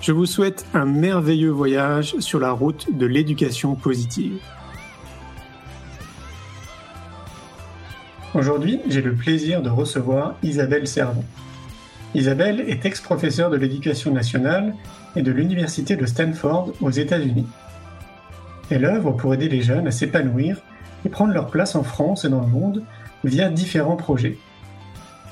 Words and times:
Je 0.00 0.12
vous 0.12 0.24
souhaite 0.24 0.64
un 0.72 0.86
merveilleux 0.86 1.50
voyage 1.50 2.18
sur 2.20 2.40
la 2.40 2.52
route 2.52 2.86
de 2.96 3.04
l'éducation 3.04 3.74
positive. 3.74 4.38
Aujourd'hui, 8.34 8.80
j'ai 8.88 9.02
le 9.02 9.12
plaisir 9.12 9.60
de 9.60 9.68
recevoir 9.68 10.36
Isabelle 10.42 10.88
Servon. 10.88 11.22
Isabelle 12.14 12.64
est 12.66 12.86
ex-professeure 12.86 13.50
de 13.50 13.58
l'éducation 13.58 14.10
nationale 14.10 14.74
et 15.16 15.22
de 15.22 15.32
l'Université 15.32 15.96
de 15.96 16.06
Stanford 16.06 16.72
aux 16.80 16.90
États-Unis. 16.90 17.46
Elle 18.70 18.86
œuvre 18.86 19.12
pour 19.12 19.34
aider 19.34 19.50
les 19.50 19.60
jeunes 19.60 19.86
à 19.86 19.90
s'épanouir 19.90 20.62
et 21.04 21.10
prendre 21.10 21.34
leur 21.34 21.48
place 21.48 21.74
en 21.74 21.82
France 21.82 22.24
et 22.24 22.30
dans 22.30 22.40
le 22.40 22.46
monde 22.46 22.84
via 23.22 23.50
différents 23.50 23.96
projets. 23.96 24.38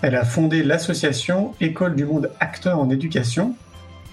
Elle 0.02 0.14
a 0.14 0.26
fondé 0.26 0.62
l'association 0.62 1.54
École 1.58 1.96
du 1.96 2.04
monde 2.04 2.30
acteur 2.38 2.78
en 2.78 2.90
éducation 2.90 3.56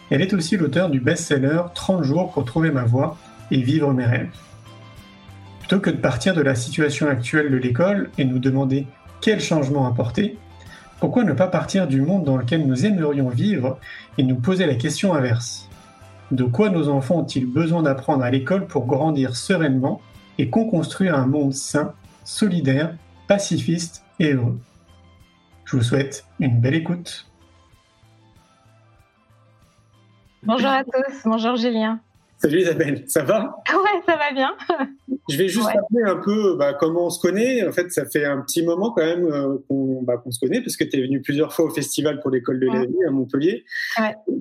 elle 0.09 0.21
est 0.21 0.33
aussi 0.33 0.57
l'auteur 0.57 0.89
du 0.89 0.99
best-seller 0.99 1.61
30 1.73 2.03
jours 2.03 2.31
pour 2.31 2.45
trouver 2.45 2.71
ma 2.71 2.83
voie 2.83 3.17
et 3.51 3.61
vivre 3.61 3.91
mes 3.93 4.05
rêves. 4.05 4.29
Plutôt 5.59 5.79
que 5.79 5.89
de 5.89 5.97
partir 5.97 6.35
de 6.35 6.41
la 6.41 6.53
situation 6.53 7.07
actuelle 7.07 7.51
de 7.51 7.57
l'école 7.57 8.11
et 8.17 8.25
nous 8.25 8.39
demander 8.39 8.85
quel 9.21 9.39
changement 9.41 9.87
apporter, 9.87 10.37
pourquoi 10.99 11.23
ne 11.23 11.33
pas 11.33 11.47
partir 11.47 11.87
du 11.87 12.01
monde 12.01 12.23
dans 12.23 12.37
lequel 12.37 12.67
nous 12.67 12.85
aimerions 12.85 13.29
vivre 13.29 13.79
et 14.17 14.23
nous 14.23 14.35
poser 14.35 14.65
la 14.65 14.75
question 14.75 15.13
inverse 15.13 15.69
De 16.31 16.43
quoi 16.43 16.69
nos 16.69 16.87
enfants 16.87 17.19
ont-ils 17.19 17.45
besoin 17.45 17.81
d'apprendre 17.81 18.23
à 18.23 18.31
l'école 18.31 18.67
pour 18.67 18.85
grandir 18.85 19.35
sereinement 19.35 20.01
et 20.37 20.49
construire 20.49 21.15
un 21.15 21.25
monde 21.25 21.53
sain, 21.53 21.93
solidaire, 22.23 22.95
pacifiste 23.27 24.03
et 24.19 24.33
heureux? 24.33 24.59
Je 25.65 25.77
vous 25.77 25.83
souhaite 25.83 26.25
une 26.39 26.59
belle 26.59 26.75
écoute. 26.75 27.27
Bonjour 30.45 30.69
à 30.69 30.83
tous, 30.83 31.21
bonjour 31.25 31.55
Julien. 31.55 31.99
Salut 32.37 32.59
Isabelle, 32.59 33.03
ça 33.07 33.23
va? 33.23 33.55
Ouais, 33.73 34.01
ça 34.05 34.15
va 34.15 34.31
bien. 34.31 34.55
Je 35.27 35.37
vais 35.37 35.47
juste 35.47 35.65
rappeler 35.65 36.03
un 36.05 36.17
peu 36.17 36.55
bah, 36.55 36.75
comment 36.79 37.07
on 37.07 37.09
se 37.09 37.19
connaît. 37.19 37.67
En 37.67 37.71
fait, 37.71 37.91
ça 37.91 38.05
fait 38.05 38.25
un 38.25 38.41
petit 38.41 38.61
moment 38.63 38.91
quand 38.91 39.03
même 39.03 39.25
euh, 39.25 39.57
bah, 40.03 40.17
qu'on 40.17 40.29
se 40.29 40.39
connaît, 40.39 40.61
parce 40.61 40.77
que 40.77 40.83
tu 40.83 40.99
es 40.99 41.01
venu 41.01 41.21
plusieurs 41.23 41.51
fois 41.51 41.65
au 41.65 41.69
festival 41.71 42.19
pour 42.21 42.29
l'école 42.29 42.59
de 42.59 42.67
la 42.67 42.85
vie 42.85 43.03
à 43.07 43.09
Montpellier, 43.09 43.65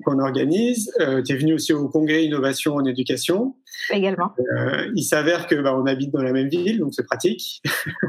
qu'on 0.05 0.19
organise. 0.19 0.93
Euh, 0.99 1.23
tu 1.23 1.33
es 1.33 1.37
venu 1.37 1.53
aussi 1.53 1.73
au 1.73 1.89
congrès 1.89 2.23
Innovation 2.23 2.75
en 2.75 2.85
éducation. 2.85 3.55
Également. 3.89 4.31
Euh, 4.55 4.91
il 4.93 5.03
s'avère 5.03 5.47
que 5.47 5.55
bah, 5.55 5.75
on 5.75 5.87
habite 5.87 6.11
dans 6.11 6.21
la 6.21 6.33
même 6.33 6.49
ville, 6.49 6.79
donc 6.79 6.93
c'est 6.93 7.05
pratique. 7.05 7.63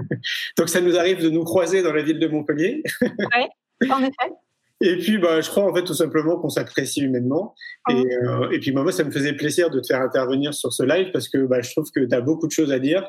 donc 0.59 0.69
ça 0.69 0.83
nous 0.83 0.99
arrive 0.99 1.23
de 1.23 1.31
nous 1.31 1.45
croiser 1.45 1.83
dans 1.83 1.95
la 1.95 2.03
ville 2.03 2.19
de 2.19 2.29
Montpellier. 2.29 2.83
oui, 3.01 3.91
en 3.91 4.01
effet. 4.01 4.33
Et 4.83 4.99
puis, 4.99 5.17
bah, 5.19 5.41
je 5.41 5.49
crois 5.49 5.65
en 5.65 5.75
fait 5.75 5.85
tout 5.85 5.95
simplement 5.95 6.37
qu'on 6.37 6.51
s'apprécie 6.51 7.01
humainement. 7.01 7.55
Et, 7.89 7.95
ah. 7.95 8.43
euh, 8.43 8.51
et, 8.51 8.59
puis, 8.59 8.73
moi, 8.73 8.91
ça 8.93 9.05
me 9.05 9.11
faisait 9.11 9.33
plaisir 9.33 9.71
de 9.71 9.81
te 9.81 9.87
faire 9.87 10.03
intervenir 10.03 10.53
sur 10.53 10.73
ce 10.73 10.83
live 10.83 11.11
parce 11.13 11.29
que 11.29 11.47
bah, 11.47 11.63
je 11.63 11.71
trouve 11.71 11.91
que 11.91 12.01
tu 12.01 12.15
as 12.15 12.21
beaucoup 12.21 12.47
de 12.47 12.53
choses 12.53 12.73
à 12.73 12.79
dire, 12.79 13.09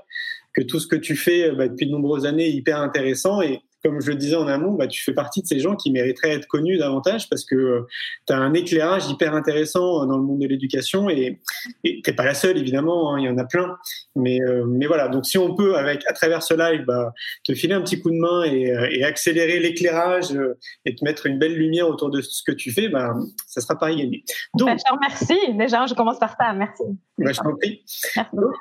que 0.54 0.62
tout 0.62 0.80
ce 0.80 0.88
que 0.88 0.96
tu 0.96 1.16
fais 1.16 1.52
bah, 1.52 1.68
depuis 1.68 1.88
de 1.88 1.92
nombreuses 1.92 2.26
années 2.26 2.48
est 2.48 2.54
hyper 2.54 2.80
intéressant. 2.80 3.42
Et, 3.42 3.62
comme 3.84 4.02
je 4.02 4.10
le 4.10 4.16
disais 4.16 4.36
en 4.36 4.48
amont, 4.48 4.74
bah, 4.74 4.88
tu 4.88 5.04
fais 5.04 5.14
partie 5.14 5.42
de 5.42 5.48
ces 5.48 5.60
gens 5.60 5.76
qui 5.76 5.92
mériteraient 5.92 6.34
être 6.34 6.48
connus 6.48 6.78
davantage 6.78 7.30
parce 7.30 7.46
que 7.46 7.86
tu 8.26 8.34
as 8.34 8.38
un 8.38 8.54
éclairage 8.54 9.08
hyper 9.10 9.34
intéressant 9.34 10.06
dans 10.06 10.18
le 10.18 10.24
monde 10.24 10.40
de 10.40 10.48
l'éducation 10.48 11.10
et 11.10 11.40
tu 11.84 12.02
n'es 12.06 12.14
pas 12.14 12.26
la 12.26 12.34
seule, 12.34 12.58
évidemment, 12.58 13.14
hein, 13.14 13.20
il 13.20 13.26
y 13.26 13.30
en 13.30 13.38
a 13.38 13.46
plein. 13.46 13.78
Mais, 14.16 14.42
euh, 14.42 14.66
mais 14.68 14.88
voilà, 14.88 15.08
donc 15.08 15.26
si 15.26 15.38
on 15.38 15.56
peut, 15.56 15.76
avec, 15.78 16.04
à 16.08 16.14
travers 16.14 16.44
ce 16.44 16.54
live, 16.54 16.86
bah, 16.86 17.14
te 17.44 17.54
filer 17.54 17.74
un 17.74 17.82
petit 17.82 18.00
coup 18.00 18.10
de 18.10 18.18
main 18.18 18.44
et, 18.44 18.72
euh, 18.72 18.90
et 18.92 19.04
accélérer 19.04 19.60
l'éclairage 19.60 20.32
euh, 20.34 20.58
et 20.86 20.96
te 20.96 21.04
mettre 21.04 21.26
une 21.26 21.38
belle 21.38 21.56
lumière 21.56 21.88
autour 21.88 22.10
de 22.10 22.22
ce 22.22 22.42
que 22.46 22.52
tu 22.52 22.72
fais, 22.72 22.90
bah, 22.90 23.14
ça 23.48 23.62
sera 23.62 23.78
pas 23.78 23.90
gagné. 23.90 24.24
Donc, 24.56 24.78
merci, 25.02 25.36
déjà, 25.54 25.86
je 25.86 25.94
commence 25.94 26.20
par 26.20 26.36
ça, 26.38 26.54
merci. 26.54 26.84
Bah, 27.26 27.32
je 27.32 27.40
t'en 27.40 27.56
prie. 27.56 27.84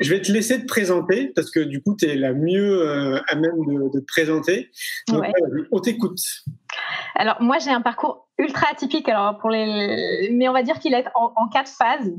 je 0.01 0.11
vais 0.11 0.23
te 0.23 0.33
laisser 0.33 0.63
te 0.63 0.67
présenter 0.67 1.31
parce 1.35 1.51
que 1.51 1.61
du 1.61 1.83
coup, 1.83 1.95
tu 1.95 2.07
es 2.07 2.17
la 2.17 2.33
mieux 2.33 2.89
à 3.29 3.35
même 3.35 3.59
de, 3.67 3.93
de 3.93 4.01
te 4.01 4.07
présenter. 4.07 4.71
On 5.71 5.81
t'écoute. 5.81 6.21
Alors 7.15 7.37
moi 7.41 7.59
j'ai 7.59 7.71
un 7.71 7.81
parcours 7.81 8.29
ultra 8.39 8.69
atypique. 8.71 9.09
Alors 9.09 9.39
pour 9.39 9.51
les 9.51 10.31
mais 10.33 10.49
on 10.49 10.53
va 10.53 10.63
dire 10.63 10.79
qu'il 10.79 10.95
est 10.95 11.07
en, 11.15 11.49
quatre 11.49 11.71
phases. 11.71 12.13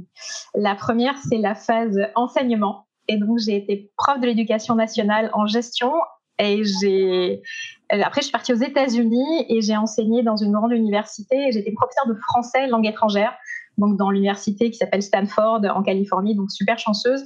La 0.55 0.75
première 0.75 1.17
c'est 1.17 1.37
la 1.37 1.55
phase 1.55 1.99
enseignement. 2.15 2.87
Et 3.07 3.17
donc 3.17 3.37
j'ai 3.39 3.55
été 3.55 3.91
prof 3.97 4.19
de 4.19 4.25
l'éducation 4.25 4.75
nationale 4.75 5.29
en 5.33 5.45
gestion. 5.45 5.93
Et 6.39 6.63
j'ai 6.63 7.41
après 7.89 8.21
je 8.21 8.25
suis 8.25 8.31
partie 8.31 8.53
aux 8.53 8.57
États-Unis 8.57 9.45
et 9.49 9.61
j'ai 9.61 9.77
enseigné 9.77 10.23
dans 10.23 10.35
une 10.35 10.51
grande 10.51 10.71
université. 10.71 11.51
J'étais 11.51 11.71
professeur 11.71 12.07
de 12.07 12.15
français 12.15 12.67
langue 12.67 12.87
étrangère 12.87 13.33
donc 13.77 13.97
dans 13.97 14.09
l'université 14.09 14.71
qui 14.71 14.77
s'appelle 14.77 15.01
Stanford 15.01 15.61
en 15.73 15.83
Californie 15.83 16.35
donc 16.35 16.51
super 16.51 16.77
chanceuse 16.79 17.25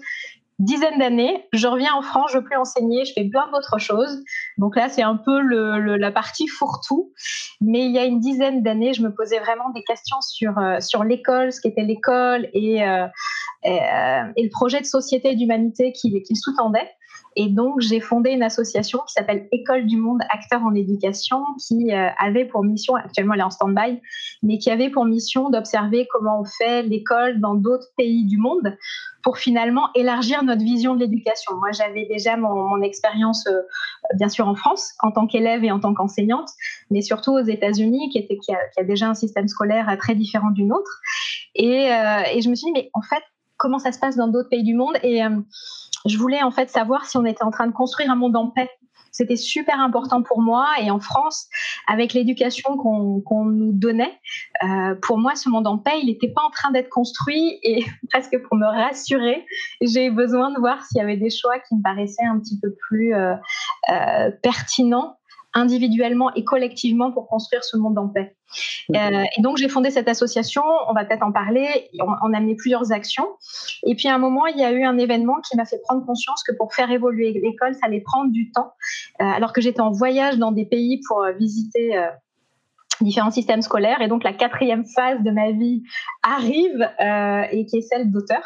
dizaine 0.61 0.99
d'années, 0.99 1.47
je 1.53 1.67
reviens 1.67 1.93
en 1.95 2.01
France, 2.01 2.31
je 2.31 2.37
veux 2.37 2.43
plus 2.43 2.55
enseigner, 2.55 3.03
je 3.05 3.13
fais 3.13 3.25
plein 3.25 3.49
d'autres 3.51 3.79
choses. 3.79 4.23
Donc 4.57 4.75
là, 4.75 4.89
c'est 4.89 5.01
un 5.01 5.17
peu 5.17 5.41
le, 5.41 5.97
la 5.97 6.11
partie 6.11 6.47
fourre-tout. 6.47 7.11
Mais 7.61 7.85
il 7.85 7.91
y 7.91 7.97
a 7.97 8.05
une 8.05 8.19
dizaine 8.19 8.61
d'années, 8.61 8.93
je 8.93 9.01
me 9.01 9.13
posais 9.13 9.39
vraiment 9.39 9.69
des 9.71 9.83
questions 9.83 10.21
sur, 10.21 10.57
euh, 10.59 10.79
sur 10.79 11.03
l'école, 11.03 11.51
ce 11.51 11.61
qu'était 11.61 11.83
l'école 11.83 12.47
et, 12.53 12.83
euh, 12.83 13.07
euh, 13.65 14.23
et, 14.35 14.43
le 14.43 14.49
projet 14.49 14.79
de 14.79 14.85
société 14.85 15.31
et 15.31 15.35
d'humanité 15.35 15.93
qui, 15.93 16.21
qui 16.21 16.35
sous-tendait. 16.35 16.89
Et 17.35 17.47
donc, 17.47 17.79
j'ai 17.79 18.01
fondé 18.01 18.31
une 18.31 18.43
association 18.43 18.99
qui 19.07 19.13
s'appelle 19.13 19.47
École 19.51 19.85
du 19.85 19.95
Monde 19.97 20.19
Acteurs 20.29 20.63
en 20.63 20.73
Éducation, 20.75 21.43
qui 21.65 21.93
euh, 21.93 22.09
avait 22.19 22.45
pour 22.45 22.63
mission, 22.63 22.95
actuellement 22.95 23.35
elle 23.35 23.39
est 23.39 23.43
en 23.43 23.49
stand-by, 23.49 24.01
mais 24.43 24.57
qui 24.57 24.69
avait 24.69 24.89
pour 24.89 25.05
mission 25.05 25.49
d'observer 25.49 26.07
comment 26.11 26.41
on 26.41 26.45
fait 26.45 26.83
l'école 26.83 27.39
dans 27.39 27.55
d'autres 27.55 27.87
pays 27.95 28.25
du 28.25 28.37
monde 28.37 28.75
pour 29.23 29.37
finalement 29.37 29.89
élargir 29.95 30.43
notre 30.43 30.63
vision 30.63 30.95
de 30.95 30.99
l'éducation. 30.99 31.55
Moi, 31.55 31.71
j'avais 31.71 32.05
déjà 32.07 32.35
mon, 32.35 32.81
expérience, 32.81 33.47
euh, 33.47 33.61
bien 34.15 34.29
sûr, 34.29 34.47
en 34.47 34.55
France, 34.55 34.93
en 35.01 35.11
tant 35.11 35.25
qu'élève 35.25 35.63
et 35.63 35.71
en 35.71 35.79
tant 35.79 35.93
qu'enseignante, 35.93 36.49
mais 36.89 37.01
surtout 37.01 37.31
aux 37.31 37.43
États-Unis, 37.43 38.09
qui, 38.09 38.27
a, 38.51 38.83
déjà 38.83 39.07
un 39.07 39.13
système 39.13 39.47
scolaire 39.47 39.87
euh, 39.89 39.95
très 39.95 40.15
différent 40.15 40.51
du 40.51 40.63
nôtre. 40.63 40.99
Et, 41.55 41.87
je 42.41 42.49
me 42.49 42.55
suis 42.55 42.65
dit, 42.65 42.71
mais 42.73 42.89
en 42.93 43.01
fait, 43.01 43.21
comment 43.61 43.77
ça 43.77 43.91
se 43.91 43.99
passe 43.99 44.15
dans 44.15 44.27
d'autres 44.27 44.49
pays 44.49 44.63
du 44.63 44.73
monde 44.73 44.95
Et 45.03 45.21
je 46.07 46.17
voulais 46.17 46.41
en 46.41 46.49
fait 46.49 46.69
savoir 46.69 47.05
si 47.05 47.17
on 47.17 47.25
était 47.25 47.43
en 47.43 47.51
train 47.51 47.67
de 47.67 47.71
construire 47.71 48.09
un 48.09 48.15
monde 48.15 48.35
en 48.35 48.47
paix. 48.47 48.69
C'était 49.11 49.35
super 49.35 49.79
important 49.79 50.23
pour 50.23 50.41
moi 50.41 50.67
et 50.81 50.89
en 50.89 50.99
France, 50.99 51.47
avec 51.87 52.13
l'éducation 52.13 52.77
qu'on 52.77 53.45
nous 53.45 53.71
donnait, 53.73 54.17
euh, 54.63 54.95
pour 55.01 55.17
moi, 55.17 55.35
ce 55.35 55.49
monde 55.49 55.67
en 55.67 55.77
paix, 55.77 55.99
il 56.01 56.05
n'était 56.05 56.29
pas 56.29 56.41
en 56.41 56.49
train 56.49 56.71
d'être 56.71 56.89
construit 56.89 57.59
et 57.61 57.83
presque 58.09 58.41
pour 58.43 58.57
me 58.57 58.65
rassurer, 58.65 59.45
j'ai 59.81 60.09
besoin 60.09 60.51
de 60.51 60.59
voir 60.59 60.83
s'il 60.85 60.97
y 60.97 61.01
avait 61.01 61.17
des 61.17 61.29
choix 61.29 61.59
qui 61.59 61.75
me 61.75 61.83
paraissaient 61.83 62.25
un 62.25 62.39
petit 62.39 62.57
peu 62.59 62.73
plus 62.87 63.13
euh, 63.13 63.35
euh, 63.89 64.31
pertinents 64.41 65.17
individuellement 65.53 66.33
et 66.33 66.43
collectivement 66.43 67.11
pour 67.11 67.27
construire 67.27 67.63
ce 67.63 67.77
monde 67.77 67.97
en 67.97 68.07
paix. 68.07 68.35
Euh, 68.95 69.23
et 69.37 69.41
donc 69.41 69.57
j'ai 69.57 69.69
fondé 69.69 69.89
cette 69.91 70.07
association, 70.07 70.63
on 70.87 70.93
va 70.93 71.05
peut-être 71.05 71.23
en 71.23 71.31
parler, 71.31 71.89
on, 71.99 72.33
a 72.33 72.39
mené 72.39 72.55
plusieurs 72.55 72.91
actions. 72.91 73.27
Et 73.85 73.95
puis 73.95 74.07
à 74.07 74.15
un 74.15 74.17
moment, 74.17 74.45
il 74.47 74.57
y 74.57 74.63
a 74.63 74.71
eu 74.71 74.83
un 74.83 74.97
événement 74.97 75.39
qui 75.41 75.55
m'a 75.57 75.65
fait 75.65 75.81
prendre 75.83 76.05
conscience 76.05 76.43
que 76.43 76.53
pour 76.55 76.73
faire 76.73 76.91
évoluer 76.91 77.31
l'école, 77.33 77.73
ça 77.75 77.87
allait 77.87 78.01
prendre 78.01 78.31
du 78.31 78.51
temps. 78.51 78.73
Euh, 79.21 79.25
alors 79.25 79.53
que 79.53 79.61
j'étais 79.61 79.81
en 79.81 79.91
voyage 79.91 80.37
dans 80.37 80.51
des 80.51 80.65
pays 80.65 81.01
pour 81.07 81.23
euh, 81.23 81.31
visiter 81.33 81.97
différents 83.03 83.31
systèmes 83.31 83.61
scolaires. 83.61 84.01
Et 84.01 84.07
donc 84.07 84.23
la 84.23 84.33
quatrième 84.33 84.85
phase 84.85 85.21
de 85.23 85.31
ma 85.31 85.51
vie 85.51 85.83
arrive 86.23 86.81
euh, 86.99 87.43
et 87.51 87.65
qui 87.65 87.77
est 87.77 87.81
celle 87.81 88.11
d'auteur. 88.11 88.43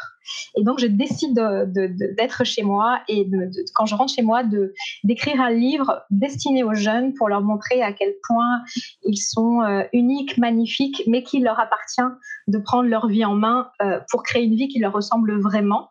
Et 0.56 0.64
donc 0.64 0.80
je 0.80 0.86
décide 0.86 1.34
d'être 1.34 2.44
chez 2.44 2.62
moi 2.62 3.00
et 3.08 3.28
quand 3.74 3.86
je 3.86 3.94
rentre 3.94 4.12
chez 4.12 4.22
moi 4.22 4.42
de 4.42 4.74
d'écrire 5.04 5.40
un 5.40 5.50
livre 5.50 6.02
destiné 6.10 6.64
aux 6.64 6.74
jeunes 6.74 7.14
pour 7.14 7.28
leur 7.28 7.42
montrer 7.42 7.82
à 7.82 7.92
quel 7.92 8.14
point 8.26 8.62
ils 9.04 9.18
sont 9.18 9.62
euh, 9.62 9.84
uniques, 9.92 10.36
magnifiques, 10.36 11.02
mais 11.06 11.22
qu'il 11.22 11.44
leur 11.44 11.60
appartient 11.60 12.00
de 12.48 12.58
prendre 12.58 12.88
leur 12.88 13.06
vie 13.06 13.24
en 13.24 13.34
main 13.34 13.70
euh, 13.82 14.00
pour 14.10 14.24
créer 14.24 14.44
une 14.44 14.56
vie 14.56 14.68
qui 14.68 14.80
leur 14.80 14.92
ressemble 14.92 15.40
vraiment, 15.40 15.90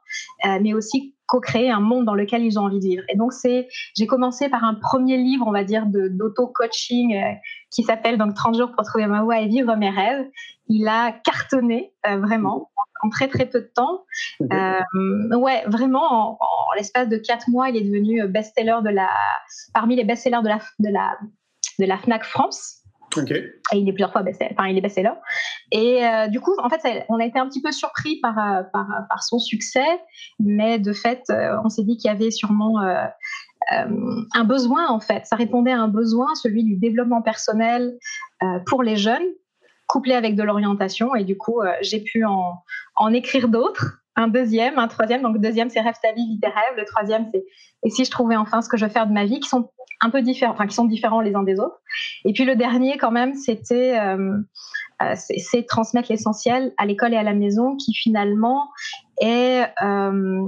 mais 0.62 0.74
aussi 0.74 1.15
co-créer 1.28 1.72
un 1.72 1.80
monde 1.80 2.06
dans 2.06 2.14
lequel 2.14 2.44
ils 2.44 2.60
ont 2.60 2.64
envie 2.64 2.80
de 2.80 2.86
vivre. 2.86 3.04
Et 3.10 3.16
donc 3.16 3.34
c'est, 3.34 3.68
j'ai 3.98 4.08
commencé 4.08 4.50
par 4.50 4.64
un 4.64 4.76
premier 4.76 5.18
livre, 5.18 5.46
on 5.48 5.52
va 5.52 5.64
dire, 5.64 5.86
de 5.86 6.08
d'auto-coaching 6.08 7.16
euh, 7.16 7.34
qui 7.72 7.84
s'appelle 7.84 8.18
donc 8.18 8.36
30 8.36 8.56
jours 8.56 8.72
pour 8.76 8.86
trouver 8.86 9.08
ma 9.08 9.24
voie 9.24 9.40
et 9.40 9.48
vivre 9.48 9.76
mes 9.76 9.90
rêves. 9.90 10.26
Il 10.68 10.88
a 10.88 11.12
cartonné 11.12 11.94
euh, 12.08 12.18
vraiment 12.18 12.72
en 13.04 13.10
très 13.10 13.28
très 13.28 13.46
peu 13.46 13.62
de 13.62 13.72
temps. 13.74 14.06
Euh, 14.42 15.38
ouais, 15.38 15.64
vraiment 15.68 16.34
en, 16.34 16.38
l'espace 16.78 17.10
de 17.10 17.18
quatre 17.18 17.50
mois, 17.50 17.70
il 17.70 17.78
est 17.78 17.84
devenu 17.84 18.28
best-seller 18.28 18.78
de 18.84 18.90
la, 18.90 19.10
parmi 19.74 19.96
les 19.96 20.04
best-sellers 20.04 20.42
de 20.44 20.50
la 20.50 20.60
de 20.80 20.90
la 20.90 21.18
de 21.80 21.86
la 21.86 21.98
Fnac 21.98 22.24
France. 22.24 22.85
Et 23.74 23.78
il 23.78 23.90
est 23.90 23.94
plusieurs 23.94 24.12
fois 24.12 24.24
best-seller. 24.24 24.56
Enfin, 24.58 24.68
il 24.68 24.78
est 24.78 24.82
best-seller. 24.82 25.14
Et 25.72 26.06
euh, 26.06 26.28
du 26.28 26.40
coup, 26.40 26.54
en 26.62 26.70
fait, 26.70 27.06
on 27.10 27.20
a 27.20 27.26
été 27.26 27.40
un 27.40 27.48
petit 27.48 27.62
peu 27.62 27.72
surpris 27.72 28.20
par, 28.22 28.38
euh, 28.38 28.64
son 29.22 29.40
succès, 29.40 30.02
mais 30.40 30.80
de 30.80 30.94
fait, 30.94 31.24
euh, 31.30 31.58
on 31.64 31.70
s'est 31.70 31.84
dit 31.84 31.98
qu'il 31.98 32.10
y 32.10 32.14
avait 32.14 32.32
sûrement 32.32 32.80
un 33.70 34.44
besoin, 34.44 34.88
en 34.90 35.00
fait. 35.00 35.26
Ça 35.26 35.36
répondait 35.36 35.72
à 35.72 35.80
un 35.80 35.88
besoin, 35.88 36.36
celui 36.36 36.64
du 36.64 36.76
développement 36.76 37.22
personnel 37.22 37.98
pour 38.68 38.84
les 38.84 38.96
jeunes, 38.96 39.26
couplé 39.88 40.14
avec 40.14 40.36
de 40.36 40.44
l'orientation. 40.44 41.16
Et 41.16 41.24
du 41.24 41.38
coup, 41.38 41.62
j'ai 41.82 42.02
pu 42.02 42.24
en 42.26 43.14
écrire 43.14 43.48
d'autres 43.48 44.05
un 44.16 44.28
deuxième, 44.28 44.80
un 44.80 44.88
troisième. 44.88 45.22
Donc, 45.22 45.34
le 45.34 45.40
deuxième, 45.40 45.70
c'est 45.70 45.82
Rêve 45.82 45.96
ta 46.02 46.12
vie, 46.14 46.28
vis 46.28 46.40
tes 46.40 46.48
rêves. 46.48 46.78
Le 46.78 46.86
troisième, 46.86 47.30
c'est 47.34 47.44
Et 47.84 47.90
si 47.90 48.06
je 48.06 48.12
trouvais 48.12 48.36
enfin 48.36 48.62
ce 48.62 48.70
que 48.70 48.78
je 48.78 48.86
veux 48.86 48.92
faire 48.92 49.08
de 49.08 49.14
ma 49.14 49.26
vie, 49.26 49.40
qui 49.40 49.50
sont 49.50 49.72
un 50.02 50.10
peu 50.10 50.22
différents, 50.22 50.54
enfin, 50.54 50.68
qui 50.68 50.76
sont 50.76 50.86
différents 50.86 51.22
les 51.22 51.36
uns 51.36 51.44
des 51.44 51.60
autres. 51.60 51.80
Et 52.26 52.34
puis, 52.34 52.46
le 52.46 52.56
dernier, 52.56 52.98
quand 52.98 53.12
même, 53.12 53.34
c'était 53.36 53.98
euh, 54.00 54.38
euh, 55.02 55.14
c'est 55.16 55.66
transmettre 55.68 56.12
l'essentiel 56.12 56.74
à 56.78 56.86
l'école 56.86 57.14
et 57.14 57.18
à 57.18 57.24
la 57.24 57.34
maison, 57.34 57.76
qui 57.76 57.94
finalement 57.94 58.70
est 59.20 59.64
euh, 59.82 60.46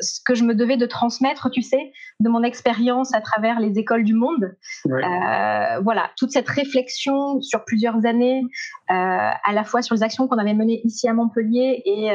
ce 0.00 0.20
que 0.24 0.34
je 0.34 0.44
me 0.44 0.54
devais 0.54 0.76
de 0.76 0.86
transmettre, 0.86 1.50
tu 1.50 1.62
sais, 1.62 1.92
de 2.20 2.28
mon 2.28 2.42
expérience 2.42 3.14
à 3.14 3.20
travers 3.20 3.60
les 3.60 3.78
écoles 3.78 4.04
du 4.04 4.14
monde. 4.14 4.56
Euh, 4.86 5.80
voilà, 5.80 6.10
toute 6.16 6.30
cette 6.30 6.48
réflexion 6.48 7.40
sur 7.40 7.64
plusieurs 7.64 8.04
années, 8.06 8.42
à 8.88 9.52
la 9.52 9.64
fois 9.64 9.82
sur 9.82 9.94
les 9.94 10.02
actions 10.02 10.28
qu'on 10.28 10.38
avait 10.38 10.54
menées 10.54 10.80
ici 10.84 11.08
à 11.08 11.14
Montpellier 11.14 11.82
et, 11.84 12.10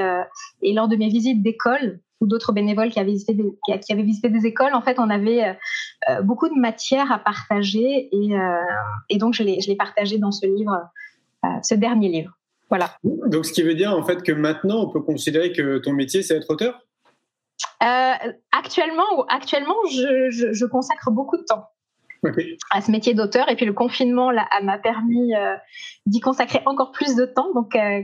et 0.62 0.74
lors 0.74 0.88
de 0.88 0.96
mes 0.96 1.10
visites 1.10 1.42
d'école 1.42 2.00
ou 2.20 2.28
d'autres 2.28 2.52
bénévoles 2.52 2.90
qui 2.90 3.00
avaient, 3.00 3.12
visité 3.12 3.34
des, 3.34 3.80
qui 3.80 3.94
avaient 3.94 4.04
visité 4.04 4.30
des 4.30 4.46
écoles, 4.46 4.74
en 4.74 4.82
fait, 4.82 5.00
on 5.00 5.10
avait 5.10 5.58
beaucoup 6.24 6.50
de 6.50 6.60
matière 6.60 7.12
à 7.12 7.20
partager 7.20 8.10
et, 8.12 8.38
et 9.10 9.18
donc 9.18 9.34
je 9.34 9.44
l'ai 9.44 9.76
partagé 9.76 10.18
dans 10.18 10.32
ce 10.32 10.46
livre 10.46 10.90
ce 11.64 11.76
dernier 11.76 12.10
livre. 12.10 12.37
Voilà. 12.70 12.98
Donc, 13.04 13.46
ce 13.46 13.54
qui 13.54 13.64
veut 13.64 13.76
dire 13.76 13.96
en 13.96 14.04
fait 14.04 14.24
que 14.24 14.32
maintenant, 14.32 14.84
on 14.84 14.90
peut 14.90 15.02
considérer 15.02 15.52
que 15.52 15.78
ton 15.78 15.94
métier, 15.94 16.22
c'est 16.22 16.36
être 16.36 16.50
auteur? 16.50 16.82
Euh, 17.84 18.14
Actuellement, 18.52 19.26
actuellement 19.30 19.76
je, 19.90 20.66
consacre 20.66 21.12
beaucoup 21.12 21.38
de 21.38 21.44
temps 21.44 21.66
à 22.72 22.82
ce 22.82 22.92
métier 22.92 23.14
d'auteur. 23.14 23.50
Et 23.50 23.56
puis 23.56 23.66
le 23.66 23.74
confinement 23.74 24.32
m'a 24.64 24.78
permis 24.80 25.36
euh, 25.36 25.56
d'y 26.06 26.20
consacrer 26.20 26.62
encore 26.66 26.92
plus 26.92 27.16
de 27.16 27.26
temps. 27.26 27.54
Donc, 27.54 27.76
euh, 27.76 28.02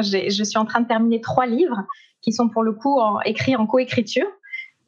je 0.00 0.44
suis 0.44 0.58
en 0.58 0.64
train 0.64 0.80
de 0.80 0.88
terminer 0.88 1.20
trois 1.20 1.46
livres 1.46 1.82
qui 2.22 2.32
sont 2.32 2.48
pour 2.48 2.62
le 2.62 2.72
coup 2.72 2.98
écrits 3.24 3.56
en 3.56 3.66
coécriture. 3.66 4.26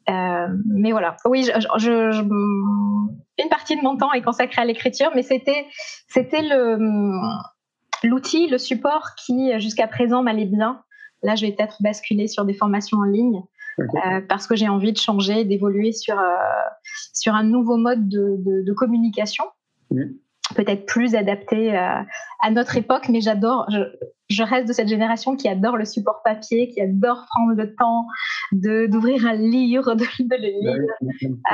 mais 0.07 0.91
voilà, 0.91 1.17
oui, 1.25 1.43
je, 1.43 2.21
une 3.41 3.49
partie 3.49 3.75
de 3.75 3.81
mon 3.81 3.97
temps 3.97 4.11
est 4.13 4.21
consacrée 4.21 4.61
à 4.61 4.65
l'écriture, 4.65 5.11
mais 5.15 5.23
c'était, 5.23 5.65
c'était 6.07 6.41
le, 6.41 6.77
l'outil, 8.03 8.47
le 8.47 8.57
support 8.57 9.15
qui 9.15 9.59
jusqu'à 9.59 9.87
présent 9.87 10.23
m'allait 10.23 10.45
bien. 10.45 10.81
Là, 11.23 11.35
je 11.35 11.45
vais 11.45 11.51
peut-être 11.51 11.81
basculer 11.81 12.27
sur 12.27 12.45
des 12.45 12.53
formations 12.53 12.97
en 12.97 13.03
ligne 13.03 13.41
euh, 13.79 14.21
parce 14.27 14.47
que 14.47 14.55
j'ai 14.55 14.67
envie 14.67 14.91
de 14.91 14.97
changer, 14.97 15.45
d'évoluer 15.45 15.91
sur, 15.91 16.19
euh, 16.19 16.35
sur 17.13 17.33
un 17.33 17.43
nouveau 17.43 17.77
mode 17.77 18.07
de, 18.09 18.73
communication. 18.73 19.45
Peut-être 20.55 20.85
plus 20.85 21.15
adapté 21.15 21.77
euh, 21.77 22.01
à 22.41 22.51
notre 22.51 22.75
époque, 22.75 23.07
mais 23.09 23.21
j'adore, 23.21 23.69
je, 24.29 24.43
reste 24.43 24.67
de 24.67 24.73
cette 24.73 24.87
génération 24.87 25.35
qui 25.35 25.47
adore 25.47 25.77
le 25.77 25.85
support 25.85 26.21
papier, 26.23 26.69
qui 26.69 26.81
adore 26.81 27.25
prendre 27.29 27.53
le 27.53 27.75
temps 27.75 28.05
d'ouvrir 28.51 29.25
un 29.25 29.33
livre, 29.33 29.93
de, 29.93 30.03
le 30.03 30.61
lire. 30.61 30.83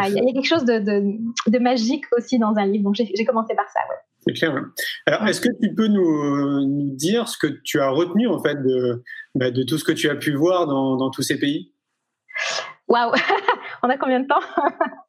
Il 0.08 0.14
y, 0.14 0.20
a 0.20 0.34
quelque 0.34 0.48
chose 0.48 0.66
de, 0.66 0.80
de, 0.80 1.60
magique 1.60 2.06
aussi 2.18 2.40
dans 2.40 2.56
un 2.56 2.66
livre, 2.66 2.86
donc 2.86 2.96
j'ai 2.96 3.26
commencé 3.26 3.56
par 3.56 3.70
ça. 3.70 3.80
Ouais. 3.90 3.98
C'est 4.28 4.34
clair. 4.34 4.66
Alors, 5.06 5.28
est-ce 5.28 5.42
que 5.42 5.50
tu 5.62 5.74
peux 5.74 5.88
nous, 5.88 6.66
nous, 6.66 6.96
dire 6.96 7.28
ce 7.28 7.38
que 7.38 7.48
tu 7.48 7.80
as 7.80 7.90
retenu 7.90 8.28
en 8.28 8.42
fait 8.42 8.56
de, 8.56 9.04
bah, 9.36 9.52
de 9.52 9.64
tout 9.64 9.78
ce 9.78 9.84
que 9.84 9.92
tu 9.92 10.10
as 10.10 10.16
pu 10.16 10.34
voir 10.34 10.68
dans, 10.68 10.98
dans 10.98 11.10
tous 11.10 11.22
ces 11.22 11.40
pays? 11.40 11.72
Waouh 12.88 13.14
On 13.84 13.90
a 13.90 13.98
combien 13.98 14.20
de 14.20 14.28
temps? 14.28 14.40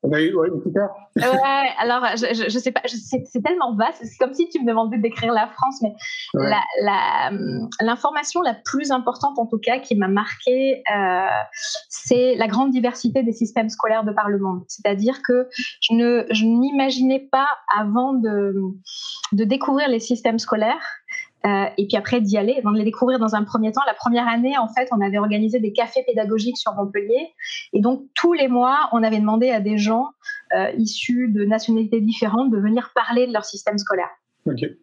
On 0.03 0.13
a 0.13 0.21
eu 0.21 0.35
ouais, 0.35 0.49
une 0.49 0.61
petite 0.61 0.77
heure. 0.77 0.95
ouais, 1.17 1.69
alors 1.79 2.05
je, 2.17 2.49
je, 2.49 2.59
sais 2.59 2.73
pas, 2.73 2.83
c'est 2.87 3.43
tellement 3.43 3.75
vaste. 3.75 4.03
C'est 4.05 4.17
comme 4.19 4.35
si 4.35 4.49
tu 4.49 4.61
me 4.61 4.67
demandais 4.67 4.99
d'écrire 4.99 5.33
la 5.33 5.49
France, 5.49 5.83
mais 5.83 5.95
l'information 7.81 8.43
la, 8.43 8.53
la, 8.53 8.59
plus 8.65 8.91
importante 8.91 9.39
en 9.39 9.47
tout 9.47 9.59
cas 9.59 9.79
qui 9.79 9.97
m'a 9.97 10.09
marqué, 10.09 10.83
euh, 10.95 11.27
c'est 11.89 12.35
la 12.37 12.47
grande 12.47 12.71
diversité 12.71 13.23
des 13.23 13.33
systèmes 13.33 13.69
scolaires 13.69 14.05
de 14.05 14.13
par 14.13 14.29
le 14.29 14.39
monde. 14.39 14.63
C'est-à-dire 14.69 15.21
que 15.27 15.49
je 15.81 15.95
ne 15.95 16.27
je 16.31 16.45
n'imaginais 16.45 17.29
pas 17.31 17.49
avant 17.77 18.15
de, 18.15 18.55
de 19.33 19.45
découvrir 19.45 19.89
les 19.89 20.01
systèmes 20.01 20.39
scolaires 20.39 20.98
euh, 21.47 21.67
et 21.77 21.87
puis 21.87 21.97
après 21.97 22.21
d'y 22.21 22.37
aller, 22.37 22.61
de 22.63 22.77
les 22.77 22.85
découvrir 22.85 23.19
dans 23.19 23.35
un 23.35 23.45
premier 23.45 23.73
temps. 23.73 23.83
La 23.87 23.95
première 23.95 24.27
année, 24.27 24.59
en 24.59 24.69
fait, 24.69 24.89
on 24.93 25.01
avait 25.01 25.19
organisé 25.19 25.61
des 25.61 25.73
cafés 25.73 26.03
pédagogiques 26.07 26.59
sur 26.59 26.75
Montpellier. 26.75 27.33
Et 27.73 27.81
donc, 27.81 28.03
tous 28.15 28.33
les 28.33 28.49
mois, 28.49 28.89
on 28.93 29.03
avait 29.03 29.21
demandé 29.21 29.51
à 29.51 29.61
des 29.61 29.79
gens 29.79 30.09
euh, 30.55 30.71
issus 30.77 31.29
de 31.29 31.45
nationalités 31.45 32.01
différentes 32.01 32.51
de 32.51 32.59
venir 32.59 32.91
parler 32.95 33.27
de 33.27 33.33
leur 33.33 33.45
système 33.45 33.79
scolaire. 33.79 34.11
Okay 34.47 34.79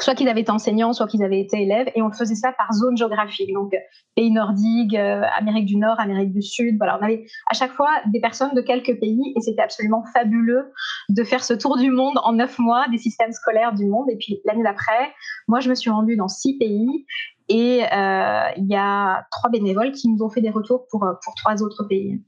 soit 0.00 0.14
qu'ils 0.14 0.28
avaient 0.28 0.40
été 0.40 0.50
enseignants, 0.50 0.92
soit 0.92 1.06
qu'ils 1.06 1.22
avaient 1.22 1.40
été 1.40 1.62
élèves, 1.62 1.90
et 1.94 2.02
on 2.02 2.10
faisait 2.10 2.34
ça 2.34 2.52
par 2.52 2.72
zone 2.72 2.96
géographique, 2.96 3.52
donc 3.52 3.72
pays 4.16 4.30
nordiques, 4.30 4.94
euh, 4.94 5.22
Amérique 5.36 5.66
du 5.66 5.76
Nord, 5.76 6.00
Amérique 6.00 6.32
du 6.32 6.42
Sud, 6.42 6.76
voilà, 6.78 6.98
on 7.00 7.04
avait 7.04 7.26
à 7.46 7.54
chaque 7.54 7.72
fois 7.72 7.90
des 8.06 8.20
personnes 8.20 8.54
de 8.54 8.60
quelques 8.60 8.98
pays, 8.98 9.32
et 9.36 9.40
c'était 9.40 9.62
absolument 9.62 10.04
fabuleux 10.12 10.72
de 11.08 11.24
faire 11.24 11.44
ce 11.44 11.54
tour 11.54 11.76
du 11.76 11.90
monde 11.90 12.18
en 12.24 12.32
neuf 12.32 12.58
mois 12.58 12.86
des 12.88 12.98
systèmes 12.98 13.32
scolaires 13.32 13.74
du 13.74 13.86
monde, 13.86 14.08
et 14.10 14.16
puis 14.16 14.40
l'année 14.44 14.62
d'après, 14.62 15.12
moi 15.48 15.60
je 15.60 15.68
me 15.68 15.74
suis 15.74 15.90
rendue 15.90 16.16
dans 16.16 16.28
six 16.28 16.58
pays, 16.58 17.06
et 17.50 17.82
euh, 17.82 18.48
il 18.56 18.66
y 18.68 18.76
a 18.76 19.26
trois 19.32 19.50
bénévoles 19.50 19.90
qui 19.90 20.08
nous 20.08 20.24
ont 20.24 20.30
fait 20.30 20.40
des 20.40 20.50
retours 20.50 20.86
pour, 20.88 21.00
pour 21.00 21.34
trois 21.34 21.62
autres 21.64 21.82
pays. 21.82 22.22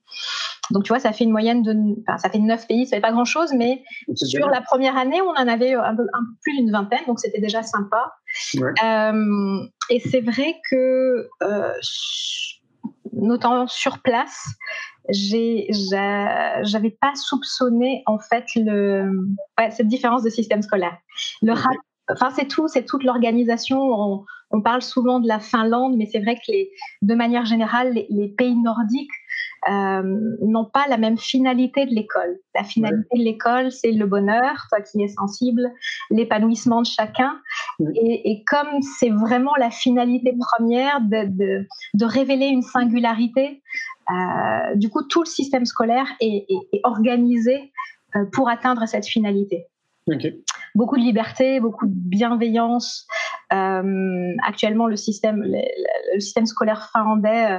Donc, 0.72 0.82
tu 0.82 0.88
vois, 0.88 0.98
ça 0.98 1.12
fait 1.12 1.22
une 1.22 1.30
moyenne 1.30 1.62
de. 1.62 1.74
Enfin, 2.02 2.18
ça 2.18 2.28
fait 2.28 2.40
neuf 2.40 2.66
pays, 2.66 2.86
ça 2.86 2.96
fait 2.96 3.00
pas 3.02 3.12
grand-chose, 3.12 3.52
mais 3.56 3.84
sur 4.14 4.48
la 4.48 4.60
première 4.60 4.96
année, 4.96 5.20
on 5.22 5.30
en 5.30 5.48
avait 5.48 5.74
un 5.74 5.94
peu, 5.94 6.06
plus 6.42 6.56
d'une 6.56 6.72
vingtaine, 6.72 7.04
donc 7.06 7.20
c'était 7.20 7.40
déjà 7.40 7.62
sympa. 7.62 8.12
Euh, 8.82 9.66
et 9.90 10.00
c'est 10.00 10.22
vrai 10.22 10.56
que, 10.68 11.28
euh, 11.42 11.72
notamment 13.12 13.68
sur 13.68 14.00
place, 14.00 14.48
j'avais 15.08 16.96
pas 17.00 17.14
soupçonné 17.14 18.02
en 18.06 18.18
fait 18.18 18.46
le, 18.56 19.08
cette 19.70 19.88
différence 19.88 20.24
de 20.24 20.30
système 20.30 20.62
scolaire. 20.62 20.96
Le 21.42 21.52
Enfin, 22.12 22.30
c'est 22.30 22.48
tout, 22.48 22.68
c'est 22.68 22.84
toute 22.84 23.04
l'organisation. 23.04 23.78
On, 23.80 24.24
on, 24.50 24.60
parle 24.60 24.82
souvent 24.82 25.20
de 25.20 25.28
la 25.28 25.40
Finlande, 25.40 25.96
mais 25.96 26.06
c'est 26.06 26.20
vrai 26.20 26.36
que 26.36 26.52
les, 26.52 26.70
de 27.02 27.14
manière 27.14 27.44
générale, 27.44 27.92
les 28.08 28.28
pays 28.28 28.56
nordiques 28.56 29.10
euh, 29.70 30.02
n'ont 30.40 30.64
pas 30.64 30.88
la 30.88 30.96
même 30.96 31.16
finalité 31.16 31.86
de 31.86 31.94
l'école. 31.94 32.36
La 32.52 32.64
finalité 32.64 33.16
de 33.16 33.22
l'école, 33.22 33.70
c'est 33.70 33.92
le 33.92 34.06
bonheur, 34.06 34.66
toi 34.68 34.80
qui 34.80 35.00
es 35.00 35.08
sensible, 35.08 35.70
l'épanouissement 36.10 36.82
de 36.82 36.86
chacun. 36.86 37.38
Et, 37.94 38.42
comme 38.48 38.82
c'est 38.82 39.10
vraiment 39.10 39.54
la 39.58 39.70
finalité 39.70 40.34
première 40.36 41.00
de, 41.00 41.64
de, 41.94 42.04
révéler 42.04 42.46
une 42.46 42.62
singularité, 42.62 43.62
euh, 44.10 44.74
du 44.74 44.90
coup, 44.90 45.04
tout 45.04 45.20
le 45.20 45.28
système 45.28 45.64
scolaire 45.64 46.06
est, 46.20 46.46
est, 46.50 46.80
organisé 46.82 47.72
euh, 48.16 48.24
pour 48.32 48.48
atteindre 48.48 48.84
cette 48.86 49.06
finalité. 49.06 49.68
Beaucoup 50.74 50.96
de 50.96 51.02
liberté, 51.02 51.60
beaucoup 51.60 51.86
de 51.86 51.94
bienveillance. 51.94 53.06
Euh, 53.52 54.34
actuellement, 54.46 54.86
le 54.86 54.96
système, 54.96 55.42
le, 55.42 56.20
système 56.20 56.46
scolaire 56.46 56.88
finlandais 56.92 57.52
euh, 57.52 57.58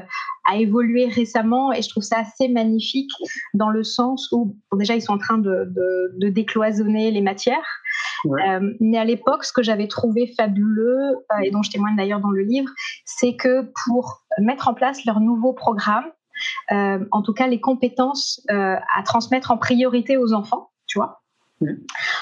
a 0.50 0.58
évolué 0.58 1.08
récemment 1.08 1.72
et 1.72 1.82
je 1.82 1.90
trouve 1.90 2.04
ça 2.04 2.20
assez 2.20 2.48
magnifique 2.50 3.12
dans 3.54 3.70
le 3.70 3.84
sens 3.84 4.30
où 4.32 4.58
déjà 4.76 4.96
ils 4.96 5.02
sont 5.02 5.14
en 5.14 5.18
train 5.18 5.38
de, 5.38 5.72
de, 6.18 6.30
décloisonner 6.30 7.12
les 7.12 7.22
matières. 7.22 7.82
Euh, 8.26 8.74
mais 8.80 8.98
à 8.98 9.06
l'époque, 9.06 9.44
ce 9.44 9.54
que 9.54 9.62
j'avais 9.62 9.88
trouvé 9.88 10.34
fabuleux 10.36 11.18
et 11.44 11.52
dont 11.52 11.62
je 11.62 11.70
témoigne 11.70 11.96
d'ailleurs 11.96 12.22
dans 12.22 12.32
le 12.32 12.42
livre, 12.42 12.70
c'est 13.06 13.36
que 13.36 13.70
pour 13.86 14.24
mettre 14.40 14.68
en 14.68 14.74
place 14.74 15.06
leur 15.06 15.20
nouveau 15.20 15.54
programme, 15.54 16.06
en 16.70 17.22
tout 17.22 17.34
cas 17.34 17.48
les 17.48 17.60
compétences 17.60 18.42
à 18.50 19.04
transmettre 19.04 19.52
en 19.52 19.58
priorité 19.58 20.18
aux 20.18 20.34
enfants, 20.34 20.72
tu 20.88 20.98
vois, 20.98 21.23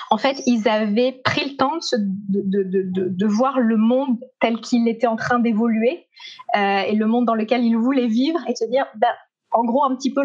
en 0.10 0.18
fait, 0.18 0.42
ils 0.46 0.68
avaient 0.68 1.22
pris 1.24 1.52
le 1.52 1.58
temps 1.58 1.78
de, 1.90 3.26
voir 3.26 3.60
le 3.60 3.78
monde 3.78 4.18
tel 4.40 4.60
qu'il 4.60 4.88
était 4.88 5.08
en 5.08 5.16
train 5.16 5.40
d'évoluer 5.40 6.08
euh, 6.56 6.82
et 6.82 6.96
le 6.96 7.06
monde 7.06 7.26
dans 7.26 7.36
lequel 7.36 7.64
ils 7.64 7.78
voulaient 7.78 8.08
vivre 8.08 8.40
et 8.48 8.56
se 8.56 8.66
dire, 8.66 8.86
ben, 8.96 9.08
en 9.52 9.64
gros, 9.64 9.84
un 9.84 9.96
petit 9.96 10.14
peu 10.14 10.22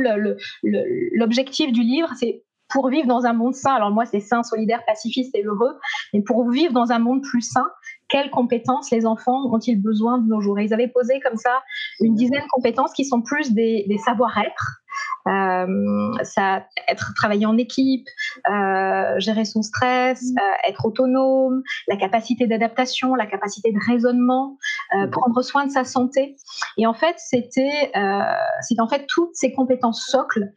l'objectif 1.13 1.73
du 1.73 1.83
livre, 1.83 2.09
c'est 2.19 2.45
pour 2.69 2.89
vivre 2.89 3.07
dans 3.07 3.27
un 3.27 3.33
monde 3.33 3.55
sain. 3.55 3.75
Alors 3.75 3.91
moi, 3.91 4.07
c'est 4.07 4.21
sain, 4.21 4.43
solidaire, 4.43 4.85
pacifiste 4.87 5.35
et 5.35 5.43
heureux. 5.43 5.79
Mais 6.13 6.23
pour 6.23 6.49
vivre 6.51 6.73
dans 6.73 6.93
un 6.93 6.99
monde 6.99 7.23
plus 7.23 7.43
sain, 7.43 7.67
quelles 8.09 8.31
compétences 8.31 8.91
les 8.91 9.07
enfants 9.07 9.53
ont-ils 9.53 9.81
besoin 9.81 10.19
de 10.19 10.29
nos 10.29 10.41
jours? 10.41 10.59
Et 10.59 10.65
ils 10.65 10.75
avaient 10.75 10.89
posé 10.89 11.21
comme 11.21 11.37
ça 11.37 11.63
une 12.01 12.15
dizaine 12.15 12.43
de 12.43 12.49
compétences 12.51 12.93
qui 12.93 13.05
sont 13.05 13.23
plus 13.23 13.53
des 13.53 14.01
savoir-être 14.05 14.83
euh, 15.27 16.13
ça 16.23 16.67
être 16.89 17.13
travailler 17.15 17.47
en 17.47 17.57
équipe, 17.57 18.07
euh, 18.49 19.19
gérer 19.19 19.45
son 19.45 19.63
stress, 19.63 20.23
mm. 20.23 20.39
euh, 20.39 20.69
être 20.69 20.87
autonome, 20.87 21.63
la 21.89 21.97
capacité 21.97 22.47
d'adaptation, 22.47 23.15
la 23.15 23.27
capacité 23.27 23.73
de 23.73 23.79
raisonnement, 23.91 24.57
mm. 24.95 25.11
prendre 25.11 25.43
soin 25.43 25.67
de 25.67 25.73
sa 25.73 25.85
santé. 25.85 26.37
Et 26.79 26.87
en 26.87 26.95
fait, 26.95 27.17
c'était 27.19 27.93
c'est 28.61 28.81
en 28.81 28.89
fait 28.89 29.07
toutes 29.09 29.35
ces 29.35 29.53
compétences 29.53 30.07
socles 30.07 30.53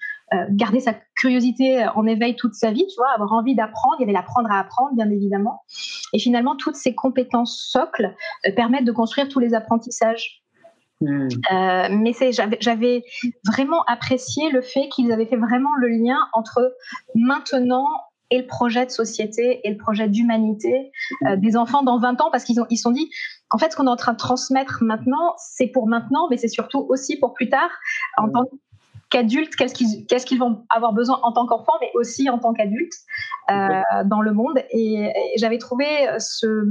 garder 0.51 0.79
sa 0.79 0.93
curiosité 1.19 1.85
en 1.95 2.05
éveil 2.07 2.35
toute 2.35 2.53
sa 2.53 2.71
vie, 2.71 2.85
tu 2.87 2.95
vois, 2.97 3.09
avoir 3.13 3.33
envie 3.33 3.55
d'apprendre, 3.55 3.95
il 3.99 4.01
y 4.01 4.03
avait 4.03 4.13
l'apprendre 4.13 4.49
à 4.51 4.59
apprendre, 4.59 4.93
bien 4.95 5.09
évidemment. 5.09 5.61
Et 6.13 6.19
finalement, 6.19 6.55
toutes 6.55 6.75
ces 6.75 6.95
compétences 6.95 7.69
socles 7.71 8.15
permettent 8.55 8.85
de 8.85 8.91
construire 8.91 9.27
tous 9.27 9.39
les 9.39 9.53
apprentissages. 9.53 10.43
Hmm. 11.01 11.27
Euh, 11.51 11.87
mais 11.91 12.13
j'avais 12.59 13.03
vraiment 13.45 13.83
apprécié 13.87 14.49
le 14.49 14.61
fait 14.61 14.89
qu'ils 14.89 15.11
avaient 15.13 15.27
fait 15.27 15.37
vraiment 15.37 15.73
le 15.77 15.87
lien 15.87 16.17
entre 16.33 16.75
maintenant 17.15 17.87
et 18.31 18.39
le 18.39 18.45
projet 18.45 18.85
de 18.85 18.91
société 18.91 19.61
et 19.63 19.71
le 19.71 19.77
projet 19.77 20.09
d'humanité 20.09 20.91
euh, 21.25 21.37
des 21.37 21.55
enfants 21.55 21.83
dans 21.83 21.99
20 21.99 22.19
ans 22.21 22.29
parce 22.31 22.43
qu'ils 22.43 22.59
ont 22.59 22.65
ils 22.69 22.77
sont 22.77 22.91
dit 22.91 23.09
en 23.49 23.57
fait 23.57 23.71
ce 23.71 23.77
qu'on 23.77 23.87
est 23.87 23.89
en 23.89 23.95
train 23.95 24.11
de 24.11 24.17
transmettre 24.17 24.83
maintenant 24.83 25.33
c'est 25.37 25.67
pour 25.67 25.87
maintenant 25.87 26.27
mais 26.29 26.37
c'est 26.37 26.49
surtout 26.49 26.85
aussi 26.89 27.17
pour 27.17 27.33
plus 27.33 27.49
tard 27.49 27.71
en 28.17 28.27
hmm. 28.27 28.45
Qu'adultes 29.09 29.55
qu'est-ce 29.55 30.25
qu'ils 30.25 30.39
vont 30.39 30.65
avoir 30.69 30.93
besoin 30.93 31.19
en 31.23 31.31
tant 31.31 31.45
qu'enfants 31.47 31.73
mais 31.81 31.91
aussi 31.95 32.29
en 32.29 32.37
tant 32.37 32.53
qu'adultes 32.53 32.93
euh, 33.49 33.81
dans 34.05 34.21
le 34.21 34.33
monde 34.33 34.59
et, 34.71 35.05
et 35.05 35.37
j'avais 35.37 35.57
trouvé 35.57 35.85
ce 36.19 36.65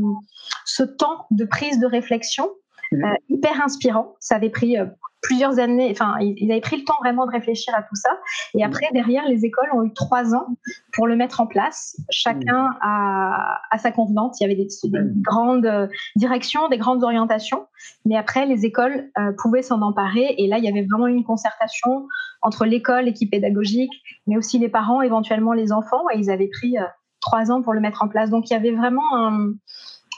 ce 0.64 0.82
temps 0.82 1.26
de 1.30 1.44
prise 1.44 1.80
de 1.80 1.86
réflexion 1.86 2.48
Mhm. 2.92 3.04
Euh, 3.04 3.14
hyper 3.28 3.62
inspirant. 3.62 4.16
Ça 4.20 4.36
avait 4.36 4.50
pris 4.50 4.78
euh, 4.78 4.86
plusieurs 5.20 5.58
années, 5.58 5.88
enfin, 5.90 6.14
ils 6.20 6.50
avaient 6.50 6.60
pris 6.60 6.76
le 6.76 6.84
temps 6.84 6.96
vraiment 7.00 7.26
de 7.26 7.32
réfléchir 7.32 7.74
à 7.74 7.82
tout 7.82 7.96
ça. 7.96 8.10
Et 8.54 8.62
après, 8.62 8.86
derrière, 8.92 9.26
les 9.28 9.44
écoles 9.44 9.68
ont 9.74 9.82
eu 9.82 9.92
trois 9.92 10.34
ans 10.34 10.46
pour 10.92 11.08
le 11.08 11.16
mettre 11.16 11.40
en 11.40 11.46
place, 11.46 12.00
chacun 12.08 12.70
à, 12.80 13.60
à 13.70 13.78
sa 13.78 13.90
convenance. 13.90 14.38
Il 14.40 14.44
y 14.44 14.46
avait 14.46 14.54
des, 14.54 14.68
grandes 15.16 15.66
euh, 15.66 15.88
directions, 16.14 16.68
des 16.68 16.78
grandes 16.78 17.02
orientations, 17.02 17.66
mais 18.04 18.16
après, 18.16 18.46
les 18.46 18.64
écoles 18.64 19.10
pouvaient 19.42 19.62
s'en 19.62 19.82
emparer. 19.82 20.36
Et 20.38 20.46
là, 20.46 20.58
il 20.58 20.64
y 20.64 20.68
avait 20.68 20.86
vraiment 20.88 21.08
une 21.08 21.24
concertation 21.24 22.06
entre 22.42 22.64
l'école, 22.64 23.04
l'équipe 23.04 23.30
pédagogique, 23.30 23.92
mais 24.26 24.36
aussi 24.36 24.58
les 24.58 24.68
parents, 24.68 25.02
éventuellement 25.02 25.52
les 25.52 25.72
enfants. 25.72 26.04
Et 26.14 26.18
ils 26.18 26.30
avaient 26.30 26.48
pris 26.48 26.76
trois 27.20 27.50
ans 27.50 27.62
pour 27.62 27.72
le 27.72 27.80
mettre 27.80 28.02
en 28.02 28.08
place. 28.08 28.30
Donc, 28.30 28.50
il 28.50 28.52
y 28.52 28.56
avait 28.56 28.72
vraiment 28.72 29.16
un 29.16 29.52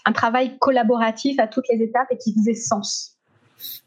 un 0.07 0.13
travail 0.13 0.59
collaboratif 0.59 1.39
à 1.39 1.47
toutes 1.47 1.67
les 1.71 1.83
étapes 1.83 2.09
et 2.11 2.19
qui 2.19 2.35
faisait 2.35 2.55
sens. 2.55 3.17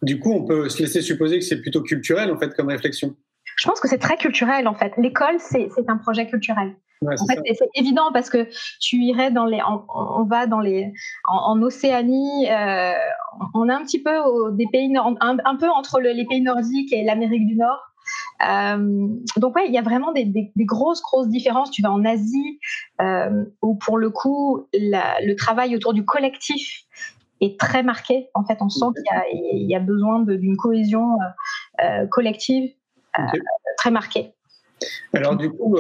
Du 0.01 0.19
coup, 0.19 0.31
on 0.31 0.45
peut 0.45 0.69
se 0.69 0.81
laisser 0.81 1.01
supposer 1.01 1.39
que 1.39 1.45
c'est 1.45 1.61
plutôt 1.61 1.81
culturel 1.81 2.31
en 2.31 2.37
fait 2.37 2.53
comme 2.55 2.67
réflexion. 2.67 3.15
Je 3.57 3.67
pense 3.67 3.79
que 3.79 3.87
c'est 3.87 3.97
très 3.97 4.17
culturel 4.17 4.67
en 4.67 4.75
fait. 4.75 4.93
L'école, 4.97 5.39
c'est 5.39 5.69
un 5.87 5.97
projet 5.97 6.27
culturel. 6.27 6.75
en 7.05 7.25
fait, 7.27 7.39
c'est 7.53 7.69
évident 7.75 8.11
parce 8.13 8.29
que 8.29 8.47
tu 8.79 8.97
irais 8.97 9.31
dans 9.31 9.45
les, 9.45 9.59
on, 9.95 10.23
va 10.25 10.47
dans 10.47 10.59
les, 10.59 10.91
en, 11.27 11.61
Océanie, 11.61 12.49
euh, 12.49 12.93
on 13.53 13.67
est 13.69 13.73
un 13.73 13.83
petit 13.83 14.01
peu 14.01 14.11
des 14.53 14.67
pays, 14.71 14.95
un, 14.95 15.15
un 15.19 15.55
peu 15.55 15.69
entre 15.69 15.99
les 15.99 16.25
pays 16.25 16.41
nordiques 16.41 16.93
et 16.93 17.03
l'Amérique 17.03 17.47
du 17.47 17.55
Nord. 17.55 17.92
Euh, 18.47 19.07
donc 19.37 19.55
ouais, 19.55 19.67
il 19.67 19.73
y 19.73 19.77
a 19.77 19.81
vraiment 19.81 20.11
des, 20.11 20.51
grosses 20.57 21.01
grosses 21.01 21.29
différences. 21.29 21.71
Tu 21.71 21.81
vas 21.81 21.91
en 21.91 22.03
Asie 22.05 22.59
euh, 23.01 23.45
où 23.61 23.75
pour 23.75 23.97
le 23.97 24.09
coup 24.09 24.67
le 24.73 25.33
travail 25.35 25.75
autour 25.75 25.93
du 25.93 26.05
collectif 26.05 26.83
est 27.41 27.59
très 27.59 27.83
marqué. 27.83 28.29
En 28.33 28.45
fait, 28.45 28.57
on 28.61 28.69
sent 28.69 28.85
qu'il 28.95 29.69
y, 29.69 29.75
a 29.75 29.79
besoin 29.79 30.21
d'une 30.21 30.57
cohésion 30.57 31.17
euh, 31.83 32.05
collective 32.07 32.71
très 33.77 33.91
marquée. 33.91 34.33
Alors 35.13 35.35
du 35.35 35.49
coup, 35.49 35.77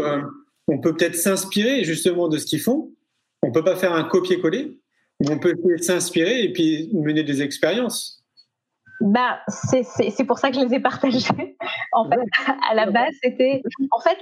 on 0.67 0.79
peut 0.79 0.95
peut-être 0.95 1.15
s'inspirer 1.15 1.83
justement 1.83 2.27
de 2.27 2.37
ce 2.37 2.45
qu'ils 2.45 2.61
font. 2.61 2.91
On 3.41 3.51
peut 3.51 3.63
pas 3.63 3.75
faire 3.75 3.93
un 3.93 4.03
copier-coller, 4.03 4.79
mais 5.19 5.31
on 5.31 5.39
peut 5.39 5.55
s'inspirer 5.77 6.43
et 6.43 6.53
puis 6.53 6.89
mener 6.93 7.23
des 7.23 7.41
expériences. 7.41 8.22
Bah, 9.01 9.39
c'est 9.47 10.23
pour 10.25 10.39
ça 10.39 10.49
que 10.49 10.55
je 10.55 10.61
les 10.61 10.75
ai 10.75 10.79
partagés. 10.79 11.19
En 11.95 12.09
fait, 12.09 12.19
à 12.67 12.73
la 12.73 12.89
base, 12.89 13.13
c'était. 13.21 13.61
En 13.91 13.99
fait, 13.99 14.17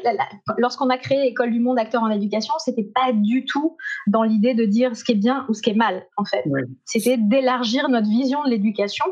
lorsqu'on 0.58 0.90
a 0.90 0.98
créé 0.98 1.28
École 1.28 1.52
du 1.52 1.62
Monde 1.62 1.80
Acteur 1.80 2.04
en 2.04 2.10
Éducation, 2.10 2.54
c'était 2.58 2.90
pas 2.94 3.14
du 3.14 3.46
tout 3.46 3.78
dans 4.08 4.24
l'idée 4.24 4.54
de 4.54 4.66
dire 4.66 4.94
ce 4.94 5.06
qui 5.06 5.14
est 5.14 5.16
bien 5.16 5.46
ou 5.48 5.54
ce 5.54 5.62
qui 5.62 5.70
est 5.70 5.76
mal, 5.76 6.06
en 6.18 6.26
fait. 6.26 6.44
C'était 6.84 7.16
d'élargir 7.18 7.88
notre 7.88 8.10
vision 8.10 8.44
de 8.44 8.50
l'éducation 8.50 9.06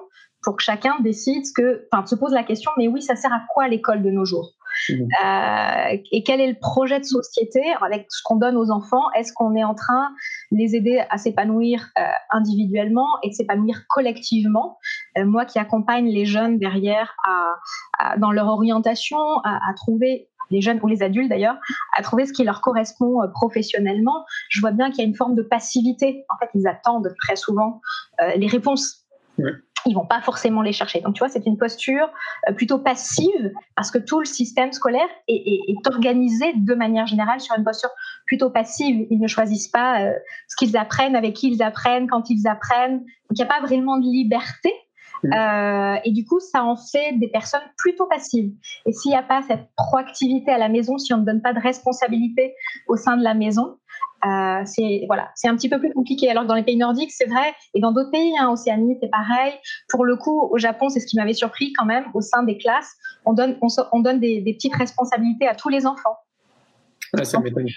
pour 0.43 0.57
que 0.57 0.63
chacun 0.63 0.99
décide 0.99 1.45
ce 1.45 1.53
que. 1.53 1.87
Enfin, 1.91 2.05
se 2.05 2.15
pose 2.15 2.33
la 2.33 2.43
question, 2.43 2.69
mais 2.77 2.89
oui, 2.89 3.01
ça 3.01 3.15
sert 3.15 3.31
à 3.31 3.41
quoi 3.53 3.69
l'école 3.69 4.03
de 4.03 4.09
nos 4.09 4.25
jours? 4.25 4.55
Euh, 4.89 5.97
et 6.11 6.23
quel 6.23 6.41
est 6.41 6.47
le 6.47 6.59
projet 6.59 6.99
de 6.99 7.05
société 7.05 7.61
avec 7.81 8.07
ce 8.09 8.21
qu'on 8.23 8.37
donne 8.37 8.57
aux 8.57 8.71
enfants? 8.71 9.11
Est-ce 9.15 9.33
qu'on 9.33 9.55
est 9.55 9.63
en 9.63 9.75
train 9.75 10.09
de 10.51 10.57
les 10.57 10.75
aider 10.75 11.01
à 11.09 11.17
s'épanouir 11.17 11.89
euh, 11.97 12.01
individuellement 12.31 13.07
et 13.23 13.29
de 13.29 13.33
s'épanouir 13.33 13.83
collectivement? 13.87 14.77
Euh, 15.17 15.25
Moi 15.25 15.45
qui 15.45 15.59
accompagne 15.59 16.07
les 16.07 16.25
jeunes 16.25 16.57
derrière 16.59 17.15
à, 17.25 18.17
dans 18.17 18.31
leur 18.31 18.47
orientation, 18.47 19.17
à, 19.43 19.59
trouver 19.75 20.29
les 20.51 20.61
jeunes 20.61 20.79
ou 20.81 20.87
les 20.87 21.03
adultes 21.03 21.29
d'ailleurs, 21.29 21.57
à 21.95 22.01
trouver 22.01 22.25
ce 22.25 22.33
qui 22.33 22.43
leur 22.43 22.61
correspond 22.61 23.19
professionnellement, 23.33 24.25
je 24.49 24.59
vois 24.61 24.71
bien 24.71 24.89
qu'il 24.89 24.99
y 24.99 25.01
a 25.01 25.07
une 25.07 25.15
forme 25.15 25.35
de 25.35 25.43
passivité. 25.43 26.25
En 26.29 26.37
fait, 26.37 26.49
ils 26.55 26.67
attendent 26.67 27.13
très 27.21 27.35
souvent 27.35 27.81
les 28.35 28.47
réponses 28.47 29.05
ils 29.85 29.93
vont 29.93 30.05
pas 30.05 30.21
forcément 30.21 30.61
les 30.61 30.71
chercher. 30.71 31.01
Donc, 31.01 31.15
tu 31.15 31.19
vois, 31.19 31.29
c'est 31.29 31.45
une 31.45 31.57
posture 31.57 32.09
euh, 32.47 32.53
plutôt 32.53 32.79
passive 32.79 33.51
parce 33.75 33.91
que 33.91 33.97
tout 33.97 34.19
le 34.19 34.25
système 34.25 34.71
scolaire 34.71 35.07
est, 35.27 35.87
organisé 35.87 36.53
de 36.55 36.73
manière 36.73 37.07
générale 37.07 37.39
sur 37.39 37.57
une 37.57 37.63
posture 37.63 37.89
plutôt 38.25 38.49
passive. 38.49 39.07
Ils 39.09 39.19
ne 39.19 39.27
choisissent 39.27 39.69
pas 39.69 40.01
euh, 40.01 40.13
ce 40.47 40.55
qu'ils 40.55 40.77
apprennent, 40.77 41.15
avec 41.15 41.35
qui 41.35 41.51
ils 41.51 41.63
apprennent, 41.63 42.07
quand 42.07 42.29
ils 42.29 42.47
apprennent. 42.47 42.99
Donc, 42.99 43.31
il 43.31 43.35
n'y 43.35 43.43
a 43.43 43.47
pas 43.47 43.61
vraiment 43.61 43.97
de 43.97 44.05
liberté. 44.05 44.73
Mmh. 45.23 45.33
Euh, 45.33 45.97
et 46.05 46.11
du 46.11 46.25
coup, 46.25 46.39
ça 46.39 46.63
en 46.63 46.77
fait 46.77 47.13
des 47.17 47.27
personnes 47.27 47.61
plutôt 47.77 48.05
passives. 48.05 48.53
Et 48.85 48.93
s'il 48.93 49.11
n'y 49.11 49.17
a 49.17 49.23
pas 49.23 49.41
cette 49.41 49.67
proactivité 49.75 50.51
à 50.51 50.57
la 50.57 50.69
maison, 50.69 50.97
si 50.97 51.13
on 51.13 51.17
ne 51.17 51.25
donne 51.25 51.41
pas 51.41 51.53
de 51.53 51.59
responsabilité 51.59 52.53
au 52.87 52.95
sein 52.95 53.17
de 53.17 53.23
la 53.23 53.33
maison, 53.33 53.77
euh, 54.25 54.61
c'est 54.65 55.03
voilà, 55.07 55.31
c'est 55.35 55.47
un 55.47 55.55
petit 55.55 55.69
peu 55.69 55.79
plus 55.79 55.93
compliqué. 55.93 56.29
Alors 56.29 56.43
que 56.43 56.47
dans 56.47 56.55
les 56.55 56.63
pays 56.63 56.77
nordiques, 56.77 57.11
c'est 57.11 57.27
vrai, 57.27 57.53
et 57.73 57.79
dans 57.79 57.91
d'autres 57.91 58.11
pays, 58.11 58.37
hein, 58.37 58.49
Océanie, 58.49 58.97
c'est 59.01 59.09
pareil. 59.09 59.53
Pour 59.89 60.05
le 60.05 60.15
coup, 60.15 60.49
au 60.51 60.57
Japon, 60.57 60.89
c'est 60.89 60.99
ce 60.99 61.07
qui 61.07 61.17
m'avait 61.17 61.33
surpris 61.33 61.73
quand 61.73 61.85
même. 61.85 62.05
Au 62.13 62.21
sein 62.21 62.43
des 62.43 62.57
classes, 62.57 62.95
on 63.25 63.33
donne, 63.33 63.57
on, 63.61 63.99
donne 63.99 64.19
des, 64.19 64.41
petites 64.53 64.75
responsabilités 64.75 65.47
à 65.47 65.55
tous 65.55 65.69
les 65.69 65.85
enfants. 65.85 66.17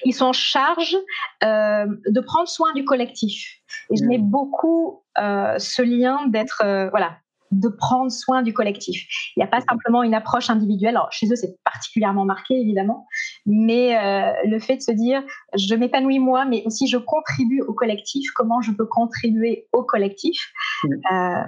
ils 0.04 0.14
sont 0.14 0.26
en 0.26 0.32
charge 0.32 0.96
euh, 1.44 1.86
de 2.06 2.20
prendre 2.20 2.48
soin 2.48 2.72
du 2.74 2.84
collectif. 2.84 3.58
Et 3.90 3.96
je 3.96 4.04
mets 4.04 4.18
mmh. 4.18 4.30
beaucoup 4.30 5.02
euh, 5.18 5.58
ce 5.58 5.82
lien 5.82 6.26
d'être, 6.26 6.62
voilà, 6.90 7.16
de 7.52 7.68
prendre 7.68 8.10
soin 8.10 8.42
du 8.42 8.52
collectif. 8.52 9.06
Il 9.36 9.40
n'y 9.40 9.44
a 9.44 9.46
pas 9.46 9.60
simplement 9.60 10.02
une 10.02 10.14
approche 10.14 10.50
individuelle. 10.50 10.96
Alors, 10.96 11.12
chez 11.12 11.26
eux, 11.30 11.36
c'est 11.36 11.56
particulièrement 11.64 12.24
marqué, 12.24 12.54
évidemment, 12.54 13.06
mais 13.46 13.96
euh, 13.96 14.32
le 14.46 14.58
fait 14.58 14.76
de 14.76 14.82
se 14.82 14.92
dire, 14.92 15.22
je 15.54 15.74
m'épanouis 15.74 16.18
moi, 16.18 16.44
mais 16.44 16.62
aussi 16.64 16.88
je 16.88 16.96
contribue 16.96 17.60
au 17.62 17.74
collectif, 17.74 18.30
comment 18.34 18.60
je 18.62 18.72
peux 18.72 18.86
contribuer 18.86 19.68
au 19.72 19.84
collectif, 19.84 20.52
euh, 20.84 20.88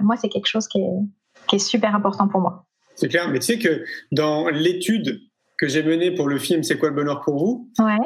moi, 0.01 0.15
c'est 0.15 0.29
quelque 0.29 0.47
chose 0.47 0.67
qui 0.67 0.79
est, 0.79 1.59
super 1.59 1.95
important 1.95 2.27
pour 2.27 2.41
moi. 2.41 2.65
C'est 2.95 3.07
clair, 3.07 3.29
mais 3.29 3.39
tu 3.39 3.45
sais 3.45 3.59
que 3.59 3.85
dans 4.11 4.49
l'étude 4.49 5.21
que 5.57 5.69
j'ai 5.69 5.83
menée 5.83 6.11
pour 6.11 6.27
le 6.27 6.37
film 6.37 6.63
C'est 6.63 6.77
quoi 6.77 6.89
le 6.89 6.95
bonheur 6.95 7.21
pour 7.21 7.37
vous 7.37 7.71
ouais. 7.79 7.97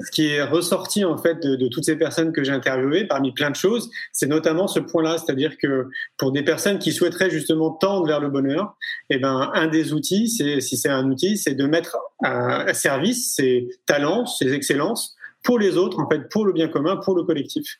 Ce 0.00 0.10
qui 0.10 0.28
est 0.28 0.42
ressorti 0.42 1.04
en 1.04 1.16
fait 1.16 1.40
de, 1.42 1.68
toutes 1.68 1.84
ces 1.84 1.96
personnes 1.96 2.32
que 2.32 2.44
j'ai 2.44 2.52
interviewées, 2.52 3.06
parmi 3.06 3.32
plein 3.32 3.50
de 3.50 3.56
choses, 3.56 3.90
c'est 4.12 4.26
notamment 4.26 4.68
ce 4.68 4.80
point-là, 4.80 5.18
c'est-à-dire 5.18 5.56
que 5.58 5.88
pour 6.16 6.32
des 6.32 6.42
personnes 6.42 6.78
qui 6.78 6.92
souhaiteraient 6.92 7.30
justement 7.30 7.70
tendre 7.70 8.06
vers 8.06 8.20
le 8.20 8.28
bonheur, 8.28 8.76
eh 9.10 9.18
ben 9.18 9.50
un 9.54 9.66
des 9.66 9.92
outils, 9.92 10.28
c'est 10.28 10.60
si 10.60 10.76
c'est 10.76 10.88
un 10.88 11.08
outil, 11.10 11.36
c'est 11.36 11.54
de 11.54 11.66
mettre 11.66 11.96
à 12.22 12.72
service 12.74 13.34
ses 13.34 13.68
talents, 13.86 14.26
ses 14.26 14.52
excellences 14.52 15.16
pour 15.44 15.58
les 15.58 15.76
autres, 15.76 15.98
en 16.00 16.08
fait, 16.08 16.28
pour 16.28 16.44
le 16.44 16.52
bien 16.52 16.68
commun, 16.68 16.96
pour 16.96 17.14
le 17.14 17.22
collectif. 17.22 17.78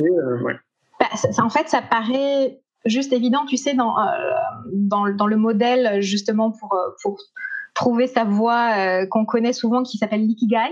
Euh. 0.00 0.54
Bah, 0.98 1.06
en 1.38 1.50
fait, 1.50 1.68
ça 1.68 1.82
paraît 1.82 2.60
juste 2.84 3.12
évident, 3.12 3.44
tu 3.46 3.56
sais, 3.56 3.74
dans, 3.74 3.98
euh, 3.98 4.04
dans, 4.72 5.26
le 5.26 5.36
modèle 5.36 6.00
justement 6.00 6.50
pour, 6.50 6.72
euh, 6.74 7.10
trouver 7.74 8.06
sa 8.06 8.24
voie 8.24 9.06
qu'on 9.06 9.24
connaît 9.24 9.52
souvent 9.52 9.82
qui 9.82 9.96
s'appelle 9.96 10.26
l'ikigai. 10.26 10.70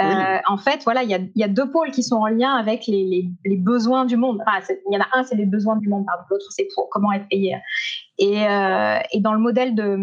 Euh, 0.00 0.38
En 0.46 0.56
fait, 0.56 0.82
voilà, 0.84 1.02
il 1.02 1.10
y 1.10 1.14
a, 1.14 1.18
y 1.34 1.42
a, 1.42 1.48
deux 1.48 1.70
pôles 1.70 1.90
qui 1.90 2.02
sont 2.02 2.16
en 2.16 2.28
lien 2.28 2.54
avec 2.54 2.86
les, 2.86 3.04
les, 3.04 3.30
les 3.44 3.56
besoins 3.56 4.04
du 4.04 4.16
monde. 4.16 4.38
Enfin, 4.46 4.64
il 4.88 4.94
y 4.94 4.96
en 4.96 5.00
a 5.00 5.06
un, 5.12 5.24
c'est 5.24 5.36
les 5.36 5.46
besoins 5.46 5.76
du 5.76 5.88
monde, 5.88 6.06
l'autre, 6.30 6.46
c'est 6.50 6.68
pour 6.74 6.88
comment 6.90 7.12
être 7.12 7.28
payé. 7.28 7.56
Et, 8.18 8.46
euh, 8.46 8.98
et, 9.12 9.20
dans 9.20 9.32
le 9.32 9.40
modèle 9.40 9.74
de, 9.74 9.96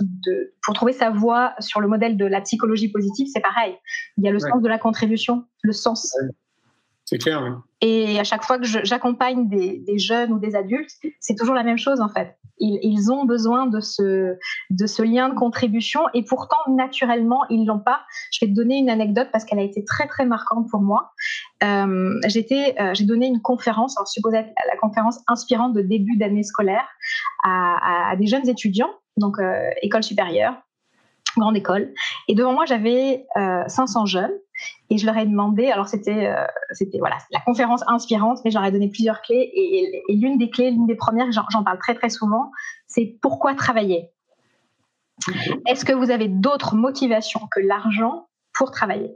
de, 0.00 0.54
pour 0.62 0.74
trouver 0.74 0.92
sa 0.92 1.10
voie 1.10 1.54
sur 1.58 1.80
le 1.80 1.88
modèle 1.88 2.16
de 2.16 2.26
la 2.26 2.40
psychologie 2.42 2.88
positive, 2.90 3.26
c'est 3.32 3.40
pareil. 3.40 3.74
Il 4.18 4.24
y 4.24 4.28
a 4.28 4.30
le 4.30 4.38
sens 4.38 4.62
de 4.62 4.68
la 4.68 4.78
contribution, 4.78 5.44
le 5.62 5.72
sens. 5.72 6.14
C'est 7.04 7.18
clair. 7.18 7.42
Oui. 7.42 7.50
Et 7.86 8.18
à 8.18 8.24
chaque 8.24 8.44
fois 8.44 8.58
que 8.58 8.64
j'accompagne 8.64 9.46
des, 9.46 9.98
jeunes 9.98 10.32
ou 10.32 10.38
des 10.38 10.56
adultes, 10.56 10.90
c'est 11.20 11.34
toujours 11.34 11.54
la 11.54 11.62
même 11.62 11.76
chose 11.76 12.00
en 12.00 12.08
fait. 12.08 12.36
Ils, 12.58 13.10
ont 13.12 13.24
besoin 13.24 13.66
de 13.66 13.80
ce, 13.80 14.36
lien 15.02 15.28
de 15.28 15.34
contribution 15.34 16.02
et 16.14 16.24
pourtant 16.24 16.56
naturellement 16.68 17.42
ils 17.50 17.66
l'ont 17.66 17.80
pas. 17.80 18.00
Je 18.32 18.42
vais 18.42 18.50
te 18.50 18.56
donner 18.56 18.78
une 18.78 18.88
anecdote 18.88 19.28
parce 19.32 19.44
qu'elle 19.44 19.58
a 19.58 19.62
été 19.62 19.84
très 19.84 20.06
très 20.06 20.24
marquante 20.24 20.70
pour 20.70 20.80
moi. 20.80 21.12
Euh, 21.62 22.20
euh, 22.24 22.90
j'ai 22.94 23.04
donné 23.04 23.26
une 23.26 23.42
conférence, 23.42 23.98
alors 23.98 24.08
supposée 24.08 24.38
être 24.38 24.52
la 24.66 24.76
conférence 24.78 25.20
inspirante 25.26 25.74
de 25.74 25.82
début 25.82 26.16
d'année 26.16 26.42
scolaire 26.42 26.88
à, 27.42 28.08
à, 28.08 28.12
à, 28.12 28.16
des 28.16 28.26
jeunes 28.26 28.48
étudiants, 28.48 28.90
donc 29.18 29.38
euh, 29.40 29.68
école 29.82 30.02
supérieure 30.02 30.54
grande 31.40 31.56
école. 31.56 31.92
Et 32.28 32.34
devant 32.34 32.52
moi, 32.52 32.64
j'avais 32.66 33.26
euh, 33.36 33.62
500 33.66 34.06
jeunes 34.06 34.32
et 34.90 34.98
je 34.98 35.06
leur 35.06 35.16
ai 35.16 35.26
demandé, 35.26 35.70
alors 35.70 35.88
c'était 35.88 36.26
euh, 36.28 36.44
c'était 36.72 36.98
voilà 36.98 37.16
la 37.32 37.40
conférence 37.40 37.82
inspirante, 37.88 38.38
mais 38.44 38.50
je 38.50 38.56
leur 38.56 38.64
ai 38.64 38.70
donné 38.72 38.88
plusieurs 38.88 39.22
clés 39.22 39.50
et, 39.52 39.78
et, 39.78 40.02
et 40.08 40.16
l'une 40.16 40.38
des 40.38 40.50
clés, 40.50 40.70
l'une 40.70 40.86
des 40.86 40.94
premières, 40.94 41.26
j'en 41.32 41.64
parle 41.64 41.78
très 41.78 41.94
très 41.94 42.10
souvent, 42.10 42.50
c'est 42.86 43.18
pourquoi 43.20 43.54
travailler? 43.54 44.10
Okay. 45.28 45.62
Est-ce 45.66 45.84
que 45.84 45.92
vous 45.92 46.10
avez 46.10 46.28
d'autres 46.28 46.74
motivations 46.74 47.40
que 47.50 47.60
l'argent 47.60 48.28
pour 48.52 48.70
travailler? 48.70 49.12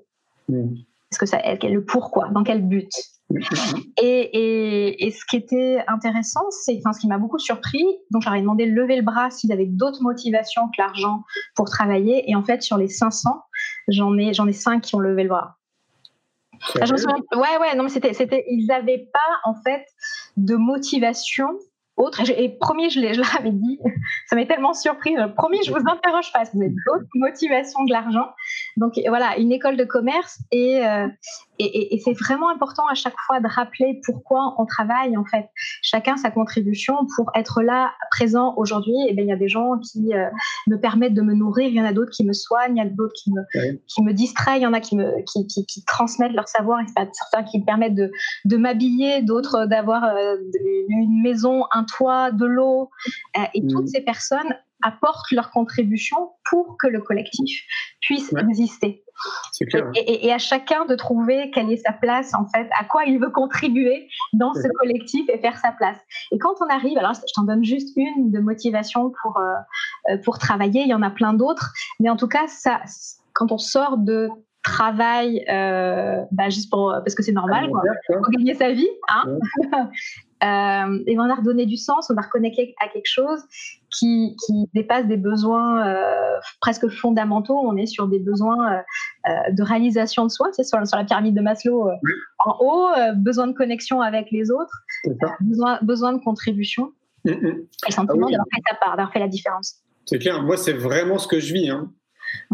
Mmh. 0.49 0.75
Est-ce 1.11 1.19
que 1.19 1.27
ça, 1.27 1.41
le 1.45 1.85
pourquoi, 1.85 2.29
dans 2.29 2.43
quel 2.43 2.63
but? 2.63 2.91
Et, 3.31 4.03
et, 4.03 5.07
et, 5.07 5.11
ce 5.11 5.25
qui 5.27 5.37
était 5.37 5.85
intéressant, 5.87 6.51
c'est, 6.51 6.79
enfin, 6.79 6.93
ce 6.93 7.01
qui 7.01 7.09
m'a 7.09 7.19
beaucoup 7.19 7.39
surpris, 7.39 7.85
donc 8.11 8.23
j'aurais 8.23 8.41
demandé 8.41 8.67
de 8.67 8.73
lever 8.73 8.97
le 8.97 9.03
bras 9.03 9.31
s'ils 9.31 9.53
avaient 9.53 9.67
d'autres 9.67 10.03
motivations 10.03 10.69
que 10.69 10.81
l'argent 10.81 11.25
pour 11.55 11.67
travailler. 11.67 12.31
Et 12.31 12.35
en 12.35 12.43
fait, 12.43 12.63
sur 12.63 12.79
les 12.79 12.89
500, 12.89 13.31
j'en 13.89 14.17
ai, 14.17 14.33
j'en 14.33 14.47
ai 14.47 14.53
5 14.53 14.83
qui 14.83 14.95
ont 14.95 15.01
levé 15.01 15.25
le 15.25 15.29
bras. 15.29 15.57
Ah, 16.81 16.87
je 16.87 16.93
me 16.93 16.97
souviens, 16.97 17.17
ouais, 17.35 17.59
ouais, 17.61 17.77
non, 17.77 17.85
mais 17.85 17.89
c'était, 17.91 18.15
c'était, 18.15 18.45
ils 18.49 18.67
n'avaient 18.67 19.09
pas, 19.13 19.51
en 19.51 19.55
fait, 19.55 19.85
de 20.37 20.57
motivation 20.57 21.49
autre. 21.99 22.23
Et 22.31 22.49
promis, 22.49 22.91
je, 22.91 23.01
je 23.01 23.21
l'avais 23.21 23.53
dit, 23.53 23.79
ça 24.27 24.37
m'est 24.37 24.47
tellement 24.47 24.73
surpris. 24.73 25.15
Promis, 25.37 25.59
je 25.65 25.71
vous 25.71 25.83
interroge 25.87 26.33
pas. 26.33 26.45
Vous 26.53 26.61
avez 26.61 26.71
d'autres 26.87 27.09
motivations 27.15 27.85
que 27.87 27.93
l'argent. 27.93 28.29
Donc 28.77 28.95
voilà, 29.07 29.37
une 29.39 29.53
école 29.53 29.77
de 29.77 29.85
commerce 29.85 30.39
et, 30.51 30.85
euh, 30.85 31.09
et, 31.59 31.65
et, 31.65 31.95
et 31.95 31.99
c'est 31.99 32.13
vraiment 32.13 32.51
important 32.51 32.87
à 32.89 32.95
chaque 32.95 33.19
fois 33.27 33.41
de 33.41 33.49
rappeler 33.49 34.01
pourquoi 34.05 34.55
on 34.59 34.67
travaille 34.67 35.17
en 35.17 35.25
fait. 35.25 35.49
Chacun 35.83 36.17
sa 36.17 36.31
contribution 36.31 36.95
pour 37.17 37.31
être 37.35 37.63
là 37.63 37.93
présent 38.11 38.55
aujourd'hui. 38.57 38.97
Et 39.09 39.15
bien 39.15 39.25
il 39.25 39.29
y 39.29 39.33
a 39.33 39.37
des 39.37 39.49
gens 39.49 39.79
qui 39.79 40.15
euh, 40.15 40.29
me 40.67 40.77
permettent 40.77 41.15
de 41.15 41.23
me 41.23 41.35
nourrir, 41.35 41.69
il 41.69 41.75
y 41.75 41.81
en 41.81 41.85
a 41.85 41.93
d'autres 41.93 42.13
qui 42.13 42.25
me 42.25 42.33
soignent, 42.33 42.77
il 42.77 42.79
y 42.79 42.83
en 42.83 42.87
a 42.87 42.91
d'autres 42.91 43.15
qui 43.15 43.33
me 43.33 43.43
qui 43.87 44.03
me 44.03 44.13
distraient, 44.13 44.59
il 44.59 44.63
y 44.63 44.67
en 44.67 44.73
a 44.73 44.81
qui 44.81 44.97
me 44.97 45.23
qui, 45.25 45.47
qui, 45.47 45.67
qui 45.67 45.85
transmettent 45.85 46.33
leur 46.33 46.49
savoir, 46.49 46.81
certains 47.13 47.43
qui 47.43 47.61
me 47.61 47.65
permettent 47.65 47.95
de 47.95 48.11
de 48.45 48.57
m'habiller, 48.57 49.23
d'autres 49.23 49.67
d'avoir 49.67 50.05
euh, 50.05 50.37
une 50.89 51.23
maison, 51.23 51.65
un 51.73 51.85
toit, 51.85 52.31
de 52.31 52.47
l'eau. 52.47 52.91
Euh, 53.37 53.41
et 53.55 53.63
mmh. 53.63 53.69
toutes 53.69 53.89
ces 53.89 54.01
personnes 54.01 54.55
apportent 54.83 55.31
leur 55.33 55.51
contribution 55.51 56.17
pour 56.51 56.77
que 56.79 56.87
le 56.87 57.01
collectif 57.01 57.63
puisse 58.01 58.31
ouais. 58.33 58.43
exister. 58.43 59.03
Clair, 59.71 59.91
et, 59.95 60.33
à 60.33 60.39
chacun 60.39 60.85
de 60.87 60.95
trouver 60.95 61.51
quelle 61.51 61.71
est 61.73 61.79
sa 61.79 61.93
place, 61.93 62.33
en 62.35 62.47
fait, 62.47 62.69
à 62.79 62.85
quoi 62.85 63.05
il 63.05 63.19
veut 63.19 63.31
contribuer 63.31 64.09
dans 64.33 64.55
ce 64.55 64.69
collectif 64.79 65.29
et 65.29 65.39
faire 65.39 65.59
sa 65.59 65.73
place. 65.73 65.99
Et 66.31 66.39
quand 66.39 66.55
on 66.61 66.67
arrive, 66.67 66.99
alors 66.99 67.15
je 67.15 67.33
t'en 67.35 67.43
donne 67.43 67.65
juste 67.65 67.97
une 67.97 68.31
de 68.31 68.39
motivation 68.41 69.13
pour, 69.23 69.39
euh, 69.39 70.17
pour 70.25 70.39
travailler, 70.39 70.83
il 70.83 70.89
y 70.89 70.95
en 70.95 71.03
a 71.03 71.11
plein 71.11 71.33
d'autres, 71.33 71.73
mais 72.01 72.09
en 72.09 72.17
tout 72.17 72.29
cas, 72.29 72.47
ça, 72.47 72.81
quand 73.33 73.53
on 73.53 73.59
sort 73.59 73.99
de 73.99 74.29
travail 74.63 75.45
euh, 75.51 76.23
bah, 76.33 76.49
juste 76.49 76.71
pour 76.71 76.93
parce 76.93 77.15
que 77.15 77.23
c'est 77.23 77.33
normal 77.33 77.71
quoi, 77.71 77.83
pour 78.07 78.31
gagner 78.31 78.55
sa 78.55 78.73
vie 78.73 78.89
hein. 79.09 79.39
Euh, 80.45 81.03
et 81.09 81.19
on 81.19 81.23
a 81.23 81.35
redonné 81.35 81.67
du 81.67 81.77
sens 81.77 82.13
on 82.15 82.17
a 82.17 82.21
reconnecté 82.23 82.73
à 82.81 82.87
quelque 82.87 83.09
chose 83.09 83.43
qui, 83.91 84.37
qui 84.47 84.71
dépasse 84.73 85.05
des 85.09 85.17
besoins 85.17 85.85
euh, 85.85 86.39
presque 86.61 86.87
fondamentaux. 86.87 87.59
On 87.59 87.77
est 87.77 87.87
sur 87.87 88.07
des 88.07 88.21
besoins 88.21 88.85
de 89.27 89.63
réalisation 89.65 90.23
de 90.27 90.31
soi 90.31 90.47
c'est 90.53 90.63
sur, 90.63 90.79
sur, 90.87 90.97
la 90.97 91.03
pyramide 91.03 91.35
de 91.35 91.41
Maslow 91.41 91.91
oui. 91.91 92.13
en 92.47 92.57
haut 92.61 92.89
besoin 93.17 93.49
de 93.49 93.53
connexion 93.53 94.01
avec 94.01 94.31
les 94.31 94.53
autres 94.53 94.85
besoin, 95.41 95.81
besoin 95.83 96.13
de 96.13 96.23
contribution. 96.23 96.93
Mm 97.25 97.31
-hmm. 97.33 97.57
et 97.57 97.89
le 97.89 97.93
sentiment 97.93 98.27
ah 98.27 98.27
oui. 98.27 98.33
d'avoir 98.35 98.47
fait 98.55 98.63
sa 98.71 98.77
part 98.77 98.97
d'avoir 98.97 99.13
fait 99.13 99.19
la 99.27 99.33
différence. 99.37 99.69
C'est 100.05 100.21
clair. 100.21 100.41
Moi 100.41 100.57
c'est 100.57 100.79
vraiment 100.89 101.19
ce 101.19 101.27
que 101.27 101.41
je 101.41 101.53
vis 101.53 101.69
hein. 101.69 101.91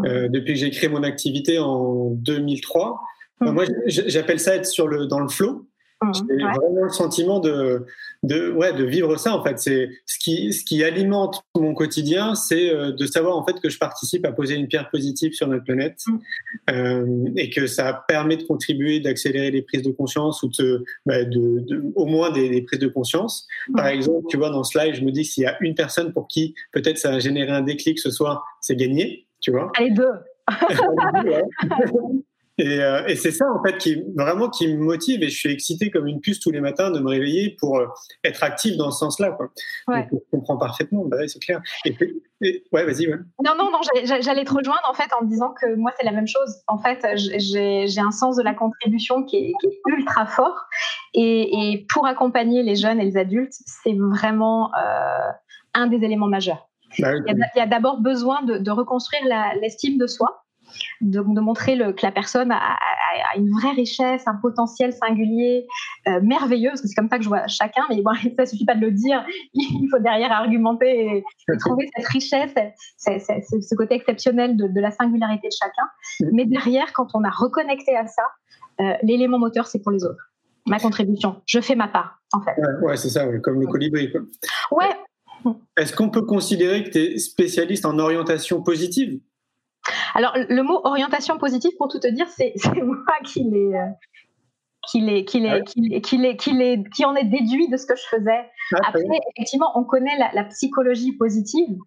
Euh, 0.04 0.28
depuis 0.28 0.54
que 0.54 0.58
j'ai 0.60 0.70
créé 0.70 0.88
mon 0.88 1.02
activité 1.02 1.58
en 1.58 2.10
2003. 2.10 3.00
Mmh. 3.40 3.50
moi, 3.50 3.64
j'appelle 3.86 4.40
ça 4.40 4.56
être 4.56 4.66
sur 4.66 4.88
le, 4.88 5.06
dans 5.06 5.20
le. 5.20 5.26
Mmh, 5.26 6.12
j'ai 6.12 6.44
ouais. 6.44 6.52
vraiment 6.52 6.84
le 6.84 6.90
sentiment 6.90 7.40
de, 7.40 7.86
de, 8.22 8.50
ouais, 8.50 8.72
de 8.72 8.84
vivre 8.84 9.16
ça 9.16 9.34
en 9.34 9.42
fait. 9.42 9.58
C'est 9.58 9.88
ce 10.06 10.18
qui, 10.18 10.52
ce 10.52 10.64
qui 10.64 10.82
alimente 10.82 11.42
mon 11.56 11.74
quotidien, 11.74 12.34
c'est 12.34 12.70
euh, 12.70 12.92
de 12.92 13.06
savoir 13.06 13.36
en 13.36 13.44
fait 13.44 13.60
que 13.60 13.68
je 13.68 13.78
participe 13.78 14.26
à 14.26 14.32
poser 14.32 14.54
une 14.54 14.66
pierre 14.66 14.90
positive 14.90 15.32
sur 15.32 15.46
notre 15.46 15.64
planète 15.64 16.00
mmh. 16.06 16.16
euh, 16.70 17.24
et 17.36 17.50
que 17.50 17.66
ça 17.66 18.04
permet 18.08 18.36
de 18.36 18.42
contribuer, 18.42 19.00
d'accélérer 19.00 19.50
les 19.50 19.62
prises 19.62 19.82
de 19.82 19.92
conscience 19.92 20.42
ou 20.42 20.48
de, 20.58 20.84
bah, 21.06 21.24
de, 21.24 21.60
de 21.60 21.82
au 21.94 22.06
moins 22.06 22.30
des, 22.30 22.48
des, 22.48 22.62
prises 22.62 22.80
de 22.80 22.88
conscience. 22.88 23.46
Par 23.74 23.86
exemple, 23.86 24.26
tu 24.28 24.36
vois 24.36 24.50
dans 24.50 24.64
ce 24.64 24.78
live, 24.78 24.94
je 24.94 25.02
me 25.02 25.12
dis 25.12 25.24
s'il 25.24 25.44
y 25.44 25.46
a 25.46 25.56
une 25.60 25.74
personne 25.74 26.12
pour 26.12 26.28
qui 26.28 26.54
peut-être 26.72 26.98
ça 26.98 27.14
a 27.14 27.18
généré 27.18 27.50
un 27.50 27.62
déclic 27.62 27.98
ce 27.98 28.10
soir, 28.10 28.44
c'est 28.60 28.76
gagné 28.76 29.26
tu 29.44 29.50
vois. 29.50 29.70
Allez, 29.76 29.90
deux. 29.90 30.08
et, 32.58 32.80
euh, 32.80 33.06
et 33.06 33.16
c'est 33.16 33.30
ça 33.30 33.46
en 33.50 33.62
fait 33.62 33.76
qui 33.78 34.02
vraiment 34.16 34.48
qui 34.48 34.68
me 34.68 34.78
motive 34.78 35.22
et 35.22 35.28
je 35.28 35.36
suis 35.36 35.50
excité 35.50 35.90
comme 35.90 36.06
une 36.06 36.20
puce 36.20 36.38
tous 36.40 36.50
les 36.50 36.60
matins 36.60 36.90
de 36.90 37.00
me 37.00 37.08
réveiller 37.08 37.56
pour 37.58 37.78
euh, 37.78 37.86
être 38.24 38.42
actif 38.42 38.76
dans 38.78 38.90
ce 38.90 39.00
sens-là. 39.00 39.32
Quoi. 39.32 39.50
Ouais. 39.88 40.08
Donc, 40.10 40.22
je 40.24 40.30
comprends 40.30 40.56
parfaitement, 40.56 41.04
bah, 41.04 41.18
c'est 41.26 41.40
clair. 41.40 41.60
Et, 41.84 41.94
et, 42.42 42.64
ouais, 42.72 42.84
vas-y. 42.84 43.06
Ouais. 43.06 43.18
Non, 43.44 43.52
non, 43.58 43.70
non, 43.70 43.80
j'allais 44.04 44.44
te 44.44 44.54
rejoindre 44.54 44.88
en 44.88 44.94
fait 44.94 45.10
en 45.20 45.24
disant 45.24 45.52
que 45.60 45.74
moi 45.74 45.92
c'est 45.98 46.06
la 46.06 46.12
même 46.12 46.28
chose. 46.28 46.62
En 46.66 46.78
fait, 46.78 47.06
j'ai 47.16 48.00
un 48.00 48.10
sens 48.10 48.36
de 48.36 48.42
la 48.42 48.54
contribution 48.54 49.24
qui 49.24 49.36
est, 49.36 49.52
qui 49.60 49.66
est 49.66 49.80
ultra 49.86 50.26
fort 50.26 50.66
et, 51.12 51.72
et, 51.72 51.86
pour 51.92 52.06
accompagner 52.06 52.62
les 52.62 52.76
jeunes 52.76 52.98
et 52.98 53.04
les 53.04 53.18
adultes, 53.18 53.54
c'est 53.66 53.96
vraiment 53.96 54.70
euh, 54.74 55.30
un 55.74 55.86
des 55.86 56.04
éléments 56.04 56.28
majeurs. 56.28 56.68
Bah. 56.98 57.12
Il 57.26 57.36
y 57.56 57.60
a, 57.60 57.66
d'abord 57.66 58.00
besoin 58.00 58.42
de, 58.42 58.58
de 58.58 58.70
reconstruire 58.70 59.22
l'estime 59.60 59.98
de 59.98 60.06
soi, 60.06 60.44
de, 61.00 61.20
de 61.20 61.40
montrer 61.40 61.76
le, 61.76 61.92
que 61.92 62.04
la 62.04 62.12
personne 62.12 62.50
a, 62.50 62.56
a, 62.56 63.34
a, 63.34 63.38
une 63.38 63.50
vraie 63.50 63.72
richesse, 63.72 64.26
un 64.26 64.36
potentiel 64.36 64.92
singulier, 64.92 65.66
euh, 66.08 66.20
merveilleux, 66.22 66.70
parce 66.70 66.82
que 66.82 66.88
c'est 66.88 66.94
comme 66.94 67.08
ça 67.08 67.18
que 67.18 67.24
je 67.24 67.28
vois 67.28 67.46
chacun, 67.46 67.82
mais 67.88 68.02
bon, 68.02 68.12
ça 68.38 68.46
suffit 68.46 68.64
pas 68.64 68.74
de 68.74 68.80
le 68.80 68.92
dire, 68.92 69.24
il 69.54 69.88
faut 69.90 69.98
derrière 69.98 70.32
argumenter 70.32 70.88
et, 70.88 71.24
et 71.52 71.56
trouver 71.58 71.88
cette 71.96 72.06
richesse, 72.06 72.54
ce 72.96 73.74
côté 73.74 73.94
exceptionnel 73.94 74.56
de, 74.56 74.68
de, 74.68 74.80
la 74.80 74.90
singularité 74.90 75.48
de 75.48 75.54
chacun. 75.58 76.30
Mais 76.32 76.44
derrière, 76.46 76.92
quand 76.92 77.08
on 77.14 77.24
a 77.24 77.30
reconnecté 77.30 77.96
à 77.96 78.06
ça, 78.06 78.22
euh, 78.80 78.94
l'élément 79.02 79.38
moteur, 79.38 79.66
c'est 79.66 79.82
pour 79.82 79.92
les 79.92 80.04
autres. 80.04 80.30
Ma 80.66 80.78
contribution, 80.78 81.42
je 81.46 81.60
fais 81.60 81.74
ma 81.74 81.88
part, 81.88 82.20
en 82.32 82.40
fait. 82.40 82.54
Ouais, 82.56 82.88
ouais 82.88 82.96
c'est 82.96 83.10
ça, 83.10 83.28
ouais, 83.28 83.40
comme 83.40 83.60
le 83.60 83.66
colibri. 83.66 84.10
Quoi. 84.10 84.22
Ouais, 84.70 84.90
est-ce 85.76 85.94
qu'on 85.94 86.10
peut 86.10 86.22
considérer 86.22 86.84
que 86.84 86.90
tu 86.90 86.98
es 86.98 87.18
spécialiste 87.18 87.84
en 87.84 87.98
orientation 87.98 88.62
positive? 88.62 89.20
Alors, 90.14 90.34
le 90.36 90.62
mot 90.62 90.80
orientation 90.84 91.38
positive, 91.38 91.72
pour 91.78 91.88
tout 91.88 91.98
te 91.98 92.06
dire, 92.06 92.26
c'est 92.28 92.54
moi 92.82 92.96
qui 93.24 93.44
l'ai. 93.44 93.74
Euh, 93.74 93.90
qui, 94.90 95.00
les, 95.00 95.24
qui, 95.24 95.40
les, 95.40 95.62
qui, 95.64 95.80
les, 95.80 96.00
qui, 96.02 96.18
les, 96.18 96.36
qui, 96.36 96.52
les, 96.52 96.84
qui 96.94 97.04
en 97.06 97.14
est 97.14 97.24
déduit 97.24 97.68
de 97.68 97.76
ce 97.76 97.86
que 97.86 97.96
je 97.96 98.02
faisais. 98.02 98.50
Ah, 98.74 98.88
Après, 98.88 99.02
oui. 99.08 99.16
effectivement, 99.34 99.70
on 99.76 99.84
connaît 99.84 100.16
la, 100.18 100.30
la, 100.34 100.44
psychologie 100.44 101.12
positive, 101.12 101.78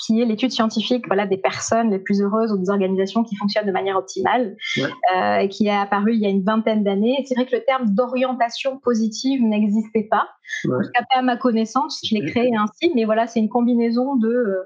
qui 0.00 0.20
est 0.20 0.24
l'étude 0.24 0.50
scientifique 0.50 1.06
voilà, 1.06 1.26
des 1.26 1.36
personnes 1.36 1.90
les 1.90 1.98
plus 1.98 2.20
heureuses 2.22 2.52
ou 2.52 2.58
des 2.58 2.70
organisations 2.70 3.22
qui 3.22 3.36
fonctionnent 3.36 3.66
de 3.66 3.72
manière 3.72 3.96
optimale, 3.96 4.56
euh, 4.78 5.46
qui 5.48 5.66
est 5.66 5.76
apparu 5.76 6.14
il 6.14 6.20
y 6.20 6.26
a 6.26 6.28
une 6.28 6.42
vingtaine 6.42 6.82
d'années. 6.82 7.24
C'est 7.26 7.34
vrai 7.34 7.46
que 7.46 7.54
le 7.54 7.62
terme 7.64 7.94
d'orientation 7.94 8.78
positive 8.78 9.42
n'existait 9.42 10.08
pas. 10.10 10.28
En 10.66 10.82
tout 10.82 10.90
cas, 10.94 11.04
pas 11.10 11.18
à 11.18 11.22
ma 11.22 11.36
connaissance, 11.36 12.00
je 12.04 12.14
l'ai 12.14 12.24
créé 12.30 12.50
ainsi, 12.56 12.92
mais 12.94 13.04
voilà, 13.04 13.26
c'est 13.26 13.40
une 13.40 13.48
combinaison 13.48 14.16
de 14.16 14.28
euh, 14.28 14.62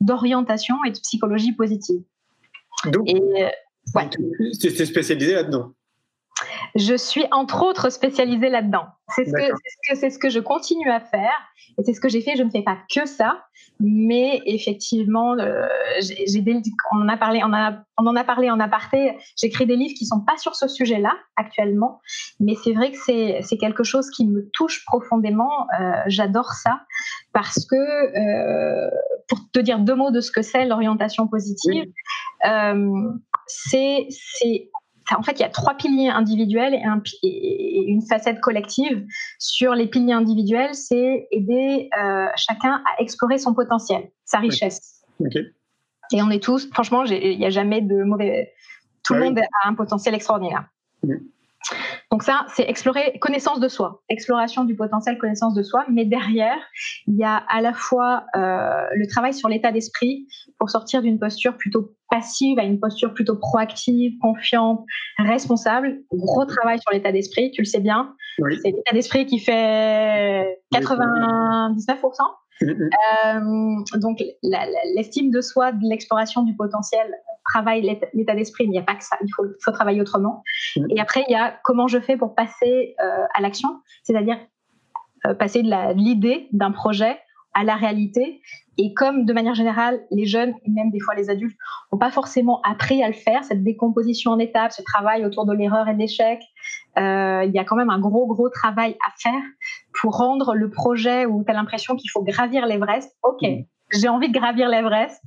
d'orientation 0.00 0.76
et 0.86 0.90
de 0.90 0.98
psychologie 0.98 1.52
positive. 1.52 2.02
Donc, 2.86 3.08
et, 3.08 3.16
euh, 3.16 3.48
c'est 4.52 4.86
spécialisé 4.86 5.34
là-dedans 5.34 5.72
je 6.74 6.94
suis 6.94 7.24
entre 7.30 7.62
autres 7.62 7.90
spécialisée 7.90 8.48
là-dedans. 8.48 8.86
C'est 9.14 9.24
ce, 9.24 9.32
que, 9.32 9.94
c'est 9.94 10.10
ce 10.10 10.18
que 10.18 10.28
je 10.28 10.38
continue 10.38 10.90
à 10.90 11.00
faire 11.00 11.38
et 11.78 11.84
c'est 11.84 11.94
ce 11.94 12.00
que 12.00 12.08
j'ai 12.08 12.20
fait. 12.20 12.36
Je 12.36 12.42
ne 12.42 12.50
fais 12.50 12.62
pas 12.62 12.76
que 12.94 13.06
ça, 13.06 13.42
mais 13.80 14.42
effectivement, 14.44 15.34
euh, 15.38 15.66
j'ai 16.00 16.44
on 16.92 17.02
en 17.02 17.08
a 17.08 17.16
parlé, 17.16 17.40
on, 17.44 17.52
a, 17.52 17.78
on 17.96 18.06
en 18.06 18.16
a 18.16 18.24
parlé 18.24 18.50
en 18.50 18.60
aparté. 18.60 19.16
J'écris 19.40 19.66
des 19.66 19.76
livres 19.76 19.94
qui 19.96 20.04
sont 20.04 20.20
pas 20.20 20.36
sur 20.36 20.54
ce 20.56 20.68
sujet-là 20.68 21.14
actuellement, 21.36 22.00
mais 22.40 22.54
c'est 22.62 22.72
vrai 22.72 22.90
que 22.92 22.98
c'est, 22.98 23.56
quelque 23.58 23.84
chose 23.84 24.10
qui 24.10 24.26
me 24.26 24.50
touche 24.52 24.84
profondément. 24.84 25.66
Euh, 25.80 25.92
j'adore 26.06 26.52
ça 26.52 26.82
parce 27.32 27.64
que, 27.64 27.76
euh, 27.76 28.90
pour 29.28 29.38
te 29.52 29.60
dire 29.60 29.78
deux 29.78 29.94
mots 29.94 30.10
de 30.10 30.20
ce 30.20 30.30
que 30.30 30.42
c'est 30.42 30.66
l'orientation 30.66 31.28
positive, 31.28 31.90
c'est, 33.46 34.08
en 35.16 35.22
fait, 35.22 35.32
il 35.32 35.40
y 35.40 35.44
a 35.44 35.48
trois 35.48 35.74
piliers 35.74 36.08
individuels 36.08 36.74
et, 36.74 37.84
une 37.86 38.02
facette 38.02 38.40
collective. 38.40 39.06
Sur 39.38 39.74
les 39.74 39.86
piliers 39.86 40.12
individuels, 40.12 40.74
c'est 40.74 41.28
aider 41.30 41.88
euh, 41.98 42.26
chacun 42.36 42.82
à 42.84 43.02
explorer 43.02 43.38
son 43.38 43.54
potentiel, 43.54 44.10
sa 44.24 44.38
richesse. 44.38 45.02
Et 46.12 46.22
on 46.22 46.30
est 46.30 46.42
tous, 46.42 46.68
franchement, 46.72 47.04
il 47.04 47.38
n'y 47.38 47.46
a 47.46 47.50
jamais 47.50 47.80
de 47.80 48.02
mauvais. 48.02 48.52
Tout 49.04 49.14
le 49.14 49.24
monde 49.24 49.38
a 49.38 49.68
un 49.68 49.74
potentiel 49.74 50.14
extraordinaire. 50.14 50.64
Donc 52.10 52.22
ça, 52.22 52.46
c'est 52.54 52.62
explorer 52.68 53.18
connaissance 53.20 53.60
de 53.60 53.68
soi, 53.68 54.02
exploration 54.08 54.64
du 54.64 54.74
potentiel, 54.74 55.18
connaissance 55.18 55.54
de 55.54 55.62
soi. 55.62 55.84
Mais 55.90 56.04
derrière, 56.04 56.58
il 57.06 57.16
y 57.16 57.24
a 57.24 57.36
à 57.36 57.60
la 57.60 57.72
fois 57.72 58.24
euh, 58.36 58.86
le 58.94 59.06
travail 59.06 59.34
sur 59.34 59.48
l'état 59.48 59.72
d'esprit 59.72 60.26
pour 60.58 60.70
sortir 60.70 61.02
d'une 61.02 61.18
posture 61.18 61.56
plutôt 61.56 61.92
passive 62.10 62.58
à 62.58 62.62
une 62.62 62.80
posture 62.80 63.12
plutôt 63.12 63.36
proactive, 63.36 64.12
confiante, 64.20 64.84
responsable. 65.18 66.00
Gros 66.12 66.46
travail 66.46 66.78
sur 66.80 66.92
l'état 66.92 67.12
d'esprit, 67.12 67.50
tu 67.50 67.62
le 67.62 67.66
sais 67.66 67.80
bien. 67.80 68.14
C'est 68.62 68.70
l'état 68.70 68.94
d'esprit 68.94 69.26
qui 69.26 69.38
fait 69.38 70.60
99%. 70.72 71.76
Euh, 72.62 73.98
donc 73.98 74.22
l'estime 74.96 75.30
de 75.30 75.40
soi, 75.40 75.72
de 75.72 75.88
l'exploration 75.88 76.42
du 76.42 76.54
potentiel, 76.56 77.06
travaille 77.44 77.82
l'état 78.14 78.34
d'esprit, 78.34 78.64
mais 78.64 78.68
il 78.68 78.72
n'y 78.72 78.78
a 78.78 78.82
pas 78.82 78.94
que 78.94 79.04
ça, 79.04 79.16
il 79.22 79.32
faut, 79.34 79.44
faut 79.64 79.72
travailler 79.72 80.00
autrement. 80.00 80.42
Et 80.90 81.00
après, 81.00 81.24
il 81.28 81.32
y 81.32 81.36
a 81.36 81.58
comment 81.64 81.86
je 81.86 81.98
fais 81.98 82.16
pour 82.16 82.34
passer 82.34 82.94
euh, 83.02 83.24
à 83.34 83.40
l'action, 83.40 83.68
c'est-à-dire 84.02 84.38
euh, 85.26 85.34
passer 85.34 85.62
de 85.62 85.94
l'idée 85.94 86.48
d'un 86.52 86.70
projet 86.70 87.18
à 87.54 87.64
la 87.64 87.74
réalité. 87.74 88.40
Et 88.76 88.94
comme 88.94 89.24
de 89.24 89.32
manière 89.32 89.54
générale, 89.54 90.00
les 90.10 90.26
jeunes, 90.26 90.54
et 90.64 90.70
même 90.70 90.90
des 90.90 91.00
fois 91.00 91.14
les 91.14 91.30
adultes, 91.30 91.56
n'ont 91.90 91.98
pas 91.98 92.10
forcément 92.10 92.60
appris 92.62 93.02
à 93.02 93.08
le 93.08 93.14
faire, 93.14 93.42
cette 93.42 93.64
décomposition 93.64 94.32
en 94.32 94.38
étapes, 94.38 94.72
ce 94.72 94.82
travail 94.82 95.24
autour 95.24 95.46
de 95.46 95.52
l'erreur 95.52 95.88
et 95.88 95.94
de 95.94 95.98
l'échec, 95.98 96.40
il 96.96 97.50
y 97.52 97.58
a 97.58 97.64
quand 97.64 97.76
même 97.76 97.90
un 97.90 97.98
gros, 97.98 98.26
gros 98.26 98.48
travail 98.48 98.96
à 99.04 99.10
faire 99.18 99.42
pour 100.00 100.16
rendre 100.16 100.54
le 100.54 100.70
projet 100.70 101.26
où 101.26 101.44
tu 101.44 101.50
as 101.50 101.54
l'impression 101.54 101.96
qu'il 101.96 102.10
faut 102.10 102.22
gravir 102.22 102.66
l'Everest. 102.66 103.16
OK, 103.22 103.42
mm. 103.42 103.64
j'ai 103.92 104.08
envie 104.08 104.28
de 104.28 104.38
gravir 104.38 104.68
l'Everest, 104.68 105.20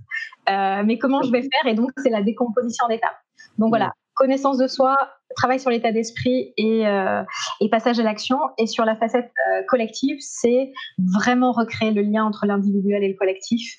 euh, 0.50 0.84
mais 0.86 0.98
comment 0.98 1.22
je 1.22 1.32
vais 1.32 1.42
faire? 1.42 1.72
Et 1.72 1.76
donc, 1.76 1.92
c'est 1.98 2.10
la 2.10 2.22
décomposition 2.22 2.86
en 2.86 2.90
étapes. 2.90 3.18
Donc 3.58 3.70
voilà, 3.70 3.88
mm. 3.88 3.92
connaissance 4.16 4.58
de 4.58 4.68
soi, 4.68 4.98
travail 5.36 5.60
sur 5.60 5.70
l'état 5.70 5.92
d'esprit 5.92 6.54
et, 6.58 6.88
euh, 6.88 7.24
et, 7.60 7.70
passage 7.70 8.00
à 8.00 8.04
l'action. 8.04 8.38
Et 8.58 8.68
sur 8.68 8.86
la 8.86 8.96
facette 8.96 9.32
euh, 9.50 9.62
collective, 9.68 10.18
c'est 10.20 10.72
vraiment 11.14 11.52
recréer 11.52 11.92
le 11.92 12.02
lien 12.02 12.24
entre 12.24 12.46
l'individuel 12.46 13.04
et 13.04 13.10
le 13.10 13.16
collectif. 13.16 13.76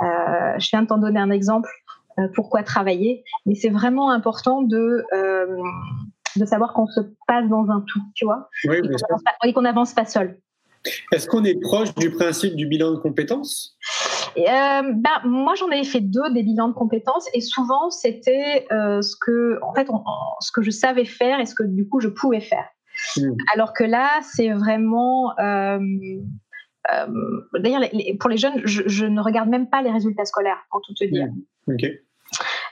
Je 0.00 0.70
viens 0.70 0.82
de 0.82 0.86
t'en 0.86 0.98
donner 0.98 1.20
un 1.20 1.30
exemple. 1.30 1.68
Pourquoi 2.34 2.62
travailler 2.62 3.24
Mais 3.44 3.54
c'est 3.54 3.68
vraiment 3.68 4.10
important 4.10 4.62
de 4.62 5.04
de 6.38 6.46
savoir 6.46 6.72
qu'on 6.72 6.86
se 6.86 7.00
passe 7.26 7.48
dans 7.48 7.68
un 7.70 7.84
tout, 7.86 8.02
tu 8.14 8.24
vois, 8.24 8.48
et 8.64 9.52
qu'on 9.52 9.62
n'avance 9.62 9.94
pas, 9.94 10.02
pas 10.02 10.08
seul. 10.08 10.38
Est-ce 11.12 11.26
qu'on 11.26 11.44
est 11.44 11.60
proche 11.60 11.94
du 11.94 12.10
principe 12.10 12.54
du 12.54 12.66
bilan 12.66 12.92
de 12.92 12.98
compétences? 12.98 13.76
Euh, 14.36 14.42
bah, 14.94 15.22
Moi, 15.24 15.54
j'en 15.54 15.68
avais 15.68 15.84
fait 15.84 16.00
deux 16.00 16.32
des 16.32 16.42
bilans 16.42 16.68
de 16.68 16.74
compétences 16.74 17.28
et 17.34 17.40
souvent, 17.40 17.90
c'était 17.90 18.66
euh, 18.72 19.02
ce, 19.02 19.16
que, 19.20 19.58
en 19.62 19.74
fait, 19.74 19.88
ce 20.40 20.52
que 20.52 20.62
je 20.62 20.70
savais 20.70 21.04
faire 21.04 21.40
et 21.40 21.46
ce 21.46 21.54
que 21.54 21.64
du 21.64 21.88
coup, 21.88 22.00
je 22.00 22.08
pouvais 22.08 22.40
faire. 22.40 22.66
Hmm. 23.16 23.34
Alors 23.54 23.72
que 23.72 23.84
là, 23.84 24.20
c'est 24.22 24.50
vraiment... 24.50 25.38
Euh, 25.38 25.78
d'ailleurs, 27.58 27.82
pour 28.20 28.30
les 28.30 28.36
jeunes, 28.36 28.60
je, 28.64 29.06
ne 29.06 29.20
regarde 29.20 29.48
même 29.48 29.68
pas 29.68 29.82
les 29.82 29.90
résultats 29.90 30.24
scolaires, 30.24 30.64
pour 30.70 30.80
tout 30.82 30.94
te 30.94 31.04
dire. 31.04 31.26
Hmm. 31.66 31.76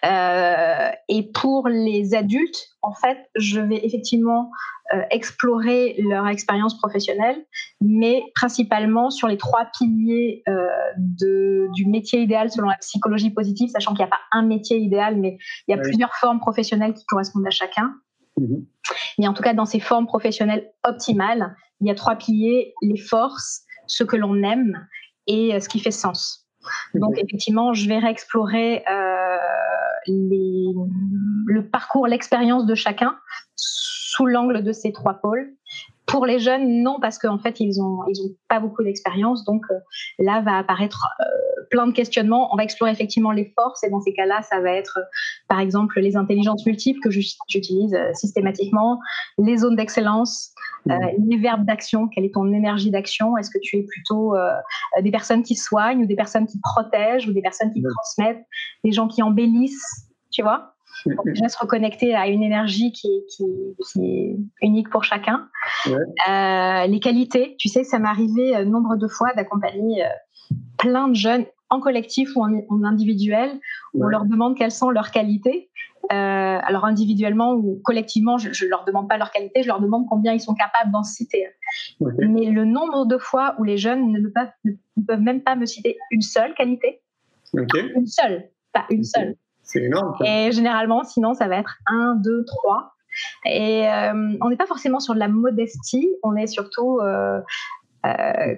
Euh, 0.04 0.90
et 1.08 1.30
pour 1.32 1.68
les 1.68 2.14
adultes, 2.14 2.68
en 2.82 2.92
fait, 2.92 3.18
je 3.36 3.60
vais 3.60 3.84
effectivement 3.84 4.50
euh, 4.92 5.00
explorer 5.10 5.96
leur 5.98 6.26
expérience 6.26 6.76
professionnelle, 6.78 7.44
mais 7.80 8.22
principalement 8.34 9.10
sur 9.10 9.28
les 9.28 9.38
trois 9.38 9.66
piliers 9.78 10.42
euh, 10.48 10.66
de, 10.98 11.68
du 11.74 11.86
métier 11.86 12.20
idéal 12.20 12.50
selon 12.50 12.68
la 12.68 12.76
psychologie 12.76 13.30
positive, 13.30 13.70
sachant 13.70 13.92
qu'il 13.92 14.04
n'y 14.04 14.08
a 14.08 14.10
pas 14.10 14.20
un 14.32 14.42
métier 14.42 14.78
idéal, 14.78 15.16
mais 15.16 15.38
il 15.68 15.74
y 15.74 15.78
a 15.78 15.80
plusieurs 15.80 16.14
formes 16.16 16.40
professionnelles 16.40 16.94
qui 16.94 17.04
correspondent 17.06 17.46
à 17.46 17.50
chacun. 17.50 17.94
Mhm. 18.36 18.66
Mais 19.18 19.28
en 19.28 19.32
tout 19.32 19.42
cas, 19.42 19.54
dans 19.54 19.64
ces 19.64 19.80
formes 19.80 20.06
professionnelles 20.06 20.70
optimales, 20.82 21.56
il 21.80 21.88
y 21.88 21.90
a 21.90 21.94
trois 21.94 22.16
piliers 22.16 22.74
les 22.82 22.98
forces, 22.98 23.62
ce 23.86 24.04
que 24.04 24.16
l'on 24.16 24.42
aime 24.42 24.86
et 25.26 25.58
ce 25.60 25.68
qui 25.68 25.80
fait 25.80 25.90
sens. 25.90 26.44
Donc 26.94 27.18
effectivement, 27.18 27.74
je 27.74 27.88
vais 27.88 27.98
réexplorer 27.98 28.82
euh, 28.90 29.36
le 30.06 31.62
parcours, 31.62 32.06
l'expérience 32.06 32.66
de 32.66 32.74
chacun 32.74 33.16
sous 33.56 34.26
l'angle 34.26 34.62
de 34.62 34.72
ces 34.72 34.92
trois 34.92 35.14
pôles. 35.14 35.54
Pour 36.14 36.26
les 36.26 36.38
jeunes, 36.38 36.84
non, 36.84 36.98
parce 37.00 37.18
qu'en 37.18 37.38
fait, 37.38 37.58
ils 37.58 37.82
ont, 37.82 38.04
ils 38.06 38.22
ont 38.22 38.30
pas 38.48 38.60
beaucoup 38.60 38.84
d'expérience. 38.84 39.44
Donc 39.44 39.64
euh, 39.72 39.74
là, 40.20 40.42
va 40.42 40.58
apparaître 40.58 41.08
euh, 41.20 41.24
plein 41.70 41.88
de 41.88 41.92
questionnements. 41.92 42.54
On 42.54 42.56
va 42.56 42.62
explorer 42.62 42.92
effectivement 42.92 43.32
les 43.32 43.52
forces 43.58 43.82
et 43.82 43.90
dans 43.90 44.00
ces 44.00 44.14
cas-là, 44.14 44.40
ça 44.42 44.60
va 44.60 44.70
être 44.70 45.00
par 45.48 45.58
exemple 45.58 45.98
les 45.98 46.14
intelligences 46.16 46.64
multiples 46.66 47.00
que 47.00 47.10
j'utilise 47.10 47.98
systématiquement, 48.12 49.00
les 49.38 49.56
zones 49.56 49.74
d'excellence, 49.74 50.52
mmh. 50.86 50.94
les 51.28 51.36
verbes 51.36 51.64
d'action, 51.64 52.06
quelle 52.06 52.26
est 52.26 52.34
ton 52.34 52.52
énergie 52.52 52.92
d'action? 52.92 53.36
Est-ce 53.36 53.50
que 53.50 53.58
tu 53.60 53.78
es 53.78 53.82
plutôt 53.82 54.34
des 55.02 55.10
personnes 55.10 55.42
qui 55.42 55.56
soignent 55.56 56.04
ou 56.04 56.06
des 56.06 56.14
personnes 56.14 56.46
qui 56.46 56.60
protègent 56.60 57.26
ou 57.26 57.32
des 57.32 57.42
personnes 57.42 57.72
qui 57.72 57.80
mmh. 57.80 57.88
transmettent, 57.88 58.46
des 58.84 58.92
gens 58.92 59.08
qui 59.08 59.20
embellissent, 59.20 60.06
tu 60.30 60.42
vois? 60.42 60.73
Pour 61.14 61.24
déjà 61.24 61.48
se 61.48 61.58
reconnecter 61.58 62.14
à 62.14 62.28
une 62.28 62.42
énergie 62.42 62.92
qui, 62.92 63.08
qui, 63.28 63.44
qui 63.86 64.04
est 64.04 64.36
unique 64.62 64.90
pour 64.90 65.04
chacun. 65.04 65.48
Euh, 65.86 66.86
les 66.86 67.00
qualités, 67.00 67.56
tu 67.58 67.68
sais, 67.68 67.84
ça 67.84 67.98
m'est 67.98 68.08
arrivé 68.08 68.56
euh, 68.56 68.64
nombre 68.64 68.96
de 68.96 69.08
fois 69.08 69.32
d'accompagner 69.34 70.04
euh, 70.04 70.08
plein 70.78 71.08
de 71.08 71.14
jeunes 71.14 71.44
en 71.70 71.80
collectif 71.80 72.30
ou 72.36 72.42
en, 72.42 72.84
individuel, 72.84 73.58
où 73.94 74.04
on 74.04 74.08
leur 74.08 74.24
demande 74.24 74.56
quelles 74.56 74.72
sont 74.72 74.90
leurs 74.90 75.10
qualités. 75.10 75.70
Euh, 76.12 76.58
alors 76.62 76.84
individuellement 76.84 77.54
ou 77.54 77.80
collectivement, 77.82 78.36
je, 78.36 78.48
ne 78.48 78.70
leur 78.70 78.84
demande 78.84 79.08
pas 79.08 79.16
leurs 79.16 79.30
qualités, 79.30 79.62
je 79.62 79.68
leur 79.68 79.80
demande 79.80 80.06
combien 80.08 80.34
ils 80.34 80.40
sont 80.40 80.54
capables 80.54 80.92
d'en 80.92 81.02
citer. 81.02 81.46
Mais 82.00 82.50
le 82.50 82.64
nombre 82.66 83.06
de 83.06 83.16
fois 83.16 83.54
où 83.58 83.64
les 83.64 83.78
jeunes 83.78 84.12
ne 84.12 84.28
peuvent, 84.28 84.52
ne 84.64 85.02
peuvent 85.06 85.22
même 85.22 85.42
pas 85.42 85.56
me 85.56 85.64
citer 85.64 85.96
une 86.10 86.20
seule 86.20 86.54
qualité, 86.54 87.00
une 87.54 88.06
seule, 88.06 88.50
pas 88.72 88.84
une 88.90 89.04
seule. 89.04 89.34
C'est 89.64 89.82
énorme. 89.82 90.14
Et 90.24 90.52
généralement, 90.52 91.02
sinon, 91.04 91.34
ça 91.34 91.48
va 91.48 91.56
être 91.56 91.76
un, 91.86 92.14
deux, 92.16 92.44
trois. 92.44 92.94
Et 93.46 93.88
euh, 93.88 94.36
on 94.40 94.48
n'est 94.48 94.56
pas 94.56 94.66
forcément 94.66 95.00
sur 95.00 95.14
de 95.14 95.18
la 95.18 95.28
modestie, 95.28 96.08
on 96.22 96.36
est 96.36 96.46
surtout 96.46 96.98
euh, 97.00 97.40
euh, 98.06 98.54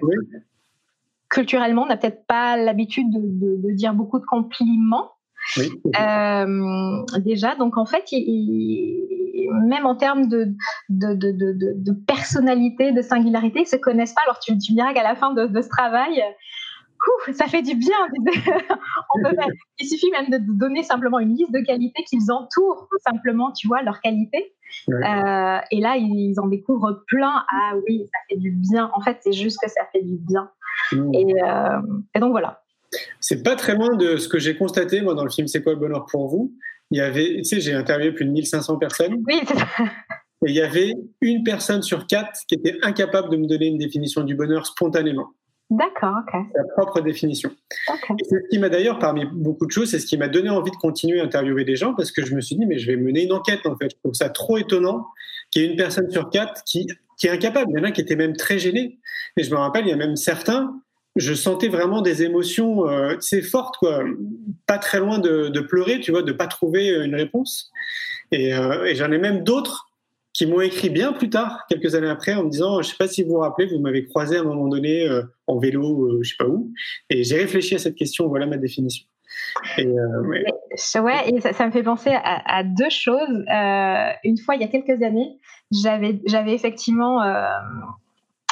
culturellement, 1.29 1.83
on 1.83 1.87
n'a 1.87 1.97
peut-être 1.97 2.25
pas 2.25 2.57
l'habitude 2.57 3.07
de, 3.11 3.71
dire 3.73 3.93
beaucoup 3.93 4.19
de 4.19 4.25
compliments. 4.25 5.11
Oui. 5.55 5.69
déjà, 7.19 7.55
donc 7.55 7.77
en 7.77 7.85
fait, 7.85 8.03
même 9.67 9.85
en 9.85 9.95
termes 9.95 10.27
de, 10.27 10.53
de, 10.89 11.91
personnalité, 12.05 12.91
de 12.91 13.01
singularité, 13.01 13.61
ils 13.61 13.67
se 13.67 13.77
connaissent 13.77 14.13
pas. 14.13 14.21
Alors 14.25 14.39
tu, 14.39 14.57
tu 14.57 14.73
me 14.73 14.77
diras 14.77 14.93
qu'à 14.93 15.03
la 15.03 15.15
fin 15.15 15.33
de, 15.33 15.61
ce 15.61 15.69
travail, 15.69 16.21
ça 17.33 17.45
fait 17.45 17.61
du 17.61 17.75
bien. 17.75 17.95
il 19.79 19.87
suffit 19.87 20.09
même 20.11 20.29
de 20.29 20.37
donner 20.39 20.83
simplement 20.83 21.19
une 21.19 21.35
liste 21.35 21.51
de 21.51 21.59
qualités 21.59 22.03
qu'ils 22.03 22.31
entourent 22.31 22.87
simplement, 23.05 23.51
tu 23.51 23.67
vois, 23.67 23.81
leurs 23.81 24.01
qualités. 24.01 24.53
Euh, 24.89 25.57
et 25.71 25.79
là, 25.79 25.95
ils 25.97 26.35
en 26.39 26.47
découvrent 26.47 27.03
plein. 27.07 27.43
Ah 27.49 27.73
oui, 27.87 28.05
ça 28.05 28.19
fait 28.29 28.37
du 28.37 28.51
bien. 28.51 28.89
En 28.93 29.01
fait, 29.01 29.17
c'est 29.21 29.33
juste 29.33 29.57
que 29.61 29.69
ça 29.69 29.81
fait 29.91 30.03
du 30.03 30.17
bien. 30.17 30.49
Mmh. 30.91 31.11
Euh, 31.15 31.81
et, 32.15 32.19
donc 32.19 32.31
voilà. 32.31 32.61
C'est 33.19 33.43
pas 33.43 33.55
très 33.55 33.75
loin 33.75 33.95
de 33.95 34.17
ce 34.17 34.27
que 34.27 34.39
j'ai 34.39 34.55
constaté, 34.55 35.01
moi, 35.01 35.13
dans 35.13 35.23
le 35.23 35.29
film 35.29 35.47
C'est 35.47 35.61
quoi 35.61 35.73
le 35.73 35.79
bonheur 35.79 36.05
pour 36.09 36.27
vous 36.27 36.53
Il 36.91 36.97
y 36.97 37.01
avait, 37.01 37.37
tu 37.37 37.43
sais, 37.43 37.59
j'ai 37.59 37.73
interviewé 37.73 38.13
plus 38.13 38.25
de 38.25 38.31
1500 38.31 38.77
personnes. 38.77 39.23
Oui, 39.27 39.39
c'est 39.45 39.57
ça. 39.57 39.67
Et 40.45 40.51
il 40.51 40.55
y 40.55 40.61
avait 40.61 40.93
une 41.21 41.43
personne 41.43 41.81
sur 41.81 42.05
quatre 42.05 42.39
qui 42.47 42.55
était 42.55 42.77
incapable 42.83 43.29
de 43.29 43.37
me 43.37 43.47
donner 43.47 43.67
une 43.67 43.79
définition 43.79 44.21
du 44.21 44.35
bonheur 44.35 44.67
spontanément. 44.67 45.33
D'accord, 45.69 46.15
ok. 46.25 46.41
Sa 46.55 46.63
propre 46.75 47.01
définition. 47.01 47.51
Et 47.89 48.23
c'est 48.23 48.35
ce 48.35 48.49
qui 48.49 48.57
m'a 48.57 48.69
d'ailleurs, 48.69 48.99
parmi 48.99 49.25
beaucoup 49.25 49.65
de 49.65 49.71
choses, 49.71 49.91
c'est 49.91 49.99
ce 49.99 50.05
qui 50.05 50.17
m'a 50.17 50.29
donné 50.29 50.49
envie 50.49 50.71
de 50.71 50.77
continuer 50.77 51.19
à 51.19 51.23
interviewer 51.23 51.65
des 51.65 51.75
gens 51.75 51.93
parce 51.93 52.11
que 52.11 52.25
je 52.25 52.33
me 52.35 52.41
suis 52.41 52.55
dit, 52.55 52.65
mais 52.65 52.79
je 52.79 52.89
vais 52.89 52.95
mener 52.95 53.23
une 53.23 53.33
enquête 53.33 53.65
en 53.65 53.75
fait. 53.75 53.91
Je 53.91 53.97
trouve 53.97 54.13
ça 54.13 54.29
trop 54.29 54.57
étonnant 54.57 55.07
qu'il 55.51 55.63
y 55.63 55.65
ait 55.65 55.69
une 55.69 55.77
personne 55.77 56.09
sur 56.09 56.29
quatre 56.29 56.63
qui, 56.63 56.87
qui 57.17 57.27
est 57.27 57.31
incapable. 57.31 57.71
Il 57.71 57.79
y 57.79 57.81
en 57.81 57.83
a 57.83 57.91
qui 57.91 57.99
étaient 57.99 58.15
même 58.15 58.35
très 58.37 58.59
gênés. 58.59 58.99
Et 59.35 59.43
je 59.43 59.51
me 59.51 59.57
rappelle, 59.57 59.85
il 59.85 59.89
y 59.89 59.93
a 59.93 59.97
même 59.97 60.15
certains, 60.15 60.79
je 61.17 61.33
sentais 61.33 61.67
vraiment 61.67 62.01
des 62.01 62.23
émotions 62.23 62.87
euh, 62.87 63.15
sais, 63.19 63.41
fortes, 63.41 63.75
quoi. 63.77 64.03
Pas 64.67 64.77
très 64.77 64.99
loin 64.99 65.19
de, 65.19 65.49
de 65.49 65.59
pleurer, 65.59 65.99
tu 65.99 66.11
vois, 66.11 66.21
de 66.21 66.31
pas 66.31 66.47
trouver 66.47 66.89
une 66.89 67.15
réponse. 67.15 67.71
Et, 68.31 68.53
euh, 68.53 68.85
et 68.85 68.95
j'en 68.95 69.11
ai 69.11 69.17
même 69.17 69.43
d'autres 69.43 69.87
qui 70.37 70.45
m'ont 70.45 70.61
écrit 70.61 70.91
bien 70.91 71.13
plus 71.13 71.31
tard, 71.31 71.65
quelques 71.67 71.95
années 71.95 72.09
après, 72.09 72.35
en 72.35 72.43
me 72.43 72.49
disant, 72.51 72.79
je 72.83 72.89
sais 72.89 72.95
pas 72.95 73.07
si 73.07 73.23
vous 73.23 73.31
vous 73.31 73.39
rappelez, 73.39 73.65
vous 73.73 73.79
m'avez 73.79 74.05
croisé 74.05 74.37
à 74.37 74.41
un 74.41 74.43
moment 74.43 74.67
donné 74.67 75.09
euh, 75.09 75.23
en 75.47 75.57
vélo, 75.57 76.03
euh, 76.03 76.19
je 76.21 76.29
sais 76.29 76.35
pas 76.37 76.47
où, 76.47 76.71
et 77.09 77.23
j'ai 77.23 77.37
réfléchi 77.37 77.73
à 77.73 77.79
cette 77.79 77.95
question, 77.95 78.27
voilà 78.27 78.45
ma 78.45 78.57
définition. 78.57 79.07
Et, 79.79 79.87
euh, 79.87 80.27
ouais. 80.27 80.45
Et 80.71 80.77
ça, 80.77 81.01
me 81.65 81.71
fait 81.71 81.81
penser 81.81 82.11
à, 82.13 82.63
deux 82.63 82.89
choses. 82.91 83.45
Une 84.23 84.37
fois, 84.37 84.55
il 84.55 84.61
y 84.61 84.63
a 84.63 84.67
quelques 84.67 85.01
années, 85.01 85.39
j'avais, 85.71 86.53
effectivement 86.53 87.19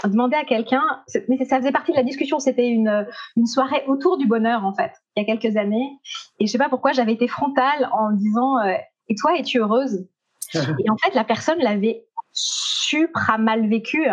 demandé 0.04 0.36
à 0.36 0.44
quelqu'un, 0.44 0.84
mais 1.30 1.44
ça 1.46 1.60
faisait 1.60 1.72
partie 1.72 1.92
de 1.92 1.98
la 1.98 2.04
discussion, 2.04 2.40
c'était 2.40 2.68
une, 2.68 3.06
une 3.38 3.46
soirée 3.46 3.84
autour 3.88 4.18
du 4.18 4.26
bonheur, 4.26 4.66
en 4.66 4.74
fait, 4.74 4.92
il 5.16 5.24
y 5.24 5.32
a 5.32 5.36
quelques 5.36 5.56
années. 5.56 6.00
Et 6.40 6.48
je 6.48 6.52
sais 6.52 6.58
pas 6.58 6.70
pourquoi, 6.70 6.94
j'avais 6.94 7.14
été 7.14 7.28
frontale 7.28 7.90
en 7.92 8.12
disant, 8.12 8.56
et 9.08 9.16
toi, 9.16 9.38
es-tu 9.38 9.60
heureuse? 9.60 10.08
Et 10.54 10.90
en 10.90 10.98
fait, 10.98 11.14
la 11.14 11.24
personne 11.24 11.60
l'avait 11.60 12.06
supra 12.32 13.38
mal 13.38 13.68
vécu. 13.70 14.08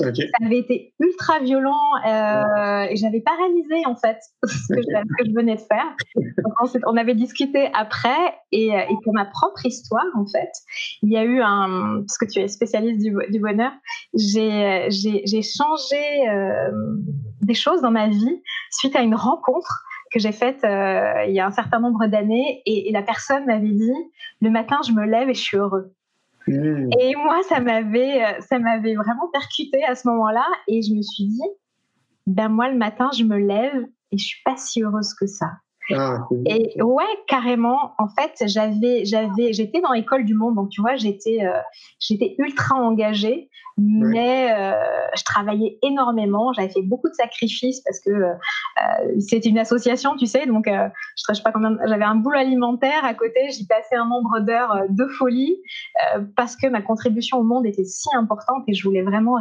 Ça 0.00 0.08
avait 0.44 0.58
été 0.58 0.92
ultra 0.98 1.38
violent 1.38 1.94
euh, 2.04 2.86
et 2.90 2.96
j'avais 2.96 3.20
pas 3.20 3.36
réalisé 3.36 3.86
en 3.86 3.94
fait 3.94 4.18
ce 4.44 4.74
que, 4.74 4.80
je, 4.80 4.88
ce 4.88 5.22
que 5.22 5.28
je 5.28 5.32
venais 5.32 5.54
de 5.54 5.60
faire. 5.60 5.94
Donc, 6.16 6.82
on 6.84 6.96
avait 6.96 7.14
discuté 7.14 7.70
après 7.74 8.34
et, 8.50 8.74
euh, 8.74 8.80
et 8.80 8.94
pour 9.04 9.14
ma 9.14 9.24
propre 9.26 9.64
histoire 9.64 10.04
en 10.16 10.26
fait, 10.26 10.50
il 11.02 11.12
y 11.12 11.16
a 11.16 11.22
eu 11.22 11.40
un 11.40 12.00
parce 12.00 12.18
que 12.18 12.26
tu 12.26 12.40
es 12.40 12.48
spécialiste 12.48 13.00
du, 13.00 13.14
du 13.30 13.38
bonheur, 13.38 13.70
j'ai 14.14 15.42
changé 15.42 16.28
euh, 16.28 16.70
des 17.42 17.54
choses 17.54 17.80
dans 17.80 17.92
ma 17.92 18.08
vie 18.08 18.42
suite 18.72 18.96
à 18.96 19.02
une 19.02 19.14
rencontre 19.14 19.84
que 20.12 20.18
j'ai 20.18 20.32
faite 20.32 20.64
euh, 20.64 21.24
il 21.26 21.34
y 21.34 21.40
a 21.40 21.46
un 21.46 21.50
certain 21.50 21.80
nombre 21.80 22.06
d'années 22.06 22.62
et, 22.66 22.88
et 22.88 22.92
la 22.92 23.02
personne 23.02 23.44
m'avait 23.46 23.68
dit 23.68 23.92
le 24.40 24.50
matin 24.50 24.78
je 24.86 24.92
me 24.92 25.04
lève 25.04 25.28
et 25.28 25.34
je 25.34 25.40
suis 25.40 25.56
heureux. 25.56 25.92
Mmh. 26.48 26.90
Et 26.98 27.14
moi, 27.16 27.42
ça 27.48 27.60
m'avait, 27.60 28.24
euh, 28.24 28.40
ça 28.40 28.58
m'avait 28.58 28.94
vraiment 28.94 29.28
percuté 29.32 29.84
à 29.84 29.94
ce 29.94 30.08
moment-là. 30.08 30.46
Et 30.66 30.80
je 30.82 30.94
me 30.94 31.02
suis 31.02 31.24
dit, 31.24 31.42
ben 32.26 32.48
moi, 32.48 32.70
le 32.70 32.78
matin, 32.78 33.10
je 33.16 33.24
me 33.24 33.36
lève 33.36 33.84
et 34.12 34.18
je 34.18 34.24
suis 34.24 34.42
pas 34.44 34.56
si 34.56 34.82
heureuse 34.82 35.14
que 35.14 35.26
ça. 35.26 35.50
Ah. 35.94 36.18
Et 36.46 36.82
ouais, 36.82 37.04
carrément. 37.26 37.94
En 37.98 38.08
fait, 38.08 38.46
j'avais, 38.46 39.04
j'avais, 39.04 39.52
j'étais 39.52 39.80
dans 39.80 39.92
l'école 39.92 40.24
du 40.24 40.34
monde, 40.34 40.54
donc 40.54 40.68
tu 40.68 40.80
vois, 40.80 40.96
j'étais, 40.96 41.38
euh, 41.42 41.58
j'étais 41.98 42.34
ultra 42.38 42.76
engagée, 42.76 43.48
mais 43.78 44.52
euh, 44.52 44.74
je 45.16 45.24
travaillais 45.24 45.78
énormément. 45.82 46.52
J'avais 46.52 46.68
fait 46.68 46.82
beaucoup 46.82 47.08
de 47.08 47.14
sacrifices 47.14 47.80
parce 47.80 48.00
que 48.00 48.10
euh, 48.10 48.34
c'était 49.18 49.48
une 49.48 49.58
association, 49.58 50.16
tu 50.16 50.26
sais, 50.26 50.46
donc 50.46 50.66
je 50.68 51.34
sais 51.34 51.42
pas 51.42 51.52
combien. 51.52 51.76
J'avais 51.86 52.04
un 52.04 52.16
boulot 52.16 52.38
alimentaire 52.38 53.04
à 53.04 53.14
côté. 53.14 53.48
J'y 53.50 53.66
passais 53.66 53.96
un 53.96 54.06
nombre 54.06 54.40
d'heures 54.40 54.82
de 54.90 55.06
folie 55.06 55.56
parce 56.36 56.56
que 56.56 56.66
ma 56.66 56.82
contribution 56.82 57.38
au 57.38 57.44
monde 57.44 57.66
était 57.66 57.84
si 57.84 58.08
importante 58.14 58.64
et 58.66 58.74
je 58.74 58.84
voulais 58.84 59.02
vraiment 59.02 59.36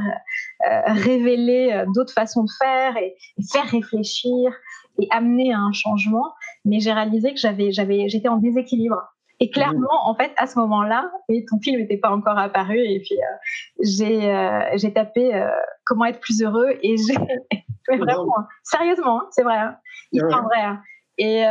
révéler 0.86 1.84
d'autres 1.94 2.14
façons 2.14 2.44
de 2.44 2.52
faire 2.58 2.96
et, 2.98 3.16
et 3.38 3.44
faire 3.52 3.66
réfléchir 3.66 4.54
et 5.02 5.08
amener 5.12 5.54
à 5.54 5.60
un 5.60 5.72
changement. 5.72 6.34
Mais 6.66 6.80
j'ai 6.80 6.92
réalisé 6.94 7.34
que 7.34 7.40
j'avais, 7.40 7.72
j'avais, 7.72 8.10
j'étais 8.10 8.28
en 8.30 8.38
déséquilibre. 8.38 9.02
Et 9.40 9.52
clairement, 9.52 10.08
en 10.10 10.16
fait, 10.16 10.32
à 10.38 10.48
ce 10.48 10.58
moment-là, 10.58 11.12
et 11.30 11.46
ton 11.46 11.60
film 11.60 11.80
n'était 11.80 11.98
pas 11.98 12.10
encore 12.10 12.40
apparu, 12.40 12.80
et 12.80 13.00
puis 13.02 13.16
euh, 13.16 13.36
j'ai, 13.84 14.32
euh, 14.34 14.62
j'ai 14.78 14.92
tapé 14.92 15.36
euh, 15.36 15.48
comment 15.86 16.06
être 16.06 16.20
plus 16.20 16.42
heureux, 16.42 16.72
et 16.82 16.98
j'ai, 16.98 17.14
mais 17.90 17.98
vraiment, 17.98 18.34
sérieusement, 18.64 19.22
hein, 19.22 19.28
c'est 19.30 19.44
vrai, 19.44 19.58
hein, 19.58 19.78
hyper 20.12 20.42
vrai. 20.44 20.62
hein. 20.62 20.82
Et, 21.20 21.44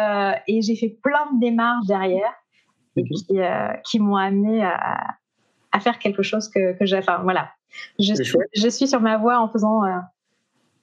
et 0.49 0.63
j'ai 0.63 0.75
fait 0.75 0.99
plein 1.01 1.27
de 1.35 1.41
démarches 1.41 1.87
derrière, 1.87 2.33
et 2.97 3.03
Mhm. 3.03 3.09
qui, 3.09 3.39
qui 3.85 3.99
m'ont 4.01 4.17
amené 4.17 4.65
à, 4.65 4.99
à 5.71 5.79
faire 5.81 5.99
quelque 6.01 6.23
chose 6.23 6.49
que, 6.49 6.77
que 6.79 6.87
j'ai, 6.87 6.99
enfin 6.99 7.19
voilà, 7.23 7.51
je 8.01 8.15
suis, 8.15 8.39
je 8.57 8.69
suis 8.69 8.89
sur 8.89 9.01
ma 9.01 9.17
voie 9.19 9.39
en 9.39 9.49
faisant 9.49 9.83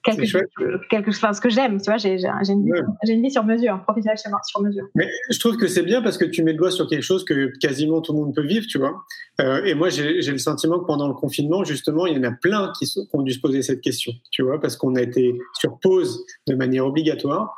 quelque 0.03 0.25
chose, 0.25 0.41
quelque 0.89 1.11
chose, 1.11 1.17
enfin, 1.23 1.33
ce 1.33 1.41
que 1.41 1.49
j'aime, 1.49 1.79
tu 1.81 1.85
vois, 1.89 1.97
j'ai, 1.97 2.11
une, 2.11 2.17
vie- 2.65 2.71
Ouais. 2.71 2.79
j'ai 3.05 3.13
une 3.13 3.21
vie 3.21 3.31
sur 3.31 3.43
mesure, 3.43 3.81
professionnelle 3.83 4.17
sur 4.17 4.29
sur 4.45 4.61
mesure. 4.61 4.85
Mais 4.95 5.07
je 5.29 5.39
trouve 5.39 5.57
que 5.57 5.67
c'est 5.67 5.83
bien 5.83 6.01
parce 6.01 6.17
que 6.17 6.25
tu 6.25 6.43
mets 6.43 6.51
le 6.51 6.57
doigt 6.57 6.71
sur 6.71 6.87
quelque 6.87 7.03
chose 7.03 7.23
que 7.25 7.51
quasiment 7.59 8.01
tout 8.01 8.13
le 8.13 8.19
monde 8.19 8.35
peut 8.35 8.45
vivre, 8.45 8.65
tu 8.67 8.77
vois. 8.77 9.03
Euh, 9.41 9.63
et 9.63 9.73
moi, 9.73 9.89
j'ai 9.89 10.21
le 10.21 10.37
sentiment 10.37 10.79
que 10.79 10.85
pendant 10.85 11.07
le 11.07 11.13
confinement, 11.13 11.63
justement, 11.63 12.05
il 12.05 12.15
y 12.17 12.19
en 12.19 12.23
a 12.23 12.31
plein 12.31 12.71
qui, 12.77 12.85
sont- 12.87 13.05
qui 13.05 13.15
ont 13.15 13.21
dû 13.21 13.31
se 13.33 13.39
poser 13.39 13.61
cette 13.61 13.81
question, 13.81 14.11
tu 14.31 14.43
vois, 14.43 14.59
parce 14.59 14.75
qu'on 14.77 14.95
a 14.95 15.01
été 15.01 15.37
sur 15.59 15.79
pause 15.79 16.25
de 16.47 16.55
manière 16.55 16.85
obligatoire 16.85 17.55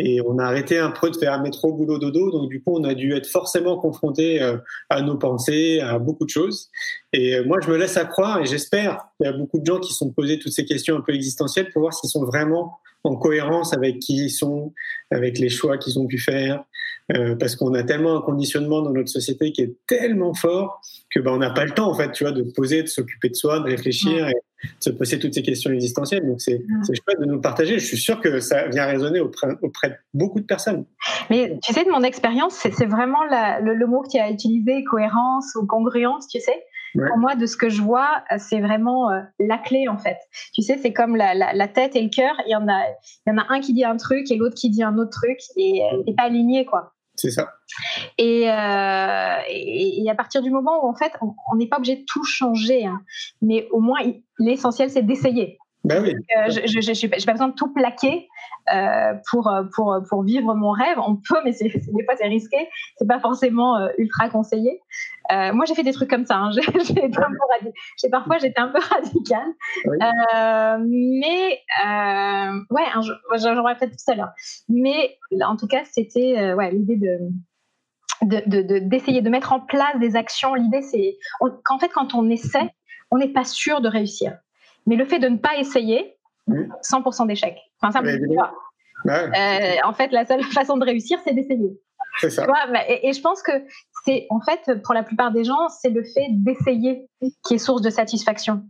et 0.00 0.20
on 0.20 0.38
a 0.38 0.44
arrêté 0.44 0.78
un 0.78 0.90
peu 0.90 1.10
de 1.10 1.16
faire 1.16 1.40
métro, 1.40 1.72
boulot, 1.72 1.98
dodo. 1.98 2.30
Donc, 2.32 2.48
du 2.50 2.60
coup, 2.62 2.74
on 2.76 2.84
a 2.84 2.94
dû 2.94 3.14
être 3.14 3.26
forcément 3.28 3.78
confronté 3.78 4.42
euh, 4.42 4.56
à 4.90 5.00
nos 5.02 5.16
pensées, 5.16 5.80
à 5.80 5.98
beaucoup 5.98 6.24
de 6.24 6.30
choses. 6.30 6.70
Et 7.16 7.34
euh, 7.34 7.44
moi, 7.46 7.58
je 7.62 7.70
me 7.70 7.76
laisse 7.76 7.96
à 7.96 8.04
croire 8.04 8.40
et 8.42 8.46
j'espère 8.46 9.08
qu'il 9.16 9.26
y 9.26 9.32
a 9.32 9.32
beaucoup 9.32 9.58
de 9.58 9.64
gens 9.64 9.78
qui 9.80 9.90
se 9.92 9.98
sont 9.98 10.10
posés 10.12 10.38
toutes 10.38 10.52
ces 10.52 10.66
questions 10.66 10.96
un 10.96 11.00
peu 11.00 11.14
existentielles 11.14 11.70
pour 11.72 11.80
voir 11.80 11.94
s'ils 11.94 12.10
sont 12.10 12.24
vraiment 12.24 12.78
en 13.04 13.16
cohérence 13.16 13.72
avec 13.72 14.00
qui 14.00 14.16
ils 14.26 14.30
sont, 14.30 14.74
avec 15.10 15.38
les 15.38 15.48
choix 15.48 15.78
qu'ils 15.78 15.98
ont 15.98 16.06
pu 16.06 16.18
faire, 16.18 16.64
euh, 17.14 17.36
parce 17.36 17.54
qu'on 17.56 17.72
a 17.74 17.84
tellement 17.84 18.16
un 18.18 18.20
conditionnement 18.20 18.82
dans 18.82 18.90
notre 18.90 19.08
société 19.08 19.52
qui 19.52 19.62
est 19.62 19.74
tellement 19.86 20.34
fort 20.34 20.80
que 21.14 21.20
ben 21.20 21.30
on 21.30 21.36
n'a 21.38 21.50
pas 21.50 21.64
le 21.64 21.70
temps 21.70 21.88
en 21.88 21.94
fait, 21.94 22.10
tu 22.10 22.24
vois, 22.24 22.32
de 22.32 22.42
se 22.44 22.52
poser, 22.52 22.82
de 22.82 22.88
s'occuper 22.88 23.28
de 23.28 23.36
soi, 23.36 23.60
de 23.60 23.66
réfléchir 23.66 24.26
et 24.28 24.32
de 24.32 24.68
se 24.80 24.90
poser 24.90 25.20
toutes 25.20 25.32
ces 25.34 25.42
questions 25.42 25.70
existentielles. 25.70 26.26
Donc 26.26 26.40
c'est 26.40 26.60
chouette 26.88 27.20
de 27.20 27.26
nous 27.26 27.40
partager. 27.40 27.78
Je 27.78 27.86
suis 27.86 27.96
sûr 27.96 28.20
que 28.20 28.40
ça 28.40 28.66
vient 28.68 28.86
résonner 28.86 29.20
auprès, 29.20 29.48
auprès 29.62 29.90
de 29.90 29.94
beaucoup 30.12 30.40
de 30.40 30.46
personnes. 30.46 30.84
Mais 31.30 31.56
tu 31.64 31.72
sais, 31.72 31.84
de 31.84 31.90
mon 31.90 32.02
expérience, 32.02 32.54
c'est 32.54 32.74
c'est 32.74 32.86
vraiment 32.86 33.22
la- 33.30 33.60
le, 33.60 33.74
le 33.74 33.86
mot 33.86 34.02
que 34.02 34.08
tu 34.10 34.18
as 34.18 34.28
utilisé, 34.30 34.82
cohérence 34.82 35.54
ou 35.54 35.64
congruence, 35.64 36.26
tu 36.26 36.40
sais. 36.40 36.60
Ouais. 36.94 37.08
Pour 37.08 37.18
moi, 37.18 37.34
de 37.34 37.46
ce 37.46 37.56
que 37.56 37.68
je 37.68 37.82
vois, 37.82 38.22
euh, 38.32 38.36
c'est 38.38 38.60
vraiment 38.60 39.10
euh, 39.10 39.20
la 39.38 39.58
clé 39.58 39.86
en 39.88 39.98
fait. 39.98 40.16
Tu 40.54 40.62
sais, 40.62 40.78
c'est 40.78 40.92
comme 40.92 41.16
la, 41.16 41.34
la, 41.34 41.52
la 41.52 41.68
tête 41.68 41.96
et 41.96 42.02
le 42.02 42.08
cœur. 42.08 42.34
Il 42.46 42.52
y 42.52 42.56
en 42.56 42.68
a, 42.68 42.80
il 43.26 43.30
y 43.30 43.32
en 43.32 43.38
a 43.38 43.46
un 43.48 43.60
qui 43.60 43.72
dit 43.74 43.84
un 43.84 43.96
truc 43.96 44.30
et 44.30 44.36
l'autre 44.36 44.54
qui 44.54 44.70
dit 44.70 44.82
un 44.82 44.96
autre 44.96 45.10
truc 45.10 45.38
et 45.56 45.82
euh, 45.82 46.02
t'es 46.04 46.14
pas 46.14 46.24
aligné 46.24 46.64
quoi. 46.64 46.92
C'est 47.16 47.30
ça. 47.30 47.48
Et, 48.18 48.50
euh, 48.50 49.36
et, 49.48 50.02
et 50.04 50.10
à 50.10 50.14
partir 50.14 50.42
du 50.42 50.50
moment 50.50 50.84
où 50.84 50.88
en 50.88 50.94
fait, 50.94 51.12
on 51.20 51.56
n'est 51.56 51.68
pas 51.68 51.78
obligé 51.78 51.96
de 51.96 52.04
tout 52.06 52.24
changer, 52.24 52.84
hein, 52.84 53.00
mais 53.40 53.66
au 53.70 53.80
moins 53.80 54.00
l'essentiel 54.38 54.90
c'est 54.90 55.02
d'essayer. 55.02 55.58
Ben 55.86 56.02
oui. 56.02 56.14
Euh, 56.36 56.50
je 56.50 56.80
j'ai 56.80 57.08
pas 57.08 57.32
besoin 57.32 57.48
de 57.48 57.54
tout 57.54 57.72
plaquer 57.72 58.28
euh, 58.74 59.14
pour, 59.30 59.46
euh, 59.48 59.62
pour, 59.74 59.96
pour 60.08 60.24
vivre 60.24 60.54
mon 60.54 60.72
rêve. 60.72 60.98
On 60.98 61.16
peut, 61.16 61.38
mais 61.44 61.52
c'est, 61.52 61.68
des 61.68 62.04
fois 62.04 62.14
c'est 62.18 62.26
risqué. 62.26 62.56
C'est 62.98 63.06
pas 63.06 63.20
forcément 63.20 63.76
euh, 63.78 63.88
ultra 63.98 64.28
conseillé. 64.28 64.80
Euh, 65.32 65.52
moi, 65.52 65.64
j'ai 65.64 65.74
fait 65.74 65.82
des 65.84 65.92
trucs 65.92 66.10
comme 66.10 66.26
ça. 66.26 66.36
hein. 66.36 66.50
J'ai, 68.00 68.08
parfois, 68.10 68.38
j'étais 68.38 68.60
un 68.60 68.68
peu 68.68 68.78
radicale. 68.80 69.48
Oui. 69.86 69.98
Euh, 70.02 70.78
mais 70.80 71.60
euh, 71.84 72.60
ouais, 72.70 72.84
j'en 73.38 73.54
j'en 73.54 73.74
peut-être 73.74 73.96
tout 73.96 74.10
à 74.10 74.14
l'heure. 74.14 74.32
Mais 74.68 75.16
là, 75.30 75.48
en 75.48 75.56
tout 75.56 75.66
cas, 75.66 75.82
c'était 75.84 76.36
euh, 76.38 76.54
ouais, 76.54 76.70
l'idée 76.72 76.96
de 76.96 77.18
de, 78.22 78.42
de, 78.46 78.62
de- 78.62 78.78
d'essayer 78.78 79.20
de 79.20 79.28
mettre 79.30 79.52
en 79.52 79.60
place 79.60 79.98
des 80.00 80.16
actions. 80.16 80.54
L'idée, 80.54 80.82
c'est 80.82 81.16
qu'en 81.64 81.78
fait, 81.78 81.88
quand 81.88 82.14
on 82.14 82.28
essaie, 82.30 82.70
on 83.10 83.18
n'est 83.18 83.32
pas 83.32 83.44
sûr 83.44 83.80
de 83.80 83.88
réussir. 83.88 84.36
Mais 84.86 84.96
le 84.96 85.04
fait 85.04 85.18
de 85.18 85.28
ne 85.28 85.36
pas 85.38 85.56
essayer, 85.58 86.14
Mhm. 86.48 86.72
100% 86.82 87.26
d'échec. 87.26 87.56
Enfin, 87.80 87.90
ça, 87.92 88.08
évidemment. 88.08 88.34
vois. 88.34 88.52
Ouais, 89.04 89.30
Euh, 89.38 89.76
en 89.88 89.92
fait, 89.92 90.12
la 90.12 90.24
seule 90.24 90.40
façon 90.64 90.76
de 90.76 90.84
réussir, 90.84 91.18
c'est 91.24 91.34
d'essayer. 91.34 91.78
c'est 92.20 92.30
ça. 92.30 92.42
Tu 92.42 92.48
vois, 92.48 92.66
mais- 92.70 92.86
et, 92.88 93.08
et 93.08 93.12
je 93.12 93.20
pense 93.20 93.42
que 93.42 93.52
c'est, 94.04 94.26
en 94.30 94.40
fait, 94.40 94.80
pour 94.82 94.94
la 94.94 95.02
plupart 95.02 95.32
des 95.32 95.42
gens, 95.44 95.68
c'est 95.68 95.90
le 95.90 96.02
fait 96.04 96.28
d'essayer 96.30 97.06
qui 97.44 97.54
est 97.54 97.58
source 97.58 97.82
de 97.82 97.90
satisfaction. 97.90 98.62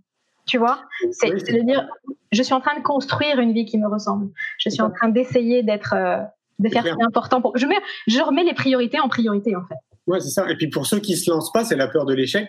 Tu 0.47 0.59
vois, 0.59 0.81
c'est 1.13 1.33
Oui, 1.33 1.43
de 1.43 1.63
dire, 1.65 1.89
je 2.33 2.43
suis 2.43 2.55
en 2.55 2.61
train 2.61 2.77
de 2.79 2.83
construire 2.83 3.39
une 3.41 3.53
vie 3.53 3.67
qui 3.67 3.79
me 3.79 3.89
ressemble. 3.89 4.31
Je 4.59 4.71
suis 4.71 4.81
en 4.83 4.91
train 4.91 5.09
d'essayer 5.09 5.63
d'être, 5.63 5.93
euh, 5.95 6.19
de 6.61 6.69
faire 6.71 6.83
ce 6.85 6.93
qui 6.93 7.01
est 7.01 7.05
important 7.05 7.41
pour. 7.43 7.57
Je 7.59 7.67
mets, 7.67 7.77
je 8.07 8.21
remets 8.21 8.45
les 8.45 8.55
priorités 8.55 8.99
en 9.01 9.09
priorité, 9.09 9.55
en 9.57 9.65
fait. 9.67 9.75
Ouais, 10.07 10.21
c'est 10.21 10.31
ça. 10.31 10.49
Et 10.49 10.57
puis 10.57 10.69
pour 10.69 10.87
ceux 10.87 11.01
qui 11.01 11.17
se 11.17 11.29
lancent 11.31 11.51
pas, 11.53 11.65
c'est 11.65 11.75
la 11.75 11.89
peur 11.89 12.05
de 12.05 12.15
l'échec. 12.15 12.49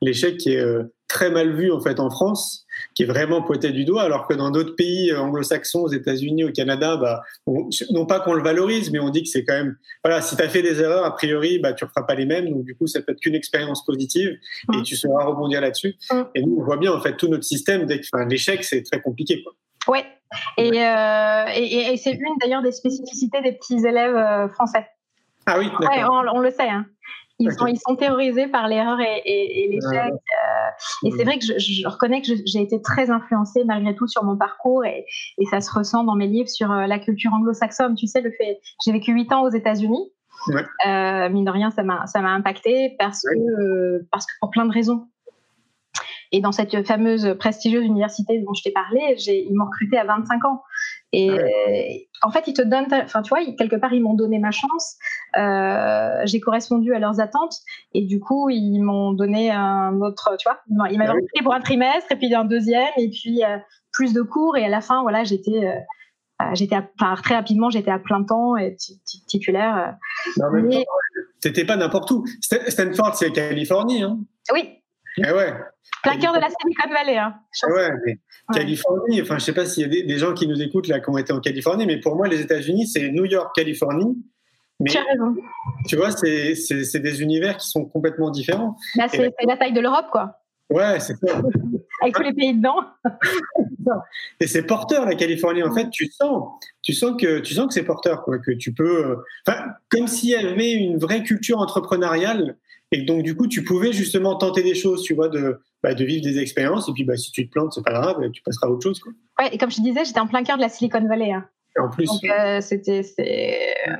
L'échec 0.00 0.38
qui 0.38 0.54
est 0.54 0.60
euh, 0.60 0.84
très 1.08 1.30
mal 1.30 1.54
vu 1.54 1.70
en 1.70 1.80
fait 1.80 2.00
en 2.00 2.08
France, 2.08 2.64
qui 2.94 3.02
est 3.02 3.06
vraiment 3.06 3.42
pointé 3.42 3.70
du 3.70 3.84
doigt, 3.84 4.02
alors 4.02 4.26
que 4.26 4.32
dans 4.32 4.50
d'autres 4.50 4.74
pays 4.74 5.10
euh, 5.10 5.20
anglo-saxons, 5.20 5.82
aux 5.82 5.92
États-Unis, 5.92 6.44
au 6.44 6.52
Canada, 6.52 6.96
bah, 6.96 7.22
non 7.90 8.06
pas 8.06 8.20
qu'on 8.20 8.32
le 8.32 8.42
valorise, 8.42 8.90
mais 8.90 8.98
on 8.98 9.10
dit 9.10 9.22
que 9.22 9.28
c'est 9.28 9.44
quand 9.44 9.52
même, 9.52 9.76
voilà, 10.02 10.22
si 10.22 10.36
tu 10.36 10.42
as 10.42 10.48
fait 10.48 10.62
des 10.62 10.80
erreurs, 10.80 11.04
a 11.04 11.14
priori, 11.14 11.58
bah, 11.58 11.74
tu 11.74 11.84
ne 11.84 11.90
feras 11.90 12.04
pas 12.04 12.14
les 12.14 12.24
mêmes, 12.24 12.48
donc 12.48 12.64
du 12.64 12.74
coup, 12.74 12.86
ça 12.86 13.02
peut 13.02 13.12
être 13.12 13.20
qu'une 13.20 13.34
expérience 13.34 13.84
positive 13.84 14.38
et 14.74 14.82
tu 14.82 14.96
sauras 14.96 15.24
rebondir 15.24 15.60
là-dessus. 15.60 15.96
Et 16.34 16.42
nous, 16.42 16.56
on 16.58 16.64
voit 16.64 16.78
bien 16.78 16.92
en 16.92 17.00
fait 17.02 17.16
tout 17.18 17.28
notre 17.28 17.44
système, 17.44 17.86
enfin, 18.14 18.24
l'échec, 18.24 18.64
c'est 18.64 18.82
très 18.82 19.02
compliqué. 19.02 19.42
Quoi. 19.42 19.52
Ouais. 19.94 20.06
Et, 20.56 20.82
euh, 20.82 21.44
et, 21.54 21.92
et 21.92 21.96
c'est 21.98 22.12
une 22.12 22.36
d'ailleurs 22.40 22.62
des 22.62 22.72
spécificités 22.72 23.42
des 23.42 23.52
petits 23.52 23.86
élèves 23.86 24.48
français. 24.52 24.86
Ah 25.46 25.58
oui, 25.58 25.70
ouais, 25.80 26.04
on, 26.32 26.40
le 26.40 26.50
sait. 26.50 26.68
Hein. 26.68 26.86
Ils, 27.38 27.52
sont, 27.52 27.66
ils 27.66 27.78
sont 27.78 27.96
terrorisés 27.96 28.48
par 28.48 28.66
l'erreur 28.66 28.98
et, 29.00 29.22
et, 29.24 29.68
l'échec. 29.68 30.12
Euh, 30.12 30.66
et 31.04 31.10
c'est 31.10 31.24
vrai 31.24 31.38
que 31.38 31.44
je, 31.44 31.58
je 31.58 31.86
reconnais 31.86 32.22
que 32.22 32.28
j'ai 32.46 32.62
été 32.62 32.80
très 32.80 33.10
influencée 33.10 33.62
malgré 33.64 33.94
tout 33.94 34.06
sur 34.06 34.24
mon 34.24 34.36
parcours 34.36 34.84
et, 34.84 35.04
et 35.38 35.44
ça 35.46 35.60
se 35.60 35.70
ressent 35.70 36.04
dans 36.04 36.14
mes 36.14 36.26
livres 36.26 36.48
sur 36.48 36.72
euh, 36.72 36.86
la 36.86 36.98
culture 36.98 37.32
anglo-saxonne. 37.34 37.94
Tu 37.94 38.06
sais, 38.06 38.22
le 38.22 38.32
fait, 38.32 38.60
j'ai 38.84 38.92
vécu 38.92 39.12
huit 39.12 39.30
ans 39.32 39.42
aux 39.42 39.50
États-Unis. 39.50 40.12
Ouais. 40.48 40.64
Euh, 40.86 41.28
mine 41.28 41.44
de 41.44 41.50
rien, 41.50 41.70
ça 41.70 41.82
m'a 41.82 42.30
impacté 42.30 42.94
parce 42.98 43.22
que 43.22 43.38
euh, 43.38 44.08
parce 44.12 44.26
que 44.26 44.32
pour 44.40 44.50
plein 44.50 44.66
de 44.66 44.72
raisons. 44.72 45.06
Et 46.32 46.40
dans 46.40 46.52
cette 46.52 46.86
fameuse 46.86 47.36
prestigieuse 47.38 47.84
université 47.84 48.40
dont 48.40 48.52
je 48.52 48.62
t'ai 48.62 48.72
parlé, 48.72 49.16
ils 49.26 49.54
m'ont 49.54 49.66
recruté 49.66 49.96
à 49.96 50.04
25 50.04 50.44
ans. 50.44 50.62
Et 51.12 52.08
en 52.22 52.30
fait, 52.30 52.44
ils 52.46 52.52
te 52.52 52.62
donnent, 52.62 52.86
enfin, 52.92 53.22
tu 53.22 53.30
vois, 53.30 53.38
quelque 53.56 53.76
part, 53.76 53.92
ils 53.92 54.02
m'ont 54.02 54.14
donné 54.14 54.38
ma 54.38 54.50
chance. 54.50 54.96
Euh, 55.36 56.20
j'ai 56.24 56.40
correspondu 56.40 56.94
à 56.94 56.98
leurs 56.98 57.20
attentes. 57.20 57.56
Et 57.94 58.02
du 58.02 58.20
coup, 58.20 58.50
ils 58.50 58.80
m'ont 58.80 59.12
donné 59.12 59.50
un 59.50 60.00
autre, 60.00 60.36
tu 60.38 60.48
vois, 60.48 60.60
ils 60.90 60.98
m'avaient 60.98 61.12
recruté 61.12 61.42
pour 61.42 61.54
un 61.54 61.60
trimestre 61.60 62.10
et 62.12 62.16
puis 62.16 62.34
un 62.34 62.44
deuxième 62.44 62.88
et 62.96 63.10
puis 63.10 63.44
euh, 63.44 63.58
plus 63.92 64.12
de 64.12 64.22
cours. 64.22 64.56
Et 64.56 64.64
à 64.64 64.68
la 64.68 64.80
fin, 64.80 65.02
voilà, 65.02 65.24
j'étais 65.24 65.64
euh, 65.64 66.54
j'étais 66.54 66.76
très 66.98 67.34
rapidement 67.34 67.70
j'étais 67.70 67.90
à 67.90 67.98
plein 67.98 68.22
temps 68.22 68.58
et 68.58 68.76
titulaire 69.26 69.96
non, 70.36 70.48
mais 70.52 70.84
t'étais 71.40 71.64
pas 71.64 71.76
n'importe 71.76 72.10
où. 72.10 72.26
Stanford 72.42 73.14
c'est 73.14 73.32
Californie 73.32 74.02
hein. 74.02 74.18
Oui 74.52 74.82
eh 75.18 75.32
ouais 75.32 75.52
Plein 76.02 76.18
cœur 76.18 76.34
de 76.34 76.40
la 76.40 76.48
Silicon 76.48 76.92
Valley. 76.92 77.16
Hein, 77.16 77.34
ouais, 77.68 77.90
mais 78.04 78.18
Californie, 78.52 79.22
enfin, 79.22 79.38
je 79.38 79.44
sais 79.44 79.52
pas 79.52 79.66
s'il 79.66 79.82
y 79.82 80.00
a 80.00 80.04
des, 80.04 80.18
gens 80.18 80.34
qui 80.34 80.46
nous 80.46 80.60
écoutent 80.60 80.88
là 80.88 81.00
qui 81.00 81.10
ont 81.10 81.18
été 81.18 81.32
en 81.32 81.40
Californie, 81.40 81.86
mais 81.86 82.00
pour 82.00 82.16
moi, 82.16 82.28
les 82.28 82.40
États-Unis, 82.40 82.86
c'est 82.86 83.10
New 83.10 83.24
York, 83.24 83.54
Californie. 83.54 84.16
Mais, 84.78 84.90
tu 84.90 84.98
as 84.98 85.04
raison. 85.04 85.34
Tu 85.88 85.96
vois, 85.96 86.10
c'est 86.10 87.00
des 87.00 87.22
univers 87.22 87.56
qui 87.56 87.68
sont 87.68 87.86
complètement 87.86 88.30
différents. 88.30 88.76
Bah, 88.96 89.06
c'est 89.08 89.32
la 89.46 89.56
taille 89.56 89.72
de 89.72 89.80
l'Europe, 89.80 90.06
quoi. 90.12 90.38
Ouais, 90.68 90.98
c'est 91.00 91.14
ça. 91.16 91.40
Avec 92.02 92.14
tous 92.14 92.22
les 92.22 92.34
pays 92.34 92.54
dedans. 92.54 92.80
Et 94.40 94.46
c'est 94.46 94.64
porteur 94.64 95.06
la 95.06 95.14
Californie. 95.14 95.62
En 95.62 95.72
fait, 95.72 95.88
tu 95.90 96.06
sens, 96.10 96.60
tu 96.82 96.92
sens 96.92 97.16
que 97.20 97.38
tu 97.38 97.54
sens 97.54 97.68
que 97.68 97.74
c'est 97.74 97.84
porteur, 97.84 98.24
quoi, 98.24 98.38
que 98.38 98.50
tu 98.50 98.74
peux, 98.74 99.22
euh, 99.48 99.54
comme 99.88 100.08
s'il 100.08 100.30
y 100.30 100.34
avait 100.34 100.72
une 100.72 100.98
vraie 100.98 101.22
culture 101.22 101.58
entrepreneuriale 101.58 102.56
et 102.92 103.02
donc, 103.02 103.22
du 103.22 103.36
coup, 103.36 103.48
tu 103.48 103.64
pouvais 103.64 103.92
justement 103.92 104.36
tenter 104.36 104.62
des 104.62 104.74
choses, 104.74 105.02
tu 105.02 105.14
vois, 105.14 105.28
de, 105.28 105.60
bah, 105.82 105.94
de 105.94 106.04
vivre 106.04 106.22
des 106.22 106.38
expériences. 106.38 106.88
Et 106.88 106.92
puis, 106.92 107.04
bah, 107.04 107.16
si 107.16 107.32
tu 107.32 107.46
te 107.46 107.52
plantes, 107.52 107.72
c'est 107.72 107.84
pas 107.84 107.92
grave, 107.92 108.16
tu 108.30 108.42
passeras 108.42 108.68
à 108.68 108.70
autre 108.70 108.82
chose. 108.82 109.00
Quoi. 109.00 109.12
Ouais, 109.40 109.50
et 109.52 109.58
comme 109.58 109.70
je 109.70 109.80
disais, 109.80 110.04
j'étais 110.04 110.20
en 110.20 110.28
plein 110.28 110.44
cœur 110.44 110.56
de 110.56 110.62
la 110.62 110.68
Silicon 110.68 111.06
Valley. 111.06 111.32
Hein. 111.32 111.48
En 111.78 111.90
plus. 111.90 112.06
Donc, 112.06 112.24
euh, 112.24 112.60
c'était, 112.60 113.02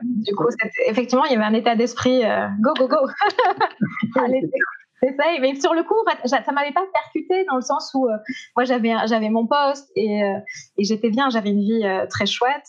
du 0.02 0.34
coup, 0.34 0.46
effectivement, 0.86 1.24
il 1.24 1.32
y 1.32 1.34
avait 1.34 1.44
un 1.44 1.52
état 1.52 1.74
d'esprit 1.74 2.24
euh, 2.24 2.46
go, 2.60 2.72
go, 2.78 2.88
go. 2.88 2.96
c'est 5.02 5.14
ça. 5.14 5.24
Mais 5.40 5.60
sur 5.60 5.74
le 5.74 5.82
coup, 5.82 5.96
ça 6.24 6.40
m'avait 6.52 6.72
pas 6.72 6.84
percuté 6.92 7.44
dans 7.50 7.56
le 7.56 7.62
sens 7.62 7.90
où 7.94 8.06
euh, 8.06 8.16
moi, 8.56 8.64
j'avais, 8.64 8.94
j'avais 9.08 9.28
mon 9.28 9.46
poste 9.46 9.90
et, 9.94 10.20
et 10.78 10.84
j'étais 10.84 11.10
bien, 11.10 11.28
j'avais 11.28 11.50
une 11.50 11.60
vie 11.60 11.84
très 12.08 12.24
chouette. 12.24 12.64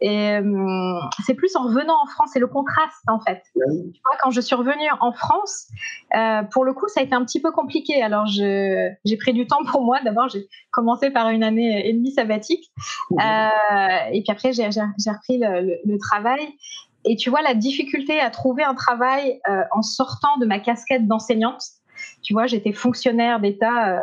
Et 0.00 0.36
euh, 0.36 1.00
c'est 1.24 1.34
plus 1.34 1.56
en 1.56 1.64
revenant 1.64 1.96
en 2.00 2.06
France, 2.06 2.30
c'est 2.32 2.38
le 2.38 2.46
contraste 2.46 3.02
en 3.08 3.20
fait. 3.20 3.42
Tu 3.54 4.00
vois, 4.04 4.16
quand 4.22 4.30
je 4.30 4.40
suis 4.40 4.54
revenue 4.54 4.88
en 5.00 5.12
France, 5.12 5.68
euh, 6.16 6.42
pour 6.52 6.64
le 6.64 6.72
coup, 6.72 6.86
ça 6.88 7.00
a 7.00 7.02
été 7.02 7.14
un 7.14 7.24
petit 7.24 7.40
peu 7.40 7.50
compliqué. 7.50 8.00
Alors, 8.02 8.26
j'ai 8.26 9.16
pris 9.18 9.32
du 9.32 9.46
temps 9.46 9.64
pour 9.70 9.82
moi. 9.82 9.98
D'abord, 10.04 10.28
j'ai 10.28 10.46
commencé 10.70 11.10
par 11.10 11.30
une 11.30 11.42
année 11.42 11.88
et 11.88 11.92
demie 11.92 12.12
sabbatique, 12.12 12.70
euh, 13.12 13.48
et 14.12 14.22
puis 14.22 14.30
après, 14.30 14.52
j'ai 14.52 14.66
repris 14.66 15.38
le, 15.38 15.78
le, 15.84 15.98
travail. 15.98 16.46
Et 17.04 17.16
tu 17.16 17.30
vois, 17.30 17.42
la 17.42 17.54
difficulté 17.54 18.20
à 18.20 18.30
trouver 18.30 18.62
un 18.62 18.74
travail 18.74 19.40
en 19.72 19.82
sortant 19.82 20.36
de 20.40 20.46
ma 20.46 20.60
casquette 20.60 21.06
d'enseignante. 21.06 21.62
Tu 22.22 22.32
vois, 22.32 22.46
j'étais 22.46 22.72
fonctionnaire 22.72 23.40
d'État, 23.40 24.00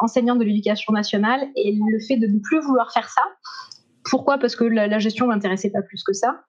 enseignante 0.00 0.38
de 0.38 0.44
l'éducation 0.44 0.92
nationale, 0.92 1.48
et 1.56 1.72
le 1.72 1.98
fait 2.00 2.16
de 2.16 2.26
ne 2.26 2.38
plus 2.38 2.60
vouloir 2.60 2.92
faire 2.92 3.08
ça, 3.10 3.22
pourquoi 4.10 4.38
Parce 4.38 4.56
que 4.56 4.64
la, 4.64 4.98
gestion 4.98 5.26
m'intéressait 5.26 5.70
pas 5.70 5.82
plus 5.82 6.02
que 6.02 6.12
ça. 6.12 6.42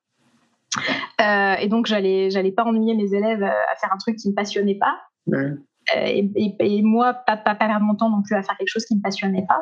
Euh, 1.21 1.55
et 1.59 1.67
donc, 1.67 1.87
j'allais, 1.87 2.29
j'allais 2.29 2.51
pas 2.51 2.63
ennuyer 2.63 2.95
mes 2.95 3.13
élèves 3.13 3.43
à 3.43 3.75
faire 3.79 3.91
un 3.91 3.97
truc 3.97 4.15
qui 4.17 4.29
me 4.29 4.35
passionnait 4.35 4.77
pas. 4.77 4.99
Euh, 5.33 5.55
et, 5.95 6.81
moi, 6.83 7.13
pas, 7.13 7.37
pas, 7.37 7.55
perdre 7.55 7.81
mon 7.81 7.95
temps 7.95 8.09
non 8.09 8.21
plus 8.21 8.35
à 8.35 8.43
faire 8.43 8.57
quelque 8.57 8.69
chose 8.69 8.85
qui 8.85 8.95
me 8.95 9.01
passionnait 9.01 9.45
pas. 9.47 9.61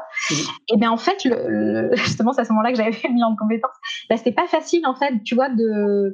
Et 0.70 0.78
bien 0.78 0.92
en 0.92 0.98
fait, 0.98 1.24
le, 1.26 1.92
justement, 1.96 2.34
c'est 2.34 2.42
à 2.42 2.46
ce 2.46 2.50
moment-là 2.50 2.72
que 2.72 2.78
j'avais 2.78 2.92
fait 2.92 3.08
le 3.08 3.14
bilan 3.14 3.32
de 3.32 3.38
compétences. 3.38 3.76
Bah, 4.10 4.18
c'était 4.18 4.32
pas 4.32 4.48
facile 4.48 4.86
en 4.86 4.96
fait, 4.96 5.14
tu 5.24 5.36
vois, 5.36 5.50
de. 5.50 5.64
Euh, 5.64 6.14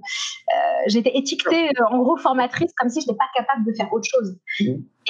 j'étais 0.88 1.12
étiquetée 1.16 1.70
en 1.90 1.98
gros 2.00 2.18
formatrice 2.18 2.72
comme 2.78 2.90
si 2.90 3.02
je 3.02 3.08
n'étais 3.08 3.18
pas 3.18 3.30
capable 3.36 3.66
de 3.66 3.74
faire 3.76 3.92
autre 3.94 4.08
chose. 4.10 4.38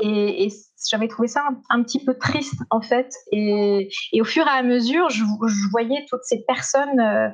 Et, 0.02 0.50
j'avais 0.92 1.08
trouvé 1.08 1.30
ça 1.30 1.42
un, 1.70 1.82
petit 1.82 2.04
peu 2.04 2.18
triste 2.18 2.62
en 2.70 2.82
fait. 2.82 3.10
Et, 3.32 3.89
au 4.20 4.26
fur 4.26 4.46
et 4.46 4.50
à 4.50 4.63
mesure, 4.63 5.10
je, 5.10 5.24
voyais 5.72 6.06
toutes 6.10 6.24
ces 6.24 6.44
personnes 6.46 7.00
euh, 7.00 7.30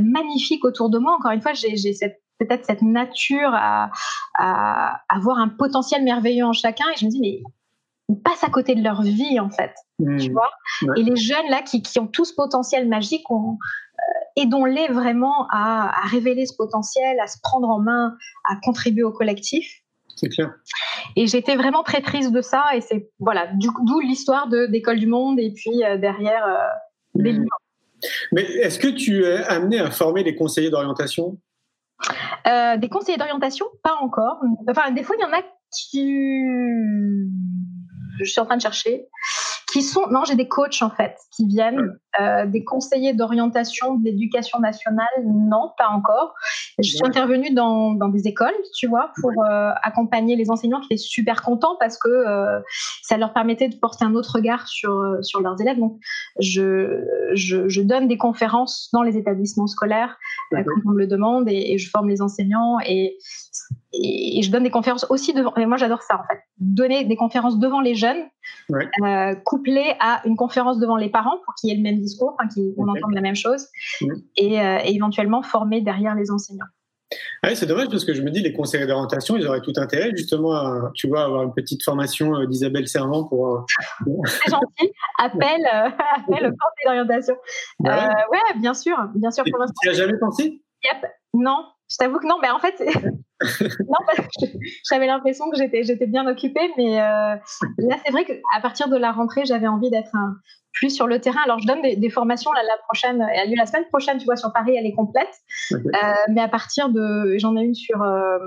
magnifiques 0.00 0.64
autour 0.64 0.90
de 0.90 0.98
moi. 0.98 1.16
Encore 1.18 1.32
une 1.32 1.40
fois, 1.40 1.52
j'ai 1.54 1.76
cette 1.92 2.20
peut-être 2.40 2.64
cette 2.64 2.82
nature 2.82 3.50
à, 3.52 3.90
avoir 5.08 5.38
un 5.38 5.48
potentiel 5.48 6.02
merveilleux 6.02 6.44
en 6.44 6.52
chacun. 6.52 6.86
Et 6.94 6.98
je 6.98 7.04
me 7.04 7.10
dis, 7.10 7.20
mais 7.20 7.42
ils 8.08 8.20
passent 8.20 8.42
à 8.42 8.50
côté 8.50 8.74
de 8.74 8.82
leur 8.82 9.02
vie, 9.02 9.38
en 9.38 9.50
fait. 9.50 9.72
Mmh. 9.98 10.16
Tu 10.18 10.32
vois 10.32 10.50
Et 10.96 11.02
les 11.02 11.16
jeunes, 11.16 11.48
là, 11.50 11.62
qui, 11.62 11.82
ont 11.98 12.06
tout 12.06 12.24
ce 12.24 12.34
potentiel 12.34 12.88
magique, 12.88 13.24
euh, 13.30 13.36
aidons-les 14.36 14.88
vraiment 14.88 15.46
à, 15.50 15.92
révéler 16.10 16.46
ce 16.46 16.56
potentiel, 16.56 17.20
à 17.20 17.26
se 17.26 17.38
prendre 17.42 17.68
en 17.68 17.80
main, 17.80 18.16
à 18.48 18.56
contribuer 18.62 19.04
au 19.04 19.12
collectif. 19.12 19.70
C'est 20.16 20.28
clair. 20.28 20.52
Et 21.16 21.26
j'étais 21.26 21.56
vraiment 21.56 21.82
très 21.82 22.00
triste 22.00 22.32
de 22.32 22.40
ça. 22.40 22.64
Et 22.74 22.80
c'est, 22.80 23.10
voilà, 23.18 23.48
d'où 23.54 24.00
l'histoire 24.00 24.48
d'École 24.48 24.98
du 24.98 25.06
Monde 25.06 25.38
et 25.38 25.52
puis 25.52 25.84
euh, 25.84 25.98
derrière 25.98 26.46
euh, 26.46 27.22
des 27.22 27.32
mmh. 27.32 27.42
livres. 27.42 27.56
Mais 28.32 28.42
est-ce 28.42 28.78
que 28.78 28.88
tu 28.88 29.24
es 29.24 29.44
amené 29.44 29.78
à 29.78 29.90
former 29.90 30.22
les 30.24 30.34
conseillers 30.34 30.70
d'orientation? 30.70 31.38
Euh, 32.46 32.76
des 32.76 32.88
conseillers 32.88 33.18
d'orientation, 33.18 33.66
pas 33.82 33.94
encore. 34.00 34.40
Enfin, 34.68 34.90
des 34.90 35.02
fois, 35.02 35.16
il 35.18 35.22
y 35.22 35.24
en 35.24 35.32
a 35.32 35.42
qui. 35.70 36.44
Je 38.18 38.30
suis 38.30 38.40
en 38.40 38.44
train 38.44 38.56
de 38.56 38.62
chercher 38.62 39.06
qui 39.72 39.82
sont 39.82 40.06
non 40.10 40.24
j'ai 40.24 40.34
des 40.34 40.48
coachs 40.48 40.82
en 40.82 40.90
fait 40.90 41.16
qui 41.34 41.46
viennent 41.46 41.98
euh, 42.20 42.46
des 42.46 42.64
conseillers 42.64 43.14
d'orientation 43.14 43.94
de 43.94 44.04
l'éducation 44.04 44.58
nationale. 44.58 45.06
Non 45.24 45.70
pas 45.78 45.88
encore. 45.88 46.34
Je 46.78 46.90
suis 46.90 47.04
intervenue 47.04 47.52
dans, 47.52 47.92
dans 47.92 48.08
des 48.08 48.26
écoles 48.26 48.54
tu 48.74 48.86
vois 48.86 49.12
pour 49.20 49.30
euh, 49.30 49.70
accompagner 49.82 50.36
les 50.36 50.50
enseignants 50.50 50.80
qui 50.80 50.86
étaient 50.86 50.96
super 50.96 51.42
contents 51.42 51.76
parce 51.78 51.98
que 51.98 52.08
euh, 52.08 52.60
ça 53.02 53.16
leur 53.16 53.32
permettait 53.32 53.68
de 53.68 53.76
porter 53.76 54.04
un 54.04 54.14
autre 54.14 54.36
regard 54.36 54.66
sur 54.68 54.92
euh, 54.92 55.22
sur 55.22 55.40
leurs 55.40 55.60
élèves. 55.60 55.78
Donc 55.78 55.98
je, 56.38 57.04
je, 57.34 57.68
je 57.68 57.82
donne 57.82 58.08
des 58.08 58.18
conférences 58.18 58.88
dans 58.92 59.02
les 59.02 59.16
établissements 59.16 59.66
scolaires 59.66 60.16
quand 60.50 60.62
on 60.86 60.90
me 60.90 60.98
le 60.98 61.06
demande 61.06 61.48
et, 61.48 61.72
et, 61.72 61.78
je 61.78 61.90
forme 61.90 62.08
les 62.08 62.22
enseignants 62.22 62.78
et 62.84 63.16
et, 63.92 64.42
je 64.42 64.50
donne 64.50 64.62
des 64.62 64.70
conférences 64.70 65.06
aussi 65.10 65.32
devant. 65.32 65.52
Mais 65.56 65.66
moi, 65.66 65.76
j'adore 65.76 66.02
ça 66.02 66.14
en 66.14 66.24
fait. 66.26 66.40
Donner 66.58 67.04
des 67.04 67.16
conférences 67.16 67.58
devant 67.58 67.80
les 67.80 67.94
jeunes, 67.94 68.22
euh, 68.70 69.34
couplées 69.44 69.94
à 70.00 70.22
une 70.26 70.36
conférence 70.36 70.78
devant 70.78 70.96
les 70.96 71.08
parents 71.08 71.38
pour 71.44 71.54
qu'il 71.54 71.70
y 71.70 71.72
ait 71.72 71.76
le 71.76 71.82
même 71.82 72.00
discours, 72.00 72.36
qu'on 72.54 72.88
entende 72.88 73.12
la 73.12 73.20
même 73.20 73.34
chose, 73.34 73.66
et, 74.36 74.60
euh, 74.60 74.78
et, 74.84 74.94
éventuellement 74.94 75.42
former 75.42 75.80
derrière 75.80 76.14
les 76.14 76.30
enseignants. 76.30 76.66
Ah 77.42 77.52
c'est 77.56 77.66
dommage 77.66 77.88
parce 77.88 78.04
que 78.04 78.14
je 78.14 78.22
me 78.22 78.30
dis 78.30 78.40
les 78.40 78.52
conseillers 78.52 78.86
d'orientation, 78.86 79.36
ils 79.36 79.44
auraient 79.46 79.62
tout 79.62 79.72
intérêt 79.76 80.12
justement 80.14 80.52
à, 80.52 80.92
tu 80.94 81.08
vois, 81.08 81.24
avoir 81.24 81.42
une 81.42 81.52
petite 81.52 81.82
formation 81.82 82.36
euh, 82.36 82.46
d'Isabelle 82.46 82.86
Servant 82.86 83.24
pour. 83.24 83.66
C'est 84.26 84.50
gentil. 84.50 84.92
Appelle, 85.18 85.66
appelle 85.72 86.46
au 86.46 86.50
conseil 86.50 86.84
d'orientation. 86.84 87.34
Bah 87.80 88.14
ouais. 88.30 88.60
bien 88.60 88.74
sûr, 88.74 88.96
bien 89.16 89.32
sûr. 89.32 89.42
tu 89.42 89.50
n'y 89.50 89.88
as 89.88 89.92
jamais 89.92 90.18
pensé? 90.18 90.62
Yep. 90.84 91.10
Non, 91.34 91.64
je 91.90 91.96
t'avoue 91.98 92.18
que 92.18 92.26
non. 92.26 92.38
Mais 92.40 92.50
en 92.50 92.58
fait, 92.58 92.80
non, 93.60 93.98
parce 94.06 94.18
que 94.18 94.46
j'avais 94.88 95.06
l'impression 95.06 95.50
que 95.50 95.56
j'étais, 95.56 95.82
j'étais 95.82 96.06
bien 96.06 96.26
occupée, 96.26 96.70
mais 96.76 97.00
euh, 97.00 97.36
là, 97.78 97.96
c'est 98.04 98.12
vrai 98.12 98.24
qu'à 98.24 98.60
partir 98.62 98.88
de 98.88 98.96
la 98.96 99.12
rentrée, 99.12 99.44
j'avais 99.44 99.66
envie 99.66 99.90
d'être 99.90 100.14
un, 100.14 100.36
plus 100.72 100.90
sur 100.90 101.06
le 101.06 101.20
terrain. 101.20 101.40
Alors, 101.44 101.58
je 101.58 101.66
donne 101.66 101.82
des, 101.82 102.10
formations 102.10 102.52
là, 102.52 102.62
la 102.62 102.76
prochaine, 102.84 103.26
elle 103.32 103.40
a 103.40 103.44
lieu 103.46 103.56
la 103.56 103.66
semaine 103.66 103.86
prochaine, 103.88 104.18
tu 104.18 104.24
vois, 104.24 104.36
sur 104.36 104.52
Paris, 104.52 104.76
elle 104.76 104.86
est 104.86 104.94
complète. 104.94 105.32
Euh, 105.72 105.76
mais 106.28 106.40
à 106.40 106.48
partir 106.48 106.90
de, 106.90 107.36
j'en 107.38 107.56
ai 107.56 107.62
une 107.62 107.74
sur, 107.74 108.02
euh, 108.02 108.38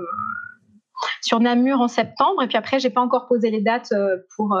sur 1.20 1.40
Namur 1.40 1.80
en 1.80 1.88
septembre. 1.88 2.42
Et 2.42 2.46
puis 2.46 2.56
après, 2.56 2.78
j'ai 2.78 2.90
pas 2.90 3.02
encore 3.02 3.26
posé 3.26 3.50
les 3.50 3.60
dates 3.60 3.92
pour, 4.36 4.58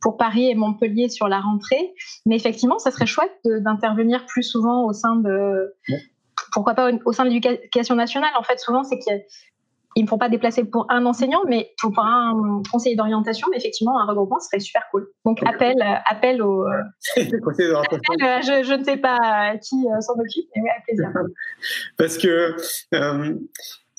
pour 0.00 0.16
Paris 0.16 0.48
et 0.48 0.54
Montpellier 0.54 1.08
sur 1.08 1.28
la 1.28 1.40
rentrée. 1.40 1.94
Mais 2.26 2.36
effectivement, 2.36 2.78
ça 2.78 2.90
serait 2.90 3.06
chouette 3.06 3.36
d'intervenir 3.44 4.24
plus 4.26 4.44
souvent 4.44 4.86
au 4.86 4.92
sein 4.92 5.16
de. 5.16 5.74
Pourquoi 6.54 6.74
pas 6.74 6.90
au, 7.04 7.12
sein 7.12 7.24
de 7.24 7.30
l'éducation 7.30 7.96
nationale 7.96 8.30
En 8.38 8.42
fait, 8.42 8.58
souvent, 8.58 8.84
c'est 8.84 8.98
qu'il 8.98 9.24
ils 9.96 10.02
ne 10.02 10.08
font 10.08 10.18
pas 10.18 10.28
déplacer 10.28 10.64
pour 10.64 10.86
un 10.90 11.06
enseignant, 11.06 11.42
mais 11.46 11.72
pour 11.80 11.96
un 11.98 12.62
conseiller 12.70 12.96
d'orientation. 12.96 13.46
Mais 13.50 13.58
effectivement, 13.58 14.00
un 14.00 14.06
regroupement 14.06 14.40
serait 14.40 14.60
super 14.60 14.82
cool. 14.90 15.08
Donc, 15.24 15.40
appel, 15.46 15.76
euh, 15.80 15.94
appel 16.08 16.42
au. 16.42 16.64
Euh, 16.66 16.70
euh, 17.18 17.22
je, 17.56 18.64
je, 18.64 18.74
ne 18.74 18.84
sais 18.84 18.96
pas 18.96 19.56
qui 19.58 19.84
s'en 20.00 20.14
occupe, 20.14 20.48
mais 20.56 20.62
oui, 20.62 20.68
avec 20.70 20.84
plaisir. 20.84 21.12
Parce 21.96 22.18
que 22.18 22.56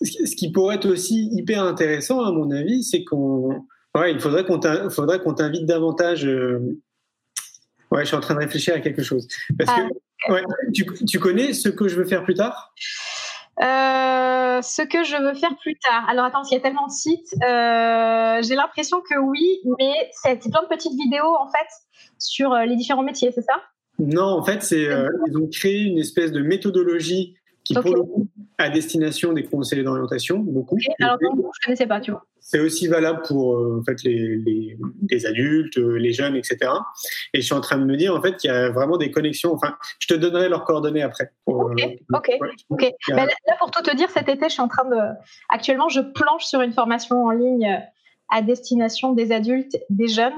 ce 0.02 0.36
qui 0.36 0.52
pourrait 0.52 0.76
être 0.76 0.90
aussi 0.90 1.30
hyper 1.32 1.64
intéressant, 1.64 2.24
à 2.24 2.32
mon 2.32 2.52
avis, 2.52 2.84
c'est 2.84 3.04
qu'on. 3.04 3.66
Ouais, 3.96 4.12
il 4.12 4.20
faudrait 4.20 4.44
qu'on 4.46 4.60
t'invite 5.34 5.66
davantage. 5.66 6.26
Ouais, 7.92 8.02
je 8.02 8.08
suis 8.08 8.18
en 8.18 8.22
train 8.22 8.34
de 8.34 8.40
réfléchir 8.40 8.76
à 8.76 8.82
quelque 8.82 9.04
chose. 9.04 9.28
Parce 9.58 9.70
que 9.70 9.84
ah, 9.84 9.90
ouais, 10.30 10.44
tu, 10.74 10.86
tu 11.08 11.20
connais 11.20 11.54
ce 11.54 11.70
que 11.70 11.88
je 11.88 11.96
veux 11.96 12.06
faire 12.06 12.24
plus 12.24 12.34
tard? 12.36 12.74
Euh, 13.62 14.62
ce 14.62 14.82
que 14.82 15.04
je 15.04 15.16
veux 15.16 15.34
faire 15.34 15.56
plus 15.62 15.78
tard. 15.78 16.06
Alors 16.10 16.26
attends, 16.26 16.44
il 16.44 16.54
y 16.54 16.58
a 16.58 16.60
tellement 16.60 16.88
de 16.88 16.92
sites. 16.92 17.34
Euh, 17.42 18.42
j'ai 18.42 18.56
l'impression 18.56 19.02
que 19.02 19.18
oui, 19.18 19.62
mais 19.80 20.10
c'est 20.12 20.40
plein 20.50 20.64
de 20.64 20.68
petites 20.68 20.94
vidéos 20.94 21.36
en 21.40 21.48
fait 21.48 21.68
sur 22.18 22.54
euh, 22.54 22.66
les 22.66 22.76
différents 22.76 23.04
métiers, 23.04 23.32
c'est 23.34 23.44
ça? 23.44 23.62
Non, 24.00 24.26
en 24.26 24.44
fait, 24.44 24.62
c'est 24.62 24.84
ils 25.28 25.38
ont 25.38 25.48
créé 25.50 25.84
une 25.84 26.00
espèce 26.00 26.34
de 26.34 26.42
méthodologie 26.42 27.38
qui 27.64 27.74
pour 27.74 27.96
le 27.96 28.04
coup 28.04 28.28
à 28.58 28.70
destination 28.70 29.34
des 29.34 29.44
conseillers 29.44 29.84
d'orientation, 29.84 30.40
beaucoup. 30.40 30.78
Alors 31.02 31.18
non, 31.22 31.50
je 31.54 31.66
connaissais 31.66 31.88
pas, 31.88 32.00
tu 32.00 32.12
vois. 32.12 32.26
C'est 32.40 32.60
aussi 32.60 32.88
valable 32.88 33.24
pour 33.28 33.56
euh, 33.56 33.80
en 33.80 33.84
fait 33.84 34.04
les, 34.04 34.38
les, 34.38 34.78
les, 35.10 35.26
adultes, 35.26 35.78
euh, 35.78 35.98
les 35.98 36.14
jeunes, 36.14 36.36
etc. 36.36 36.72
Et 37.34 37.42
je 37.42 37.46
suis 37.46 37.56
en 37.56 37.62
train 37.62 37.78
de 37.78 37.86
me 37.86 37.98
dire 37.98 38.16
en 38.16 38.22
fait 38.22 38.38
qu'il 38.38 38.52
y 38.52 38.54
a 38.54 38.70
vraiment 38.70 38.98
des 38.98 39.10
connexions. 39.10 39.52
Enfin, 39.54 39.76
je 40.00 40.08
te 40.08 40.14
donnerai 40.14 40.48
leurs 40.48 40.64
coordonnées 40.64 41.02
après. 41.02 41.32
ok, 41.48 41.82
euh, 41.82 41.96
ok, 42.14 42.32
ok. 42.70 42.92
Ben, 43.10 43.26
là, 43.26 43.56
pour 43.60 43.72
tout 43.72 43.82
te 43.82 43.96
dire, 43.96 44.10
cet 44.12 44.30
été, 44.30 44.46
je 44.48 44.54
suis 44.54 44.62
en 44.62 44.68
train 44.68 44.86
de. 44.86 44.98
Actuellement, 45.50 45.90
je 45.90 46.02
planche 46.02 46.46
sur 46.46 46.62
une 46.62 46.74
formation 46.74 47.26
en 47.26 47.32
ligne 47.32 47.82
à 48.30 48.42
destination 48.42 49.14
des 49.14 49.32
adultes, 49.32 49.76
des 49.90 50.08
jeunes 50.08 50.34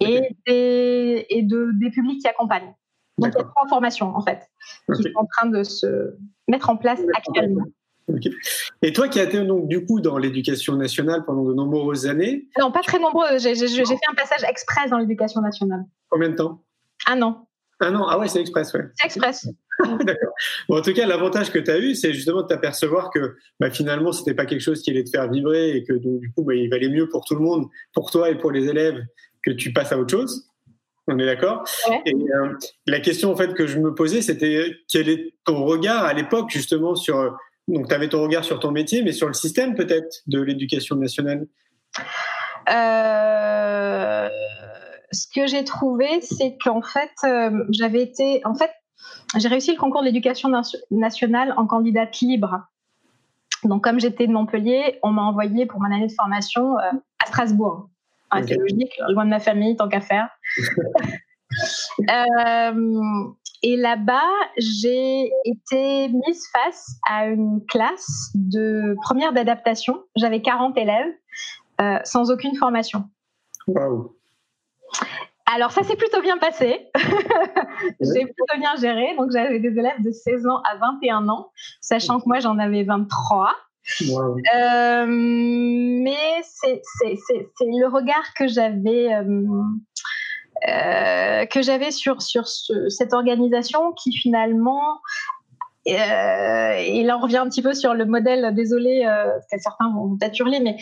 et, 0.00 0.36
des, 0.46 1.26
et 1.30 1.42
de, 1.42 1.70
des 1.80 1.90
publics 1.90 2.20
qui 2.20 2.28
accompagnent. 2.28 2.74
Donc, 3.18 3.32
il 3.34 3.38
y 3.38 3.40
a 3.40 3.44
trois 3.44 3.68
formations, 3.68 4.14
en 4.16 4.20
fait, 4.22 4.48
qui 4.94 5.02
sont 5.02 5.10
en 5.16 5.26
train 5.26 5.48
de 5.48 5.62
se 5.62 6.14
mettre 6.48 6.70
en 6.70 6.76
place 6.76 7.00
actuellement. 7.14 7.64
Et 8.82 8.92
toi 8.92 9.08
qui 9.08 9.20
as 9.20 9.24
été 9.24 9.44
donc 9.44 9.68
du 9.68 9.84
coup 9.84 10.00
dans 10.00 10.16
l'éducation 10.16 10.76
nationale 10.76 11.24
pendant 11.26 11.44
de 11.44 11.52
nombreuses 11.52 12.06
années? 12.06 12.48
Non, 12.58 12.72
pas 12.72 12.80
très 12.80 12.98
nombreux. 12.98 13.38
J'ai 13.38 13.54
fait 13.54 13.98
un 14.10 14.14
passage 14.14 14.44
express 14.48 14.90
dans 14.90 14.98
l'éducation 14.98 15.40
nationale. 15.40 15.84
Combien 16.08 16.30
de 16.30 16.36
temps? 16.36 16.62
Un 17.06 17.20
an. 17.22 17.48
Un 17.80 17.94
an 17.94 18.06
Ah 18.08 18.18
ouais, 18.18 18.28
c'est 18.28 18.40
express, 18.40 18.72
ouais. 18.74 18.86
C'est 18.94 19.06
express. 19.06 19.46
D'accord. 20.04 20.32
Bon, 20.68 20.78
en 20.78 20.82
tout 20.82 20.92
cas, 20.92 21.06
l'avantage 21.06 21.52
que 21.52 21.58
tu 21.58 21.70
as 21.70 21.78
eu, 21.78 21.94
c'est 21.94 22.12
justement 22.12 22.42
de 22.42 22.48
t'apercevoir 22.48 23.10
que 23.10 23.36
bah, 23.60 23.70
finalement, 23.70 24.10
c'était 24.10 24.34
pas 24.34 24.46
quelque 24.46 24.60
chose 24.60 24.82
qui 24.82 24.90
allait 24.90 25.04
te 25.04 25.10
faire 25.10 25.30
vibrer 25.30 25.76
et 25.76 25.84
que 25.84 25.92
donc, 25.92 26.18
du 26.20 26.32
coup, 26.32 26.42
bah, 26.42 26.54
il 26.54 26.68
valait 26.68 26.88
mieux 26.88 27.08
pour 27.08 27.24
tout 27.24 27.34
le 27.34 27.40
monde, 27.40 27.66
pour 27.92 28.10
toi 28.10 28.30
et 28.30 28.36
pour 28.36 28.50
les 28.50 28.66
élèves, 28.66 29.00
que 29.44 29.52
tu 29.52 29.72
passes 29.72 29.92
à 29.92 29.98
autre 29.98 30.10
chose. 30.10 30.48
On 31.08 31.18
est 31.18 31.26
d'accord? 31.26 31.64
Et 32.04 32.14
euh, 32.14 32.52
la 32.86 33.00
question 33.00 33.32
en 33.32 33.36
fait 33.36 33.54
que 33.54 33.66
je 33.66 33.78
me 33.78 33.94
posais, 33.94 34.20
c'était 34.20 34.76
quel 34.92 35.08
est 35.08 35.34
ton 35.44 35.64
regard 35.64 36.04
à 36.04 36.12
l'époque 36.12 36.50
justement 36.50 36.94
sur 36.94 37.36
donc 37.66 37.88
tu 37.88 37.94
avais 37.94 38.08
ton 38.08 38.22
regard 38.22 38.44
sur 38.44 38.60
ton 38.60 38.70
métier, 38.70 39.02
mais 39.02 39.12
sur 39.12 39.26
le 39.26 39.34
système 39.34 39.74
peut-être 39.74 40.22
de 40.26 40.40
l'éducation 40.40 40.96
nationale? 40.96 41.46
Euh, 42.70 44.28
ce 45.12 45.26
que 45.34 45.46
j'ai 45.46 45.64
trouvé, 45.64 46.20
c'est 46.20 46.56
qu'en 46.62 46.82
fait, 46.82 47.10
euh, 47.24 47.64
j'avais 47.70 48.02
été, 48.02 48.40
en 48.44 48.54
fait, 48.54 48.70
j'ai 49.36 49.48
réussi 49.48 49.72
le 49.72 49.78
concours 49.78 50.00
de 50.00 50.06
l'éducation 50.06 50.50
nationale 50.90 51.54
en 51.56 51.66
candidate 51.66 52.18
libre. 52.20 52.62
Donc, 53.64 53.84
comme 53.84 54.00
j'étais 54.00 54.26
de 54.26 54.32
Montpellier, 54.32 54.98
on 55.02 55.10
m'a 55.10 55.22
envoyé 55.22 55.66
pour 55.66 55.80
mon 55.80 55.92
année 55.92 56.06
de 56.06 56.12
formation 56.12 56.76
à 56.78 57.26
Strasbourg. 57.26 57.88
C'est 58.32 58.56
logique, 58.56 58.92
loin 59.10 59.24
de 59.24 59.30
ma 59.30 59.40
famille, 59.40 59.76
tant 59.76 59.88
qu'à 59.88 60.00
faire. 60.00 60.28
Euh, 62.10 63.24
et 63.62 63.76
là-bas, 63.76 64.30
j'ai 64.58 65.32
été 65.44 66.08
mise 66.08 66.46
face 66.52 66.96
à 67.08 67.26
une 67.26 67.64
classe 67.66 68.30
de 68.34 68.94
première 69.02 69.32
d'adaptation. 69.32 70.04
J'avais 70.14 70.42
40 70.42 70.76
élèves 70.76 71.12
euh, 71.80 71.98
sans 72.04 72.30
aucune 72.30 72.54
formation. 72.54 73.04
Waouh! 73.66 74.14
Alors 75.52 75.72
ça 75.72 75.82
s'est 75.82 75.96
plutôt 75.96 76.20
bien 76.20 76.36
passé. 76.38 76.90
j'ai 78.00 78.26
plutôt 78.26 78.58
bien 78.58 78.76
géré. 78.76 79.16
Donc 79.16 79.30
j'avais 79.32 79.58
des 79.58 79.78
élèves 79.78 80.02
de 80.02 80.12
16 80.12 80.46
ans 80.46 80.60
à 80.70 80.76
21 80.76 81.28
ans, 81.28 81.50
sachant 81.80 82.20
que 82.20 82.24
moi 82.26 82.38
j'en 82.40 82.58
avais 82.58 82.84
23. 82.84 83.54
Euh, 84.00 85.06
mais 85.08 86.42
c'est 86.42 86.82
le 87.60 87.86
regard 87.86 88.34
que 88.36 88.46
j'avais 88.46 89.14
euh, 89.14 89.46
euh, 90.68 91.46
que 91.46 91.62
j'avais 91.62 91.90
sur 91.90 92.20
sur 92.20 92.46
cette 92.46 93.12
organisation 93.12 93.92
qui 93.92 94.12
finalement 94.12 95.00
et 95.86 97.02
là 97.04 97.16
on 97.16 97.20
revient 97.20 97.38
un 97.38 97.48
petit 97.48 97.62
peu 97.62 97.72
sur 97.72 97.94
le 97.94 98.04
modèle 98.04 98.54
désolé 98.54 99.06
certains 99.58 99.90
vont 99.90 100.18
peut-être 100.18 100.38
hurler 100.38 100.60
mais 100.60 100.76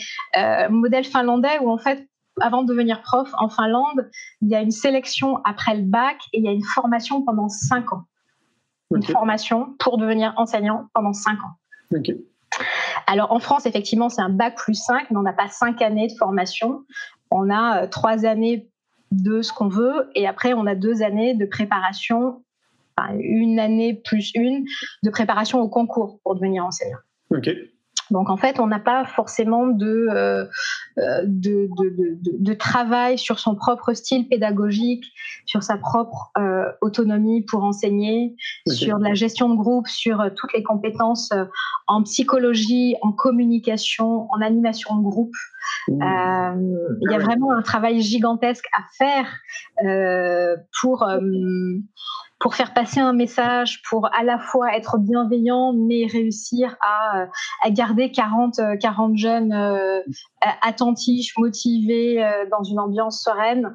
modèle 0.69 1.05
finlandais 1.05 1.59
où 1.61 1.69
en 1.69 1.77
fait 1.77 2.09
avant 2.41 2.63
de 2.63 2.67
devenir 2.67 3.01
prof 3.01 3.29
en 3.39 3.49
Finlande, 3.49 4.09
il 4.41 4.49
y 4.49 4.55
a 4.55 4.61
une 4.61 4.71
sélection 4.71 5.37
après 5.43 5.75
le 5.75 5.83
bac 5.83 6.17
et 6.33 6.39
il 6.39 6.45
y 6.45 6.47
a 6.47 6.51
une 6.51 6.63
formation 6.63 7.23
pendant 7.23 7.49
5 7.49 7.93
ans. 7.93 8.03
Une 8.93 9.03
formation 9.03 9.73
pour 9.79 9.97
devenir 9.97 10.33
enseignant 10.37 10.87
pendant 10.93 11.13
5 11.13 11.31
ans. 11.31 11.55
Alors 13.07 13.31
en 13.31 13.39
France, 13.39 13.65
effectivement, 13.65 14.09
c'est 14.09 14.21
un 14.21 14.29
bac 14.29 14.55
plus 14.55 14.75
5, 14.75 15.09
mais 15.11 15.17
on 15.17 15.21
n'a 15.21 15.33
pas 15.33 15.47
5 15.47 15.81
années 15.81 16.07
de 16.07 16.13
formation. 16.13 16.83
On 17.31 17.49
a 17.49 17.87
3 17.87 18.25
euh, 18.25 18.29
années 18.29 18.69
de 19.11 19.41
ce 19.41 19.53
qu'on 19.53 19.69
veut 19.69 20.09
et 20.15 20.27
après 20.27 20.53
on 20.53 20.65
a 20.65 20.75
2 20.75 21.01
années 21.01 21.33
de 21.33 21.45
préparation, 21.45 22.43
enfin, 22.97 23.13
une 23.19 23.59
année 23.59 23.93
plus 23.93 24.31
une 24.35 24.65
de 25.03 25.09
préparation 25.09 25.61
au 25.61 25.69
concours 25.69 26.19
pour 26.23 26.35
devenir 26.35 26.65
enseignant. 26.65 26.97
Ok. 27.31 27.49
Donc 28.11 28.29
en 28.29 28.37
fait, 28.37 28.59
on 28.59 28.67
n'a 28.67 28.79
pas 28.79 29.05
forcément 29.05 29.67
de, 29.67 30.07
euh, 30.09 30.45
euh, 30.97 31.21
de, 31.25 31.69
de, 31.77 32.17
de, 32.39 32.53
travail 32.53 33.17
sur 33.17 33.39
son 33.39 33.55
propre 33.55 33.93
style 33.93 34.27
pédagogique, 34.27 35.05
sur 35.45 35.63
sa 35.63 35.77
propre 35.77 36.31
euh, 36.37 36.65
autonomie 36.81 37.43
pour 37.43 37.63
enseigner, 37.63 38.35
sur 38.67 38.97
la 38.97 39.13
gestion 39.13 39.49
de 39.49 39.55
groupe, 39.55 39.87
sur 39.87 40.23
toutes 40.35 40.53
les 40.53 40.63
compétences 40.63 41.31
en 41.87 42.03
psychologie, 42.03 42.95
en 43.01 43.11
communication, 43.11 44.27
en 44.31 44.41
animation 44.41 44.95
de 44.97 45.03
groupe. 45.03 45.35
Mmh. 45.89 46.01
Il 47.01 47.11
y 47.11 47.15
a 47.15 47.19
vraiment 47.19 47.51
un 47.51 47.61
travail 47.61 48.01
gigantesque 48.01 48.65
à 48.73 48.83
faire 48.97 49.27
pour 50.81 51.05
pour 52.39 52.55
faire 52.55 52.73
passer 52.73 52.99
un 52.99 53.13
message, 53.13 53.81
pour 53.89 54.13
à 54.13 54.23
la 54.23 54.37
fois 54.37 54.75
être 54.75 54.97
bienveillant, 54.99 55.73
mais 55.73 56.05
réussir 56.05 56.75
à, 56.81 57.27
à 57.63 57.69
garder 57.71 58.11
40, 58.11 58.59
40 58.79 59.11
euh, 59.11 59.15
jeunes 59.15 59.53
euh, 59.53 60.01
attentifs, 60.61 61.33
motivés, 61.37 62.23
euh, 62.23 62.45
dans 62.51 62.63
une 62.63 62.79
ambiance 62.79 63.23
sereine. 63.23 63.73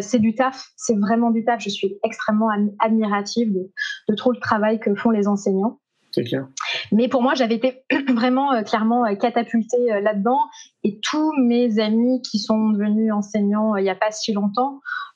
c'est 0.00 0.18
du 0.18 0.34
taf, 0.34 0.70
c'est 0.76 0.98
vraiment 0.98 1.30
du 1.30 1.44
taf. 1.44 1.60
Je 1.60 1.70
suis 1.70 1.98
extrêmement 2.02 2.48
admirative 2.80 3.52
de, 3.52 3.70
de 4.08 4.14
tout 4.14 4.32
le 4.32 4.40
travail 4.40 4.80
que 4.80 4.94
font 4.94 5.10
les 5.10 5.28
enseignants. 5.28 5.78
C'est 6.12 6.24
clair. 6.24 6.48
Mais 6.90 7.06
pour 7.06 7.22
moi, 7.22 7.34
j'avais 7.34 7.54
été 7.54 7.84
vraiment 8.08 8.64
clairement 8.64 9.04
catapultée 9.14 10.00
là-dedans. 10.02 10.40
Et 10.82 10.98
tous 10.98 11.32
mes 11.40 11.78
amis 11.78 12.20
qui 12.22 12.40
sont 12.40 12.70
devenus 12.70 13.12
enseignants 13.12 13.76
il 13.76 13.84
n'y 13.84 13.90
a 13.90 13.94
pas 13.94 14.10
si 14.10 14.32
longtemps 14.32 14.80
euh, 14.80 15.09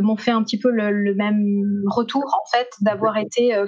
m'ont 0.00 0.16
fait 0.16 0.30
un 0.30 0.42
petit 0.42 0.58
peu 0.58 0.70
le, 0.70 1.14
même 1.14 1.82
retour 1.86 2.24
en 2.24 2.50
fait 2.50 2.68
d'avoir 2.80 3.16
été 3.16 3.54
euh, 3.54 3.66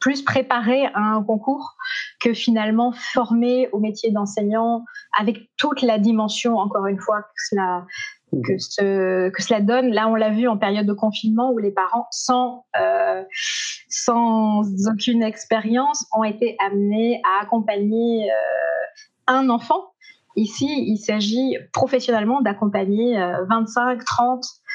plus 0.00 0.22
préparé 0.22 0.86
à 0.94 1.00
un 1.00 1.22
concours 1.22 1.76
que 2.20 2.32
finalement 2.32 2.92
formé 2.92 3.68
au 3.72 3.80
métier 3.80 4.10
d'enseignant 4.10 4.84
avec 5.18 5.50
toute 5.56 5.82
la 5.82 5.98
dimension 5.98 6.56
encore 6.56 6.86
une 6.86 7.00
fois 7.00 7.22
que 7.22 7.42
cela 7.50 7.84
que, 8.44 8.58
ce, 8.58 9.30
que 9.30 9.42
cela 9.42 9.62
donne. 9.62 9.88
Là, 9.88 10.06
on 10.06 10.14
l'a 10.14 10.28
vu 10.28 10.48
en 10.48 10.58
période 10.58 10.86
de 10.86 10.92
confinement 10.92 11.50
où 11.50 11.56
les 11.56 11.70
parents, 11.70 12.06
sans, 12.10 12.66
euh, 12.78 13.22
sans 13.88 14.60
aucune 14.86 15.22
expérience, 15.22 16.04
ont 16.14 16.24
été 16.24 16.54
amenés 16.60 17.22
à 17.24 17.42
accompagner 17.42 18.28
un 19.28 19.48
enfant. 19.48 19.92
Ici, 20.36 20.66
il 20.86 20.98
s'agit 20.98 21.56
professionnellement 21.72 22.40
d'accompagner 22.40 23.18
25, 23.48 24.04
30 24.04 24.38
euh, 24.38 24.67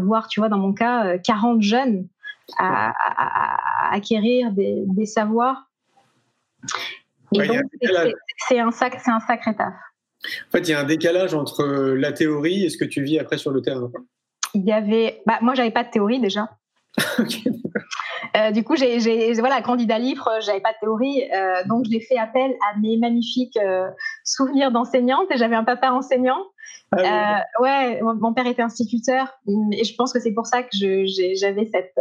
voire, 0.00 0.28
tu 0.28 0.40
vois, 0.40 0.48
dans 0.48 0.58
mon 0.58 0.72
cas, 0.72 1.18
40 1.18 1.56
euh, 1.56 1.60
jeunes 1.60 2.08
à, 2.58 2.92
acquérir 3.92 4.52
des, 4.52 5.06
savoirs. 5.06 5.70
Et 7.32 7.46
donc, 7.46 7.62
c'est 8.48 8.58
un, 8.58 8.70
sac, 8.70 9.00
un 9.06 9.20
sacré 9.20 9.54
taf. 9.56 9.74
En 10.24 10.50
fait, 10.52 10.60
il 10.60 10.68
y 10.68 10.74
a 10.74 10.80
un 10.80 10.84
décalage 10.84 11.34
entre 11.34 11.64
la 11.64 12.12
théorie 12.12 12.64
et 12.64 12.68
ce 12.68 12.76
que 12.76 12.84
tu 12.84 13.02
vis 13.02 13.18
après 13.18 13.38
sur 13.38 13.50
le 13.50 13.60
terrain. 13.62 13.90
Il 14.54 14.64
y 14.64 14.72
avait, 14.72 15.22
bah, 15.26 15.38
moi, 15.40 15.54
j'avais 15.54 15.70
pas 15.70 15.84
de 15.84 15.90
théorie 15.90 16.20
déjà. 16.20 16.48
Euh, 18.36 18.50
du 18.50 18.64
coup, 18.64 18.76
j'ai 18.76 19.32
voilà, 19.34 19.60
candidat 19.62 19.98
libre, 19.98 20.28
j'avais 20.40 20.60
pas 20.60 20.72
de 20.72 20.78
théorie, 20.80 21.22
euh, 21.34 21.64
donc 21.66 21.84
j'ai 21.90 22.00
fait 22.00 22.18
appel 22.18 22.52
à 22.70 22.78
mes 22.78 22.96
magnifiques 22.96 23.58
euh, 23.58 23.88
souvenirs 24.24 24.70
d'enseignante 24.70 25.26
et 25.30 25.36
j'avais 25.36 25.56
un 25.56 25.64
papa 25.64 25.90
enseignant. 25.90 26.42
Ah 26.96 27.44
ouais, 27.60 28.00
mon 28.02 28.34
père 28.34 28.46
était 28.46 28.60
instituteur 28.60 29.38
et 29.72 29.82
je 29.82 29.94
pense 29.96 30.12
que 30.12 30.20
c'est 30.20 30.32
pour 30.32 30.46
ça 30.46 30.62
que 30.62 30.68
j'avais 30.72 31.64
cette 31.64 31.94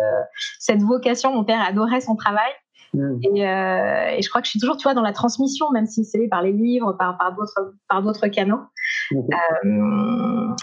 cette 0.60 0.82
vocation. 0.82 1.34
Mon 1.34 1.46
père 1.46 1.62
adorait 1.62 2.02
son 2.02 2.16
travail. 2.16 2.52
Hmm. 2.94 3.18
Et, 3.24 3.40
et, 3.40 4.22
je 4.22 4.30
crois 4.30 4.42
que 4.42 4.48
je 4.48 4.52
suis 4.52 4.60
toujours, 4.60 4.76
tu 4.76 4.84
vois, 4.84 4.94
dans 4.94 5.02
la 5.02 5.14
transmission, 5.14 5.72
même 5.72 5.86
si 5.86 6.04
c'est 6.04 6.28
par 6.28 6.42
les 6.42 6.52
livres, 6.52 6.92
par, 7.00 7.18
par 7.18 7.34
d'autres, 7.34 7.74
par 7.88 8.04
d'autres 8.04 8.28
canaux. 8.28 8.60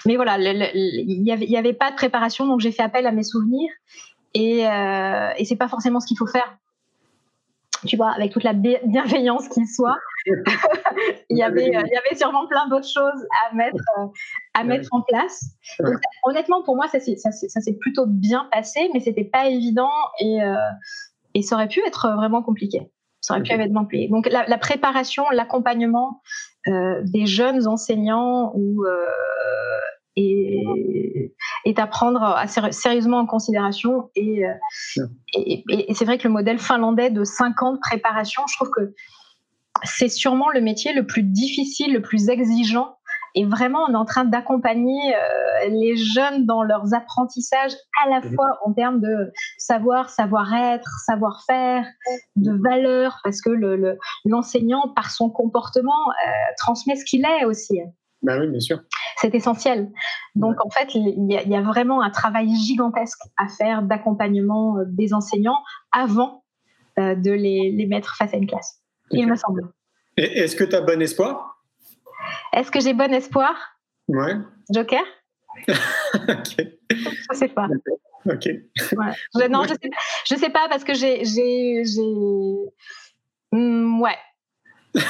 mais 0.04 0.16
voilà, 0.16 0.36
il 0.38 1.22
n'y 1.22 1.32
avait, 1.32 1.46
y 1.46 1.56
avait 1.56 1.72
pas 1.72 1.90
de 1.90 1.96
préparation, 1.96 2.46
donc 2.46 2.60
j'ai 2.60 2.70
fait 2.70 2.82
appel 2.82 3.06
à 3.06 3.12
mes 3.12 3.22
souvenirs. 3.22 3.70
Et, 4.34 4.66
euh, 4.66 5.30
et 5.36 5.44
c'est 5.44 5.56
pas 5.56 5.68
forcément 5.68 6.00
ce 6.00 6.06
qu'il 6.06 6.18
faut 6.18 6.26
faire. 6.26 6.56
Tu 7.86 7.96
vois, 7.96 8.10
avec 8.10 8.32
toute 8.32 8.42
la 8.42 8.54
bienveillance 8.54 9.48
qu'il 9.48 9.66
soit, 9.68 9.96
il, 10.26 11.38
y 11.38 11.42
avait, 11.42 11.66
il 11.66 11.72
y 11.72 11.76
avait 11.76 12.16
sûrement 12.16 12.46
plein 12.48 12.66
d'autres 12.68 12.88
choses 12.88 13.26
à 13.46 13.54
mettre, 13.54 13.84
euh, 13.98 14.06
à 14.54 14.64
mettre 14.64 14.88
en 14.92 15.02
place. 15.02 15.44
honnêtement, 16.24 16.64
pour 16.64 16.74
moi, 16.74 16.88
ça, 16.88 16.98
s'est 16.98 17.78
plutôt 17.80 18.06
bien 18.06 18.48
passé, 18.50 18.90
mais 18.92 19.00
c'était 19.00 19.24
pas 19.24 19.46
évident 19.46 19.92
et, 20.18 20.42
euh, 20.42 20.56
et 21.34 21.42
ça 21.42 21.54
aurait 21.54 21.68
pu 21.68 21.80
être 21.86 22.10
vraiment 22.16 22.42
compliqué. 22.42 22.90
Ça 23.20 23.34
aurait 23.34 23.44
pu 23.44 23.52
être 23.52 23.72
compliqué. 23.72 24.08
Donc, 24.08 24.28
la, 24.28 24.44
la 24.46 24.58
préparation, 24.58 25.24
l'accompagnement 25.30 26.20
euh, 26.66 27.00
des 27.04 27.26
jeunes 27.26 27.68
enseignants 27.68 28.50
ou 28.56 28.84
et, 30.18 31.27
et 31.64 31.74
à 31.76 31.86
prendre 31.86 32.36
sérieusement 32.70 33.18
en 33.18 33.26
considération. 33.26 34.10
Euh, 34.16 34.54
et, 35.34 35.64
et, 35.68 35.94
c'est 35.94 36.04
vrai 36.04 36.18
que 36.18 36.26
le 36.26 36.32
modèle 36.32 36.58
finlandais 36.58 37.10
de 37.10 37.24
5 37.24 37.62
ans 37.62 37.72
de 37.72 37.78
préparation, 37.78 38.42
je 38.48 38.56
trouve 38.56 38.70
que 38.70 38.94
c'est 39.84 40.08
sûrement 40.08 40.48
le 40.50 40.60
métier 40.60 40.92
le 40.92 41.06
plus 41.06 41.22
difficile, 41.22 41.92
le 41.92 42.02
plus 42.02 42.28
exigeant. 42.28 42.96
Et 43.34 43.44
vraiment, 43.44 43.84
on 43.88 43.92
est 43.92 43.96
en 43.96 44.04
train 44.04 44.24
d'accompagner 44.24 45.14
euh, 45.14 45.68
les 45.68 45.96
jeunes 45.96 46.46
dans 46.46 46.62
leurs 46.62 46.94
apprentissages, 46.94 47.72
à 48.04 48.08
la 48.08 48.22
fois 48.22 48.58
en 48.64 48.72
termes 48.72 49.00
de 49.00 49.32
savoir, 49.58 50.08
savoir-être, 50.08 50.88
savoir-faire, 51.06 51.86
de 52.36 52.52
valeur, 52.52 53.20
parce 53.22 53.40
que 53.40 53.50
l'enseignant, 54.24 54.86
le, 54.86 54.94
par 54.94 55.10
son 55.10 55.30
comportement, 55.30 56.08
euh, 56.10 56.30
transmet 56.56 56.96
ce 56.96 57.04
qu'il 57.04 57.24
est 57.24 57.44
aussi. 57.44 57.80
Ben 58.22 58.40
oui, 58.40 58.48
bien 58.48 58.60
sûr. 58.60 58.80
C'est 59.20 59.34
essentiel. 59.34 59.90
Donc, 60.34 60.56
en 60.64 60.70
fait, 60.70 60.94
il 60.94 61.30
y, 61.30 61.56
a, 61.56 61.62
vraiment 61.62 62.02
un 62.02 62.10
travail 62.10 62.54
gigantesque 62.54 63.20
à 63.36 63.48
faire 63.48 63.82
d'accompagnement 63.82 64.78
euh, 64.78 64.84
des 64.86 65.14
enseignants 65.14 65.62
avant 65.92 66.44
euh, 66.98 67.14
de 67.14 67.30
les, 67.30 67.86
mettre 67.86 68.16
face 68.16 68.34
à 68.34 68.36
une 68.36 68.46
classe, 68.46 68.80
il 69.10 69.26
me 69.26 69.36
semble. 69.36 69.72
Est-ce 70.16 70.56
que 70.56 70.64
tu 70.64 70.74
as 70.74 70.80
bon 70.80 71.00
espoir? 71.00 71.62
Est-ce 72.52 72.70
que 72.70 72.80
j'ai 72.80 72.92
bon 72.92 73.12
espoir? 73.12 73.54
Ouais. 74.08 74.36
Joker? 74.70 75.02
Ok. 76.28 76.66
Je 76.90 77.36
sais 77.36 77.48
pas. 77.48 77.68
Ok. 78.24 78.46
Ouais. 78.46 79.48
non, 79.48 79.64
je 79.64 79.74
sais, 79.74 79.90
je 80.30 80.34
sais 80.36 80.50
pas 80.50 80.66
parce 80.68 80.84
que 80.84 80.94
j'ai. 80.94 81.24
j'ai, 81.24 81.82
hmm, 83.52 84.00
ouais. 84.00 84.16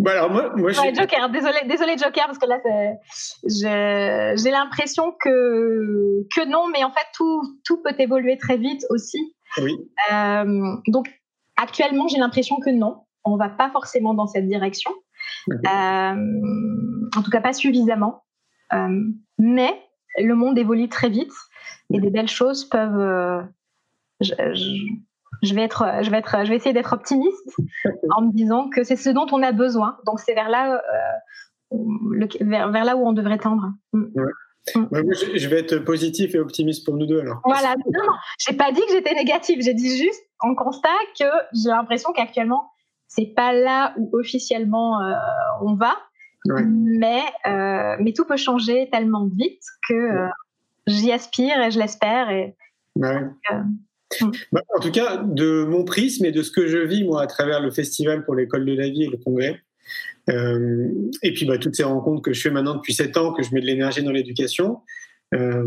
Bah 0.00 0.12
alors 0.12 0.30
moi, 0.30 0.50
moi 0.56 0.72
Joker, 0.72 1.28
désolé, 1.28 1.58
désolé 1.66 1.98
Joker, 1.98 2.24
parce 2.26 2.38
que 2.38 2.46
là, 2.46 2.58
j'ai 3.44 4.50
l'impression 4.50 5.12
que, 5.20 6.26
que 6.34 6.48
non, 6.48 6.68
mais 6.68 6.84
en 6.84 6.90
fait, 6.90 7.06
tout, 7.14 7.42
tout 7.66 7.82
peut 7.82 7.94
évoluer 7.98 8.38
très 8.38 8.56
vite 8.56 8.86
aussi. 8.88 9.36
Oui. 9.58 9.76
Euh, 10.10 10.76
donc, 10.86 11.10
actuellement, 11.56 12.08
j'ai 12.08 12.16
l'impression 12.16 12.56
que 12.60 12.70
non, 12.70 13.04
on 13.24 13.36
va 13.36 13.50
pas 13.50 13.70
forcément 13.70 14.14
dans 14.14 14.26
cette 14.26 14.46
direction. 14.46 14.90
Euh, 15.50 16.14
en 17.16 17.22
tout 17.22 17.30
cas, 17.30 17.42
pas 17.42 17.52
suffisamment. 17.52 18.24
Euh, 18.72 19.04
mais 19.38 19.82
le 20.16 20.34
monde 20.34 20.56
évolue 20.56 20.88
très 20.88 21.10
vite 21.10 21.32
et 21.92 22.00
des 22.00 22.10
belles 22.10 22.28
choses 22.28 22.64
peuvent. 22.64 23.44
Je, 24.20 24.32
je 24.54 24.86
vais 25.54 25.62
être, 25.62 25.84
je 26.02 26.10
vais 26.10 26.18
être, 26.18 26.44
je 26.44 26.50
vais 26.50 26.56
essayer 26.56 26.72
d'être 26.72 26.92
optimiste 26.92 27.48
en 28.16 28.22
me 28.22 28.32
disant 28.32 28.68
que 28.68 28.84
c'est 28.84 28.96
ce 28.96 29.10
dont 29.10 29.26
on 29.32 29.42
a 29.42 29.52
besoin. 29.52 29.98
Donc 30.06 30.20
c'est 30.20 30.34
vers 30.34 30.48
là, 30.48 30.80
euh, 31.72 31.76
vers, 32.40 32.70
vers, 32.70 32.84
là 32.84 32.96
où 32.96 33.06
on 33.06 33.12
devrait 33.12 33.38
tendre. 33.38 33.72
Mm. 33.92 34.04
Mm. 34.74 34.88
je 35.36 35.48
vais 35.48 35.60
être 35.60 35.78
positif 35.78 36.34
et 36.34 36.38
optimiste 36.38 36.84
pour 36.84 36.96
nous 36.96 37.06
deux 37.06 37.20
alors. 37.20 37.40
Voilà, 37.44 37.74
non, 37.76 38.04
non, 38.06 38.12
j'ai 38.38 38.54
pas 38.54 38.72
dit 38.72 38.80
que 38.82 38.92
j'étais 38.92 39.14
négative, 39.14 39.62
j'ai 39.62 39.74
dit 39.74 39.96
juste 39.96 40.22
en 40.40 40.54
constat 40.54 40.88
que 41.18 41.24
j'ai 41.54 41.70
l'impression 41.70 42.12
qu'actuellement 42.12 42.70
c'est 43.08 43.32
pas 43.34 43.52
là 43.52 43.94
où 43.96 44.10
officiellement 44.12 45.02
euh, 45.02 45.14
on 45.62 45.74
va, 45.74 45.96
mais 46.46 47.22
euh, 47.46 47.96
mais 47.98 48.12
tout 48.12 48.24
peut 48.24 48.36
changer 48.36 48.88
tellement 48.92 49.26
vite 49.26 49.62
que 49.88 50.28
j'y 50.86 51.10
aspire 51.10 51.60
et 51.60 51.70
je 51.70 51.78
l'espère 51.78 52.30
et. 52.30 52.54
Bah, 54.52 54.62
en 54.76 54.80
tout 54.80 54.90
cas, 54.90 55.18
de 55.18 55.64
mon 55.64 55.84
prisme 55.84 56.24
et 56.24 56.32
de 56.32 56.42
ce 56.42 56.50
que 56.50 56.66
je 56.66 56.78
vis 56.78 57.04
moi 57.04 57.22
à 57.22 57.26
travers 57.26 57.60
le 57.60 57.70
festival 57.70 58.24
pour 58.24 58.34
l'école 58.34 58.64
de 58.64 58.74
la 58.74 58.88
vie 58.88 59.04
et 59.04 59.08
le 59.08 59.16
congrès, 59.16 59.60
euh, 60.28 60.88
et 61.22 61.32
puis 61.32 61.46
bah, 61.46 61.58
toutes 61.58 61.76
ces 61.76 61.84
rencontres 61.84 62.22
que 62.22 62.32
je 62.32 62.40
fais 62.40 62.50
maintenant 62.50 62.74
depuis 62.74 62.94
sept 62.94 63.16
ans, 63.16 63.32
que 63.32 63.42
je 63.42 63.54
mets 63.54 63.60
de 63.60 63.66
l'énergie 63.66 64.02
dans 64.02 64.12
l'éducation, 64.12 64.80
euh, 65.34 65.64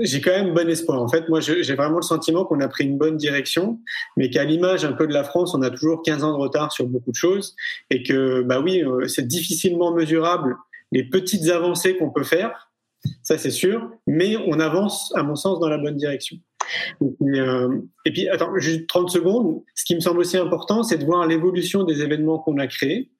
j'ai 0.00 0.20
quand 0.20 0.30
même 0.30 0.52
bon 0.52 0.68
espoir. 0.68 1.00
En 1.00 1.08
fait, 1.08 1.28
moi, 1.28 1.40
j'ai 1.40 1.74
vraiment 1.74 1.96
le 1.96 2.02
sentiment 2.02 2.44
qu'on 2.44 2.60
a 2.60 2.68
pris 2.68 2.84
une 2.84 2.98
bonne 2.98 3.16
direction, 3.16 3.80
mais 4.16 4.30
qu'à 4.30 4.44
l'image 4.44 4.84
un 4.84 4.92
peu 4.92 5.06
de 5.06 5.14
la 5.14 5.24
France, 5.24 5.54
on 5.54 5.62
a 5.62 5.70
toujours 5.70 6.02
15 6.02 6.24
ans 6.24 6.32
de 6.32 6.38
retard 6.38 6.72
sur 6.72 6.86
beaucoup 6.86 7.10
de 7.10 7.16
choses, 7.16 7.56
et 7.90 8.02
que, 8.02 8.42
bah 8.42 8.60
oui, 8.60 8.82
euh, 8.82 9.06
c'est 9.08 9.26
difficilement 9.26 9.92
mesurable 9.94 10.56
les 10.92 11.04
petites 11.04 11.48
avancées 11.48 11.96
qu'on 11.96 12.10
peut 12.10 12.24
faire, 12.24 12.70
ça 13.22 13.38
c'est 13.38 13.50
sûr, 13.50 13.90
mais 14.06 14.36
on 14.36 14.58
avance, 14.58 15.12
à 15.14 15.22
mon 15.22 15.36
sens, 15.36 15.60
dans 15.60 15.68
la 15.68 15.78
bonne 15.78 15.96
direction. 15.96 16.36
Euh, 17.02 17.80
et 18.04 18.12
puis, 18.12 18.28
attends, 18.28 18.56
juste 18.58 18.86
30 18.88 19.10
secondes. 19.10 19.62
Ce 19.74 19.84
qui 19.84 19.94
me 19.94 20.00
semble 20.00 20.20
aussi 20.20 20.36
important, 20.36 20.82
c'est 20.82 20.98
de 20.98 21.04
voir 21.04 21.26
l'évolution 21.26 21.84
des 21.84 22.02
événements 22.02 22.38
qu'on 22.38 22.58
a 22.58 22.66
créés. 22.66 23.10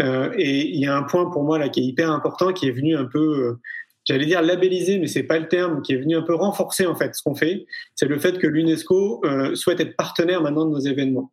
Euh, 0.00 0.32
et 0.36 0.68
il 0.68 0.80
y 0.80 0.86
a 0.86 0.96
un 0.96 1.02
point 1.02 1.28
pour 1.30 1.42
moi 1.42 1.58
là 1.58 1.68
qui 1.68 1.80
est 1.80 1.84
hyper 1.84 2.10
important, 2.10 2.52
qui 2.52 2.68
est 2.68 2.72
venu 2.72 2.96
un 2.96 3.04
peu, 3.04 3.18
euh, 3.18 3.60
j'allais 4.04 4.26
dire 4.26 4.40
labelliser, 4.40 4.98
mais 4.98 5.08
c'est 5.08 5.24
pas 5.24 5.38
le 5.38 5.48
terme, 5.48 5.82
qui 5.82 5.92
est 5.92 5.96
venu 5.96 6.16
un 6.16 6.22
peu 6.22 6.34
renforcer 6.34 6.86
en 6.86 6.94
fait 6.94 7.14
ce 7.14 7.22
qu'on 7.22 7.34
fait. 7.34 7.66
C'est 7.96 8.06
le 8.06 8.18
fait 8.18 8.38
que 8.38 8.46
l'UNESCO 8.46 9.22
souhaite 9.54 9.80
être 9.80 9.96
partenaire 9.96 10.42
maintenant 10.42 10.64
de 10.64 10.70
nos 10.70 10.80
événements. 10.80 11.32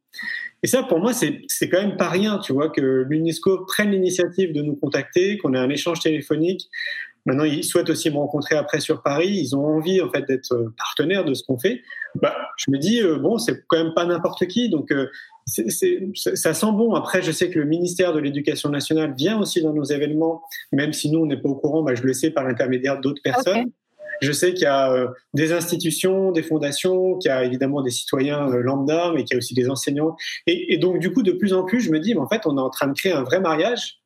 Et 0.63 0.67
ça, 0.67 0.81
pour 0.81 0.99
moi, 0.99 1.13
c'est 1.13 1.69
quand 1.69 1.79
même 1.79 1.95
pas 1.95 2.09
rien, 2.09 2.39
tu 2.39 2.51
vois, 2.51 2.69
que 2.69 3.05
l'UNESCO 3.07 3.65
prenne 3.65 3.91
l'initiative 3.91 4.51
de 4.51 4.63
nous 4.63 4.75
contacter, 4.75 5.37
qu'on 5.37 5.53
ait 5.53 5.59
un 5.59 5.69
échange 5.69 5.99
téléphonique. 5.99 6.69
Maintenant, 7.25 7.43
ils 7.43 7.63
souhaitent 7.63 7.89
aussi 7.89 8.11
me 8.11 8.17
rencontrer 8.17 8.55
après 8.55 8.79
sur 8.79 9.01
Paris. 9.01 9.29
Ils 9.29 9.55
ont 9.55 9.65
envie, 9.65 9.99
en 9.99 10.11
fait, 10.11 10.23
d'être 10.27 10.53
euh, 10.53 10.73
partenaires 10.77 11.25
de 11.25 11.33
ce 11.33 11.43
qu'on 11.43 11.57
fait. 11.57 11.81
Bah, 12.13 12.35
je 12.57 12.69
me 12.69 12.77
dis, 12.77 13.01
euh, 13.01 13.17
bon, 13.17 13.39
c'est 13.39 13.65
quand 13.67 13.83
même 13.83 13.93
pas 13.95 14.05
n'importe 14.05 14.45
qui. 14.45 14.69
Donc, 14.69 14.91
euh, 14.91 15.07
ça 15.47 16.53
sent 16.53 16.71
bon. 16.71 16.93
Après, 16.93 17.23
je 17.23 17.31
sais 17.31 17.49
que 17.49 17.57
le 17.57 17.65
ministère 17.65 18.13
de 18.13 18.19
l'Éducation 18.19 18.69
nationale 18.69 19.15
vient 19.17 19.39
aussi 19.39 19.61
dans 19.63 19.73
nos 19.73 19.83
événements, 19.83 20.43
même 20.71 20.93
si 20.93 21.09
nous, 21.09 21.19
on 21.19 21.25
n'est 21.25 21.37
pas 21.37 21.49
au 21.49 21.55
courant. 21.55 21.81
Bah, 21.81 21.95
je 21.95 22.03
le 22.03 22.13
sais 22.13 22.29
par 22.29 22.43
l'intermédiaire 22.43 23.01
d'autres 23.01 23.21
personnes. 23.23 23.71
Je 24.21 24.31
sais 24.31 24.53
qu'il 24.53 24.63
y 24.63 24.67
a 24.67 25.07
des 25.33 25.51
institutions, 25.51 26.31
des 26.31 26.41
fondations, 26.41 27.17
qu'il 27.17 27.27
y 27.27 27.31
a 27.33 27.43
évidemment 27.43 27.81
des 27.81 27.89
citoyens 27.89 28.47
lambda, 28.47 29.11
mais 29.13 29.25
qu'il 29.25 29.33
y 29.33 29.35
a 29.35 29.39
aussi 29.39 29.53
des 29.53 29.69
enseignants. 29.69 30.15
Et, 30.47 30.73
et, 30.73 30.77
donc, 30.77 30.99
du 30.99 31.11
coup, 31.11 31.21
de 31.21 31.33
plus 31.33 31.51
en 31.53 31.65
plus, 31.65 31.81
je 31.81 31.91
me 31.91 31.99
dis, 31.99 32.13
mais 32.13 32.21
en 32.21 32.29
fait, 32.29 32.43
on 32.45 32.57
est 32.57 32.61
en 32.61 32.69
train 32.69 32.87
de 32.87 32.93
créer 32.93 33.11
un 33.11 33.23
vrai 33.23 33.41
mariage 33.41 33.99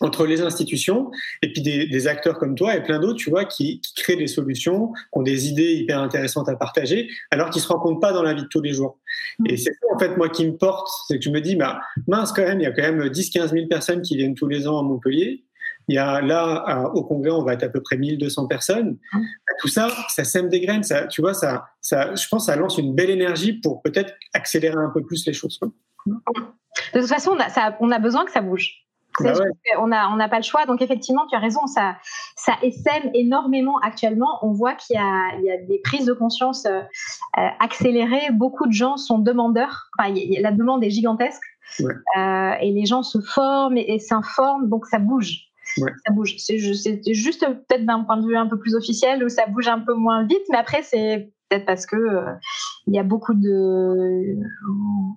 entre 0.00 0.26
les 0.26 0.42
institutions 0.42 1.10
et 1.42 1.52
puis 1.52 1.62
des, 1.62 2.06
acteurs 2.06 2.38
comme 2.38 2.54
toi 2.54 2.76
et 2.76 2.82
plein 2.82 2.98
d'autres, 2.98 3.18
tu 3.18 3.30
vois, 3.30 3.44
qui, 3.44 3.80
créent 3.96 4.16
des 4.16 4.26
solutions, 4.26 4.92
qui 4.92 5.18
ont 5.18 5.22
des 5.22 5.48
idées 5.48 5.72
hyper 5.74 6.00
intéressantes 6.00 6.48
à 6.48 6.56
partager, 6.56 7.08
alors 7.30 7.50
qu'ils 7.50 7.62
se 7.62 7.68
rencontrent 7.68 8.00
pas 8.00 8.12
dans 8.12 8.22
la 8.22 8.34
vie 8.34 8.42
de 8.42 8.48
tous 8.48 8.60
les 8.60 8.72
jours. 8.72 8.98
Mm. 9.38 9.46
Et 9.48 9.56
c'est 9.56 9.72
ça, 9.72 9.86
en 9.94 9.98
fait, 9.98 10.16
moi, 10.16 10.28
qui 10.28 10.46
me 10.46 10.56
porte, 10.56 10.88
c'est 11.08 11.18
que 11.18 11.24
je 11.24 11.30
me 11.30 11.40
dis, 11.40 11.56
bah, 11.56 11.80
mince, 12.06 12.32
quand 12.32 12.42
même, 12.42 12.60
il 12.60 12.64
y 12.64 12.66
a 12.66 12.72
quand 12.72 12.82
même 12.82 13.00
10-15 13.00 13.50
000 13.50 13.66
personnes 13.68 14.02
qui 14.02 14.16
viennent 14.16 14.34
tous 14.34 14.48
les 14.48 14.66
ans 14.68 14.78
à 14.78 14.82
Montpellier. 14.82 15.44
Il 15.88 15.94
y 15.94 15.98
a 15.98 16.20
là, 16.20 16.90
au 16.94 17.04
Congrès, 17.04 17.30
on 17.30 17.42
va 17.42 17.54
être 17.54 17.64
à 17.64 17.68
peu 17.68 17.82
près 17.82 17.96
1200 17.96 18.46
personnes. 18.46 18.98
Mm. 19.12 19.20
Tout 19.60 19.68
ça, 19.68 19.88
ça 20.08 20.24
sème 20.24 20.48
des 20.48 20.60
graines. 20.60 20.84
Ça, 20.84 21.06
tu 21.06 21.20
vois, 21.20 21.34
ça, 21.34 21.64
ça, 21.80 22.14
je 22.14 22.26
pense, 22.28 22.46
ça 22.46 22.56
lance 22.56 22.78
une 22.78 22.94
belle 22.94 23.10
énergie 23.10 23.54
pour 23.54 23.82
peut-être 23.82 24.14
accélérer 24.32 24.76
un 24.76 24.90
peu 24.92 25.02
plus 25.04 25.26
les 25.26 25.32
choses. 25.32 25.58
De 26.06 27.00
toute 27.00 27.08
façon, 27.08 27.32
on 27.32 27.40
a, 27.40 27.48
ça, 27.48 27.76
on 27.80 27.90
a 27.90 27.98
besoin 27.98 28.24
que 28.24 28.32
ça 28.32 28.40
bouge. 28.40 28.83
Bah 29.20 29.32
on 29.78 29.86
n'a 29.86 30.10
on 30.10 30.28
pas 30.28 30.36
le 30.36 30.42
choix. 30.42 30.66
Donc 30.66 30.82
effectivement, 30.82 31.26
tu 31.26 31.36
as 31.36 31.38
raison, 31.38 31.66
ça, 31.66 31.96
ça 32.36 32.54
essaime 32.62 33.10
énormément 33.14 33.78
actuellement. 33.78 34.38
On 34.42 34.52
voit 34.52 34.74
qu'il 34.74 34.96
y, 34.96 35.44
y, 35.44 35.50
a 35.50 35.56
des 35.58 35.80
prises 35.84 36.06
de 36.06 36.12
conscience 36.12 36.66
euh, 36.66 36.80
euh, 37.38 37.48
accélérées. 37.60 38.30
Beaucoup 38.32 38.66
de 38.66 38.72
gens 38.72 38.96
sont 38.96 39.18
demandeurs. 39.18 39.88
Enfin, 39.98 40.12
la 40.40 40.52
demande 40.52 40.82
est 40.82 40.90
gigantesque. 40.90 41.42
Euh, 41.80 42.52
et 42.60 42.70
les 42.72 42.86
gens 42.86 43.02
se 43.02 43.20
forment 43.20 43.76
et, 43.76 43.98
s'informent, 43.98 44.68
donc 44.68 44.86
ça 44.86 44.98
bouge. 44.98 45.48
Ça 45.76 46.12
bouge. 46.12 46.36
C'est 46.38 46.58
juste 46.58 47.44
peut-être 47.46 47.84
d'un 47.84 48.04
point 48.04 48.16
de 48.16 48.26
vue 48.26 48.36
un 48.36 48.46
peu 48.46 48.58
plus 48.58 48.74
officiel 48.74 49.24
où 49.24 49.28
ça 49.28 49.46
bouge 49.46 49.66
un 49.66 49.80
peu 49.80 49.94
moins 49.94 50.24
vite, 50.24 50.42
mais 50.50 50.58
après 50.58 50.82
c'est 50.82 51.32
peut-être 51.48 51.66
parce 51.66 51.86
que 51.86 51.96
euh, 51.96 52.32
il 52.86 52.94
y 52.94 52.98
a 52.98 53.02
beaucoup 53.02 53.34
de 53.34 54.36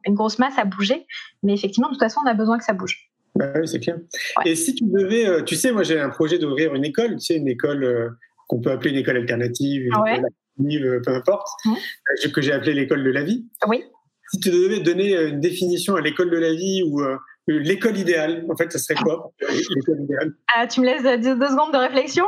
une 0.06 0.14
grosse 0.16 0.40
masse 0.40 0.58
à 0.58 0.66
bouger. 0.66 1.06
Mais 1.44 1.54
effectivement, 1.54 1.90
de 1.90 1.94
toute 1.94 2.02
façon, 2.02 2.22
on 2.24 2.28
a 2.28 2.34
besoin 2.34 2.58
que 2.58 2.64
ça 2.64 2.74
bouge. 2.74 3.07
Bah 3.38 3.52
oui, 3.56 3.68
c'est 3.68 3.80
clair. 3.80 3.98
Et 4.46 4.56
si 4.56 4.74
tu 4.74 4.84
devais, 4.86 5.28
euh, 5.28 5.44
tu 5.44 5.56
sais, 5.56 5.72
moi 5.72 5.84
j'ai 5.84 6.00
un 6.00 6.10
projet 6.10 6.40
d'ouvrir 6.40 6.74
une 6.74 6.86
école, 6.86 7.18
tu 7.18 7.20
sais, 7.20 7.36
une 7.36 7.48
école 7.48 8.16
qu'on 8.48 8.60
peut 8.62 8.72
appeler 8.72 8.92
une 8.92 8.98
école 8.98 9.18
alternative, 9.18 9.84
une 9.84 9.88
école 9.88 10.26
alternative, 10.58 11.02
peu 11.06 11.12
importe, 11.14 11.48
mmh. 11.66 12.32
que 12.32 12.42
j'ai 12.42 12.52
appelé 12.52 12.74
l'école 12.74 13.04
de 13.04 13.12
la 13.12 13.24
vie. 13.24 13.46
Oui. 13.68 13.84
Si 14.32 14.40
tu 14.40 14.50
devais 14.50 14.80
donner 14.80 15.16
une 15.16 15.40
définition 15.40 15.96
à 15.96 16.02
l'école 16.02 16.32
de 16.32 16.38
la 16.38 16.54
vie 16.54 16.84
ou 16.84 17.02
l'école 17.48 17.98
idéale, 17.98 18.46
en 18.50 18.56
fait, 18.56 18.72
ça 18.72 18.80
serait 18.80 18.96
quoi? 19.02 19.32
L'école 19.42 20.02
idéale 20.02 20.34
ah, 20.56 20.68
Tu 20.68 20.82
me 20.82 20.86
laisses 20.86 21.04
deux, 21.04 21.48
secondes 21.48 21.74
de 21.74 21.78
réflexion 21.78 22.26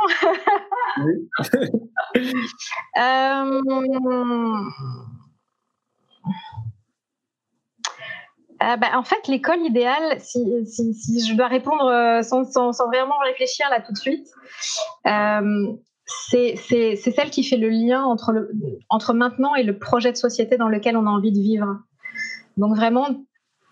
oui. 1.04 1.28
euh... 2.98 3.60
Euh, 8.62 8.76
bah, 8.76 8.88
en 8.94 9.04
fait, 9.04 9.26
l'école 9.28 9.60
idéale, 9.64 10.20
si, 10.20 10.40
je 10.40 11.34
dois 11.34 11.48
répondre 11.48 11.86
euh, 11.86 12.22
sans, 12.22 12.44
vraiment 12.88 13.18
réfléchir 13.24 13.66
là 13.70 13.80
tout 13.80 13.92
de 13.92 13.98
suite, 13.98 14.28
euh, 15.06 15.66
c'est 16.06 16.56
celle 16.96 17.30
qui 17.30 17.42
fait 17.42 17.56
le 17.56 17.70
lien 17.70 18.04
entre, 18.04 19.14
maintenant 19.14 19.54
et 19.54 19.62
le 19.62 19.78
projet 19.78 20.12
de 20.12 20.16
société 20.16 20.58
dans 20.58 20.68
lequel 20.68 20.96
on 20.96 21.06
a 21.06 21.10
envie 21.10 21.32
de 21.32 21.40
vivre. 21.40 21.78
Donc 22.56 22.76
vraiment, 22.76 23.06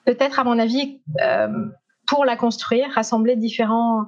peut-être 0.07 0.39
à 0.39 0.45
mon 0.45 0.59
avis, 0.59 1.03
pour 2.07 2.25
la 2.25 2.37
construire, 2.37 2.89
rassembler 2.95 3.37
différents 3.37 4.07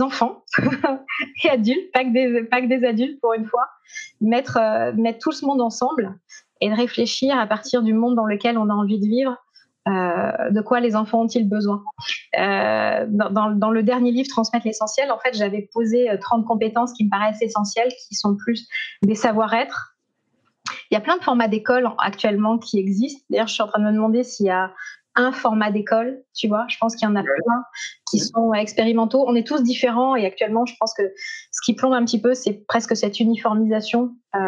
enfants 0.00 0.44
et 1.44 1.50
adultes, 1.50 1.92
pas 1.92 2.04
que, 2.04 2.66
des, 2.66 2.86
adultes 2.86 3.20
pour 3.20 3.34
une 3.34 3.46
fois, 3.46 3.68
mettre, 4.22 4.58
mettre 4.96 5.18
tout 5.18 5.32
ce 5.32 5.44
monde 5.44 5.60
ensemble 5.60 6.18
et 6.62 6.70
de 6.70 6.74
réfléchir 6.74 7.38
à 7.38 7.46
partir 7.46 7.82
du 7.82 7.92
monde 7.92 8.16
dans 8.16 8.26
lequel 8.26 8.56
on 8.56 8.70
a 8.70 8.74
envie 8.74 8.98
de 8.98 9.06
vivre, 9.06 9.36
de 9.86 10.60
quoi 10.60 10.80
les 10.80 10.94
enfants 10.96 11.22
ont-ils 11.22 11.48
besoin? 11.48 11.82
Dans, 12.36 13.50
dans, 13.54 13.70
le 13.70 13.82
dernier 13.82 14.12
livre, 14.12 14.28
Transmettre 14.28 14.66
l'essentiel, 14.66 15.10
en 15.10 15.18
fait, 15.18 15.34
j'avais 15.34 15.68
posé 15.72 16.08
30 16.20 16.46
compétences 16.46 16.92
qui 16.92 17.04
me 17.04 17.10
paraissent 17.10 17.42
essentielles, 17.42 17.92
qui 18.08 18.14
sont 18.14 18.36
plus 18.36 18.68
des 19.02 19.14
savoir-être, 19.14 19.92
il 20.90 20.94
y 20.94 20.96
a 20.96 21.00
plein 21.00 21.16
de 21.16 21.22
formats 21.22 21.48
d'école 21.48 21.88
actuellement 21.98 22.58
qui 22.58 22.78
existent. 22.78 23.24
D'ailleurs, 23.30 23.48
je 23.48 23.54
suis 23.54 23.62
en 23.62 23.66
train 23.66 23.80
de 23.80 23.86
me 23.86 23.92
demander 23.92 24.24
s'il 24.24 24.46
y 24.46 24.50
a 24.50 24.72
un 25.14 25.32
format 25.32 25.70
d'école, 25.70 26.22
tu 26.34 26.48
vois. 26.48 26.66
Je 26.68 26.76
pense 26.78 26.96
qu'il 26.96 27.06
y 27.06 27.10
en 27.10 27.16
a 27.16 27.22
plein 27.22 27.64
qui 28.10 28.18
sont 28.18 28.52
expérimentaux. 28.54 29.24
On 29.26 29.34
est 29.34 29.46
tous 29.46 29.62
différents 29.62 30.16
et 30.16 30.24
actuellement, 30.24 30.64
je 30.64 30.74
pense 30.78 30.94
que 30.94 31.02
ce 31.50 31.60
qui 31.64 31.74
plombe 31.74 31.92
un 31.92 32.04
petit 32.04 32.20
peu, 32.20 32.34
c'est 32.34 32.64
presque 32.66 32.96
cette 32.96 33.20
uniformisation 33.20 34.14
euh, 34.34 34.38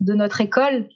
de 0.00 0.14
notre 0.14 0.40
école. 0.40 0.88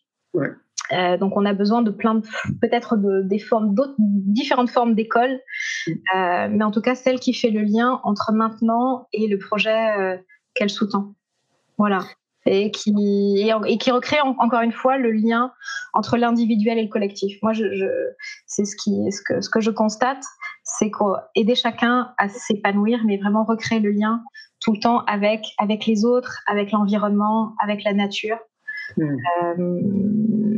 Euh, 0.91 1.17
donc, 1.17 1.37
on 1.37 1.47
a 1.47 1.53
besoin 1.53 1.83
de 1.83 1.91
plein 1.91 2.17
de, 2.17 2.27
peut-être 2.61 2.97
de, 2.97 3.23
des 3.23 3.39
formes, 3.39 3.75
d'autres, 3.75 3.95
différentes 3.99 4.71
formes 4.71 4.95
d'école, 4.95 5.41
euh, 5.89 6.49
mais 6.51 6.65
en 6.65 6.71
tout 6.71 6.83
cas, 6.83 6.95
celle 6.95 7.21
qui 7.21 7.33
fait 7.33 7.51
le 7.51 7.63
lien 7.63 8.01
entre 8.03 8.33
maintenant 8.33 9.07
et 9.13 9.29
le 9.29 9.39
projet 9.39 10.21
qu'elle 10.55 10.71
sous-tend. 10.71 11.15
Voilà 11.79 12.01
et 12.47 12.71
qui, 12.71 13.49
et, 13.67 13.79
qui 13.79 13.91
recrée 13.91 14.21
encore 14.21 14.63
une 14.63 14.73
fois 14.73 14.99
le 14.99 15.13
lien 15.13 15.53
entre 15.93 16.17
l'individuel 16.17 16.79
et 16.79 16.83
le 16.83 16.89
collectif. 16.89 17.39
Moi, 17.43 17.53
je, 17.53 17.73
je 17.75 17.87
c'est 18.47 18.65
ce, 18.65 18.75
qui, 18.77 19.11
ce, 19.13 19.23
que, 19.23 19.41
ce 19.41 19.49
que 19.49 19.61
je 19.61 19.71
constate, 19.71 20.25
c'est 20.65 20.91
qu'aider 20.91 21.55
chacun 21.55 22.13
à 22.19 22.29
s'épanouir, 22.29 23.01
mais 23.07 23.19
vraiment 23.19 23.45
recréer 23.45 23.81
le 23.81 23.91
lien 23.91 24.23
tout 24.61 24.73
le 24.73 24.81
temps 24.81 25.05
avec, 25.05 25.45
avec 25.59 25.87
les 25.87 26.05
autres, 26.05 26.41
avec 26.47 26.73
l'environnement, 26.73 27.55
avec 27.63 27.85
la 27.85 27.93
nature. 27.93 28.39
Mmh. 28.97 30.52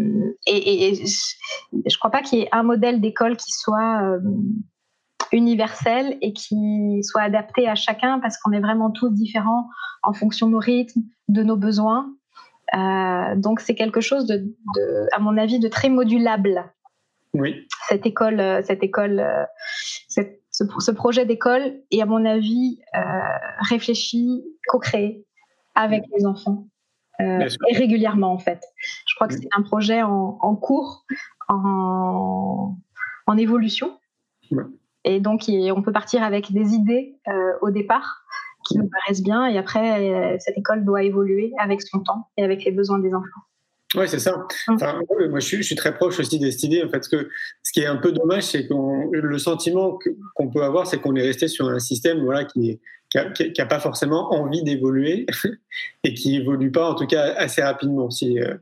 Et, 0.47 0.89
et, 0.89 0.95
je 1.07 1.37
ne 1.73 1.99
crois 1.99 2.11
pas 2.11 2.23
qu'il 2.23 2.39
y 2.39 2.43
ait 2.43 2.49
un 2.53 2.63
modèle 2.63 3.01
d'école 3.01 3.37
qui 3.37 3.51
soit 3.51 4.03
euh, 4.03 4.21
universel 5.33 6.19
et 6.21 6.33
qui 6.33 7.01
soit 7.03 7.23
adapté 7.23 7.69
à 7.69 7.75
chacun 7.75 8.21
parce 8.21 8.39
qu'on 8.39 8.53
est 8.53 8.61
vraiment 8.61 8.91
tous 8.91 9.11
différents 9.11 9.69
en 10.03 10.13
fonction 10.13 10.47
de 10.47 10.53
nos 10.53 10.59
rythmes, 10.59 11.01
de 11.29 11.43
nos 11.43 11.57
besoins. 11.57 12.13
Euh, 12.75 13.37
donc 13.37 13.61
c'est 13.61 13.75
quelque 13.75 14.01
chose 14.01 14.27
de, 14.27 14.55
à 15.13 15.19
mon 15.19 15.37
avis, 15.39 15.59
de 15.59 15.69
très 15.69 15.89
modulable. 15.89 16.65
Oui. 17.33 17.67
Cette 17.89 18.07
école, 18.07 18.41
euh, 18.41 18.63
cette 18.63 18.83
école, 18.83 19.25
ce, 20.09 20.91
projet 20.91 21.25
d'école 21.25 21.81
est 21.91 22.03
à 22.03 22.07
mon 22.07 22.25
avis 22.25 22.81
réfléchi, 23.71 24.45
co-créé 24.69 25.25
avec 25.75 26.05
les 26.17 26.27
enfants. 26.27 26.67
Et 27.21 27.77
régulièrement 27.77 28.33
en 28.33 28.39
fait. 28.39 28.61
Je 29.07 29.15
crois 29.15 29.29
que 29.29 29.35
c'est 29.35 29.49
un 29.57 29.63
projet 29.63 30.03
en, 30.03 30.57
cours, 30.57 31.05
en, 31.49 32.77
en 33.27 33.37
évolution. 33.37 33.99
Et 35.05 35.21
donc, 35.21 35.45
on 35.49 35.83
peut 35.83 35.93
partir 35.93 36.23
avec 36.23 36.53
des 36.53 36.75
idées 36.75 37.19
au 37.61 37.71
départ, 37.71 38.25
qui 38.65 38.79
nous 38.79 38.89
paraissent 38.89 39.23
bien. 39.23 39.47
Et 39.47 39.59
après, 39.59 40.11
euh, 40.11 40.37
cette 40.41 40.59
école 40.59 40.85
doit 40.85 41.03
évoluer 41.03 41.53
avec 41.59 41.83
son 41.83 42.01
temps 42.01 42.29
et 42.37 42.43
avec 42.43 42.65
les 42.65 42.73
besoins 42.73 42.99
des 42.99 43.15
enfants. 43.15 43.43
Oui, 43.95 44.09
c'est 44.09 44.19
ça. 44.19 44.45
Enfin, 44.69 45.01
moi, 45.31 45.39
je 45.39 45.63
suis, 45.63 45.77
très 45.77 45.95
proche 45.95 46.19
aussi 46.19 46.41
de 46.41 46.51
cette 46.51 46.65
idée. 46.65 46.83
En 46.83 46.89
fait, 46.89 47.07
que 47.09 47.29
ce 47.63 47.73
qui 47.73 47.81
est 47.81 47.87
un 47.87 47.97
peu 47.97 48.11
dommage, 48.11 48.43
c'est 48.43 48.67
que 48.67 48.75
le 49.13 49.39
sentiment 49.39 49.99
qu'on 50.35 50.51
peut 50.51 50.65
avoir, 50.65 50.89
c'est 50.89 51.01
qu'on 51.01 51.15
est 51.15 51.23
resté 51.23 51.47
sur 51.47 51.69
un 51.69 51.79
système 51.79 52.25
voilà, 52.25 52.45
qui 52.45 52.81
n'a 53.15 53.67
pas 53.67 53.81
forcément 53.81 54.33
envie 54.33 54.63
d'évoluer 54.63 55.27
et 56.05 56.15
qui 56.15 56.37
évolue 56.37 56.71
pas, 56.71 56.91
en 56.91 56.95
tout 56.95 57.07
cas, 57.07 57.35
assez 57.37 57.63
rapidement. 57.63 58.09
Euh, 58.23 58.55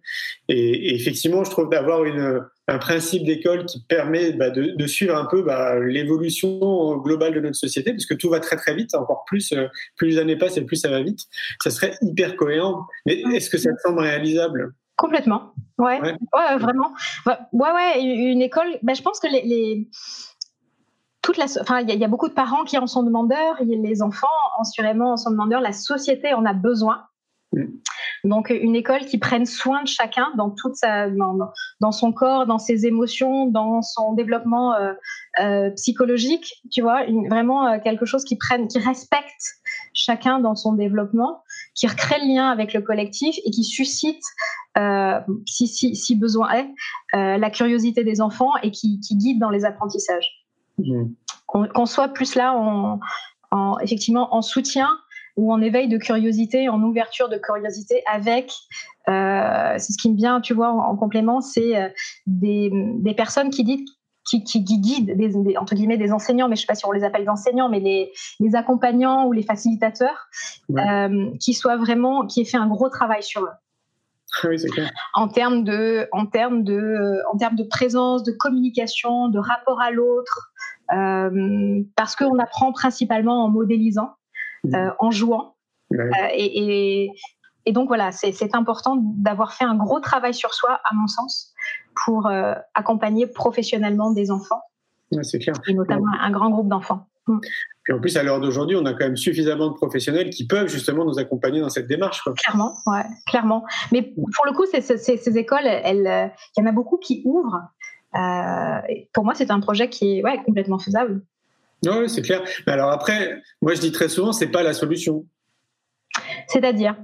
et, 0.48 0.88
et 0.88 0.94
effectivement, 0.94 1.44
je 1.44 1.50
trouve 1.50 1.70
d'avoir 1.70 2.04
une, 2.04 2.40
un 2.68 2.78
principe 2.78 3.24
d'école 3.24 3.66
qui 3.66 3.80
permet 3.80 4.32
bah, 4.32 4.50
de, 4.50 4.86
suivre 4.86 5.16
un 5.16 5.26
peu 5.26 5.42
bah, 5.42 5.78
l'évolution 5.80 6.96
globale 6.96 7.34
de 7.34 7.40
notre 7.40 7.56
société, 7.56 7.92
puisque 7.92 8.16
tout 8.16 8.30
va 8.30 8.40
très 8.40 8.56
très 8.56 8.74
vite, 8.74 8.94
encore 8.94 9.24
plus, 9.26 9.52
euh, 9.52 9.66
plus 9.96 10.08
les 10.08 10.18
années 10.18 10.36
passent 10.36 10.56
et 10.56 10.64
plus 10.64 10.76
ça 10.76 10.90
va 10.90 11.02
vite. 11.02 11.20
Ça 11.62 11.70
serait 11.70 11.94
hyper 12.02 12.36
cohérent. 12.36 12.86
Mais 13.06 13.22
est-ce 13.34 13.50
que 13.50 13.58
ça 13.58 13.70
te 13.72 13.80
semble 13.80 14.00
réalisable? 14.00 14.74
Complètement. 14.96 15.54
Ouais, 15.78 16.00
ouais. 16.00 16.58
vraiment. 16.58 16.92
Ouais, 17.26 17.34
ouais, 17.52 18.02
une 18.02 18.42
école. 18.42 18.78
Bah, 18.82 18.92
je 18.94 19.02
pense 19.02 19.18
que 19.18 19.26
les, 19.26 19.42
les... 19.42 19.88
toute 21.22 21.36
la, 21.36 21.44
enfin, 21.60 21.80
il 21.80 21.94
y, 21.94 22.04
a 22.04 22.08
beaucoup 22.08 22.28
de 22.28 22.34
parents 22.34 22.64
qui 22.64 22.76
en 22.78 22.86
sont 22.86 23.04
demandeurs. 23.04 23.56
Les 23.60 24.02
enfants, 24.02 24.26
assurément, 24.60 25.12
en 25.12 25.16
sont 25.16 25.30
demandeurs. 25.30 25.60
La 25.60 25.72
société 25.72 26.34
en 26.34 26.44
a 26.44 26.52
besoin. 26.52 27.04
Mm. 27.52 27.66
Donc 28.24 28.50
une 28.50 28.76
école 28.76 29.04
qui 29.04 29.18
prenne 29.18 29.46
soin 29.46 29.82
de 29.82 29.88
chacun 29.88 30.32
dans 30.36 30.50
toute 30.50 30.76
sa, 30.76 31.08
dans, 31.10 31.92
son 31.92 32.12
corps, 32.12 32.46
dans 32.46 32.58
ses 32.58 32.86
émotions, 32.86 33.46
dans 33.46 33.82
son 33.82 34.12
développement 34.12 34.74
euh, 34.74 34.92
euh, 35.40 35.70
psychologique, 35.70 36.54
tu 36.70 36.82
vois, 36.82 37.04
vraiment 37.28 37.66
euh, 37.66 37.78
quelque 37.82 38.04
chose 38.04 38.24
qui 38.24 38.36
prenne, 38.36 38.68
qui 38.68 38.78
respecte 38.78 39.56
chacun 39.92 40.38
dans 40.38 40.54
son 40.54 40.72
développement, 40.72 41.42
qui 41.74 41.88
recrée 41.88 42.20
le 42.20 42.34
lien 42.34 42.48
avec 42.48 42.72
le 42.74 42.80
collectif 42.80 43.36
et 43.44 43.50
qui 43.50 43.64
suscite, 43.64 44.22
si, 45.46 45.66
si, 45.66 45.94
si, 45.94 46.16
besoin 46.16 46.50
est, 46.52 46.68
la 47.12 47.50
curiosité 47.50 48.04
des 48.04 48.20
enfants 48.20 48.52
et 48.62 48.70
qui, 48.70 49.00
qui 49.00 49.16
guide 49.16 49.38
dans 49.38 49.50
les 49.50 49.64
apprentissages. 49.64 50.41
Mmh. 50.84 51.14
Qu'on 51.46 51.86
soit 51.86 52.08
plus 52.08 52.34
là 52.34 52.54
en, 52.54 52.98
en, 53.50 53.78
effectivement 53.80 54.34
en 54.34 54.40
soutien 54.42 54.88
ou 55.36 55.52
en 55.52 55.60
éveil 55.60 55.88
de 55.88 55.98
curiosité, 55.98 56.68
en 56.68 56.82
ouverture 56.82 57.28
de 57.28 57.36
curiosité 57.36 58.02
avec, 58.10 58.52
euh, 59.08 59.74
c'est 59.78 59.92
ce 59.92 59.98
qui 59.98 60.10
me 60.10 60.16
vient, 60.16 60.40
tu 60.40 60.54
vois, 60.54 60.70
en, 60.70 60.96
complément, 60.96 61.40
c'est 61.40 61.76
euh, 61.76 61.88
des, 62.26 62.70
des, 62.72 63.14
personnes 63.14 63.50
qui 63.50 63.64
disent 63.64 63.88
qui, 64.24 64.44
qui, 64.44 64.62
guident 64.62 65.16
des, 65.16 65.56
entre 65.56 65.74
guillemets 65.74 65.96
des 65.96 66.12
enseignants, 66.12 66.48
mais 66.48 66.56
je 66.56 66.60
sais 66.62 66.66
pas 66.66 66.74
si 66.74 66.86
on 66.86 66.92
les 66.92 67.02
appelle 67.02 67.22
des 67.22 67.28
enseignants, 67.28 67.68
mais 67.68 67.80
les, 67.80 68.12
les 68.40 68.54
accompagnants 68.54 69.26
ou 69.26 69.32
les 69.32 69.42
facilitateurs, 69.42 70.28
euh, 70.70 71.30
qui 71.40 71.54
soient 71.54 71.76
vraiment, 71.76 72.26
qui 72.26 72.40
aient 72.40 72.46
fait 72.46 72.56
un 72.56 72.68
gros 72.68 72.88
travail 72.88 73.22
sur 73.22 73.42
eux. 73.42 73.50
Oui, 74.44 74.56
clair. 74.70 74.90
En 75.14 75.28
termes 75.28 75.64
de, 75.64 76.08
en 76.12 76.26
termes 76.26 76.64
de, 76.64 77.20
en 77.32 77.36
termes 77.36 77.56
de 77.56 77.64
présence, 77.64 78.22
de 78.22 78.32
communication, 78.32 79.28
de 79.28 79.38
rapport 79.38 79.80
à 79.80 79.90
l'autre, 79.90 80.52
euh, 80.92 81.82
parce 81.96 82.16
qu'on 82.16 82.38
apprend 82.38 82.72
principalement 82.72 83.44
en 83.44 83.48
modélisant. 83.48 84.14
Euh, 84.72 84.90
en 85.00 85.10
jouant. 85.10 85.56
Euh, 85.92 86.08
et, 86.32 87.10
et, 87.66 87.72
donc 87.72 87.88
voilà, 87.88 88.12
c'est 88.12 88.54
important 88.54 88.96
d'avoir 89.00 89.54
fait 89.54 89.64
un 89.64 89.74
gros 89.74 89.98
travail 89.98 90.34
sur 90.34 90.54
soi, 90.54 90.80
à 90.84 90.94
mon 90.94 91.08
sens, 91.08 91.52
pour 92.04 92.30
accompagner 92.74 93.26
professionnellement 93.26 94.12
des 94.12 94.30
enfants. 94.30 94.62
clair. 95.10 95.54
Et 95.66 95.74
notamment 95.74 96.12
un 96.20 96.30
grand 96.30 96.50
groupe 96.50 96.68
d'enfants. 96.68 97.08
Mm. 97.26 97.38
Et 97.88 97.92
en 97.92 98.00
plus, 98.00 98.16
à 98.16 98.22
l'heure 98.22 98.40
d'aujourd'hui, 98.40 98.76
on 98.76 98.84
a 98.86 98.92
quand 98.92 99.04
même 99.04 99.16
suffisamment 99.16 99.68
de 99.68 99.74
professionnels 99.74 100.30
qui 100.30 100.46
peuvent 100.46 100.68
justement 100.68 101.04
nous 101.04 101.18
accompagner 101.18 101.60
dans 101.60 101.68
cette 101.68 101.88
démarche. 101.88 102.22
Clairement, 102.36 102.76
ouais, 102.86 103.04
clairement. 103.26 103.64
Mais 103.90 104.02
pour 104.02 104.46
le 104.46 104.52
coup, 104.52 104.64
ces, 104.70 104.80
ces, 104.80 105.38
écoles, 105.38 105.66
il 105.66 106.30
y 106.56 106.62
en 106.62 106.66
a 106.66 106.72
beaucoup 106.72 106.98
qui 106.98 107.22
ouvrent 107.24 107.60
pour 109.12 109.24
moi, 109.24 109.34
c'est 109.34 109.50
un 109.50 109.60
projet 109.60 109.88
qui 109.88 110.18
est 110.18 110.22
ouais, 110.22 110.42
complètement 110.44 110.78
faisable. 110.78 111.22
Oui, 111.84 112.08
c'est 112.08 112.22
clair. 112.22 112.42
Mais 112.66 112.74
alors 112.74 112.90
après, 112.90 113.42
moi 113.62 113.74
je 113.74 113.80
dis 113.80 113.90
très 113.90 114.08
souvent, 114.08 114.32
c'est 114.32 114.48
pas 114.48 114.62
la 114.62 114.74
solution. 114.74 115.24
C'est-à-dire? 116.46 116.96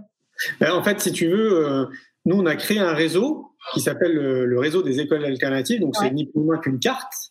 Ben, 0.61 0.73
En 0.73 0.83
fait, 0.83 1.01
si 1.01 1.13
tu 1.13 1.29
veux, 1.29 1.89
nous 2.27 2.37
on 2.37 2.47
a 2.47 2.57
créé 2.57 2.79
un 2.79 2.93
réseau 2.93 3.49
qui 3.73 3.81
s'appelle 3.81 4.15
le, 4.15 4.59
réseau 4.59 4.83
des 4.83 5.01
écoles 5.01 5.25
alternatives. 5.25 5.81
Donc, 5.81 5.97
c'est 5.97 6.11
ni 6.11 6.27
plus 6.27 6.41
ni 6.41 6.47
moins 6.47 6.59
qu'une 6.59 6.79
carte. 6.79 7.28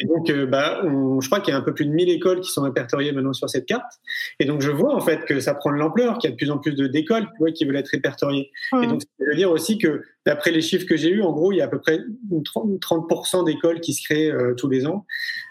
Et 0.00 0.06
donc, 0.06 0.30
euh, 0.30 0.46
bah, 0.46 0.80
je 0.82 1.26
crois 1.26 1.40
qu'il 1.40 1.52
y 1.52 1.54
a 1.56 1.58
un 1.58 1.62
peu 1.62 1.74
plus 1.74 1.84
de 1.84 1.90
1000 1.90 2.08
écoles 2.10 2.40
qui 2.40 2.50
sont 2.50 2.62
répertoriées 2.62 3.12
maintenant 3.12 3.32
sur 3.32 3.50
cette 3.50 3.66
carte. 3.66 3.92
Et 4.38 4.44
donc, 4.44 4.62
je 4.62 4.70
vois 4.70 4.94
en 4.94 5.00
fait 5.00 5.24
que 5.24 5.40
ça 5.40 5.54
prend 5.54 5.72
de 5.72 5.76
l'ampleur, 5.76 6.18
qu'il 6.18 6.30
y 6.30 6.32
a 6.32 6.32
de 6.32 6.36
plus 6.36 6.50
en 6.50 6.58
plus 6.58 6.74
d'écoles 6.74 7.28
qui 7.54 7.64
veulent 7.64 7.76
être 7.76 7.88
répertoriées. 7.88 8.50
Et 8.82 8.86
donc, 8.86 9.02
ça 9.02 9.24
veut 9.26 9.36
dire 9.36 9.50
aussi 9.50 9.78
que, 9.78 10.02
d'après 10.24 10.52
les 10.52 10.60
chiffres 10.60 10.86
que 10.86 10.96
j'ai 10.96 11.10
eus, 11.10 11.22
en 11.22 11.32
gros, 11.32 11.52
il 11.52 11.56
y 11.56 11.60
a 11.60 11.64
à 11.64 11.68
peu 11.68 11.80
près 11.80 12.00
30% 12.30 13.44
d'écoles 13.44 13.80
qui 13.80 13.94
se 13.94 14.02
créent 14.02 14.30
euh, 14.30 14.54
tous 14.54 14.68
les 14.68 14.86
ans, 14.86 15.06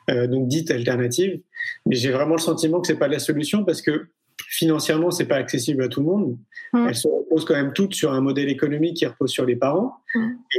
euh, 0.10 0.28
donc 0.28 0.47
dites 0.47 0.72
alternatives. 0.72 1.41
Mais 1.86 1.95
j'ai 1.95 2.12
vraiment 2.12 2.36
le 2.36 2.41
sentiment 2.41 2.80
que 2.80 2.88
c'est 2.88 2.99
pas 2.99 3.08
la 3.08 3.20
solution 3.20 3.66
parce 3.66 3.82
que 3.82 4.08
financièrement, 4.49 5.12
c'est 5.12 5.26
pas 5.26 5.36
accessible 5.36 5.84
à 5.84 5.89
tout 5.89 5.99
le 5.99 6.05
monde. 6.05 6.38
Elles 6.74 6.95
se 6.95 7.08
reposent 7.08 7.45
quand 7.45 7.55
même 7.55 7.74
toutes 7.74 7.95
sur 7.95 8.14
un 8.14 8.22
modèle 8.22 8.49
économique 8.49 8.97
qui 8.97 9.05
repose 9.05 9.32
sur 9.32 9.45
les 9.45 9.55
parents. 9.55 9.95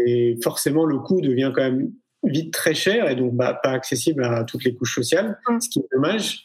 Et 0.04 0.36
forcément, 0.42 0.84
le 0.84 0.98
coût 0.98 1.20
devient 1.20 1.52
quand 1.54 1.62
même 1.62 1.92
vite 2.28 2.52
très 2.52 2.74
cher 2.74 3.08
et 3.08 3.16
donc 3.16 3.34
bah, 3.34 3.58
pas 3.62 3.70
accessible 3.70 4.24
à 4.24 4.44
toutes 4.44 4.64
les 4.64 4.74
couches 4.74 4.94
sociales, 4.94 5.38
ce 5.60 5.68
qui 5.68 5.80
est 5.80 5.88
dommage. 5.92 6.44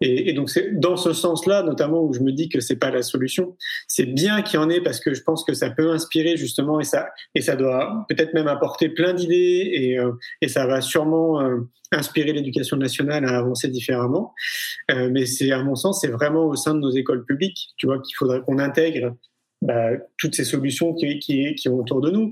Et, 0.00 0.32
donc 0.32 0.50
c'est 0.50 0.78
dans 0.78 0.96
ce 0.96 1.12
sens-là, 1.12 1.62
notamment 1.62 2.02
où 2.02 2.12
je 2.12 2.20
me 2.20 2.32
dis 2.32 2.48
que 2.48 2.60
c'est 2.60 2.76
pas 2.76 2.90
la 2.90 3.02
solution. 3.02 3.56
C'est 3.88 4.06
bien 4.06 4.42
qu'il 4.42 4.60
y 4.60 4.62
en 4.62 4.70
ait 4.70 4.80
parce 4.80 5.00
que 5.00 5.14
je 5.14 5.22
pense 5.22 5.44
que 5.44 5.54
ça 5.54 5.70
peut 5.70 5.90
inspirer 5.90 6.36
justement 6.36 6.80
et 6.80 6.84
ça 6.84 7.08
et 7.34 7.40
ça 7.40 7.56
doit 7.56 8.06
peut-être 8.08 8.34
même 8.34 8.48
apporter 8.48 8.88
plein 8.88 9.12
d'idées 9.12 9.70
et, 9.72 9.98
euh, 9.98 10.12
et 10.40 10.48
ça 10.48 10.66
va 10.66 10.80
sûrement 10.80 11.40
euh, 11.40 11.60
inspirer 11.92 12.32
l'éducation 12.32 12.76
nationale 12.76 13.24
à 13.24 13.38
avancer 13.38 13.68
différemment. 13.68 14.34
Euh, 14.90 15.08
mais 15.10 15.26
c'est 15.26 15.52
à 15.52 15.62
mon 15.62 15.74
sens, 15.74 16.00
c'est 16.00 16.08
vraiment 16.08 16.46
au 16.46 16.56
sein 16.56 16.74
de 16.74 16.80
nos 16.80 16.90
écoles 16.90 17.24
publiques, 17.24 17.70
tu 17.76 17.86
vois, 17.86 18.00
qu'il 18.00 18.16
faudrait 18.16 18.40
qu'on 18.40 18.58
intègre 18.58 19.16
bah, 19.62 19.90
toutes 20.18 20.34
ces 20.34 20.44
solutions 20.44 20.94
qui, 20.94 21.18
qui, 21.18 21.54
qui, 21.54 21.62
sont 21.62 21.74
autour 21.74 22.00
de 22.00 22.10
nous 22.10 22.30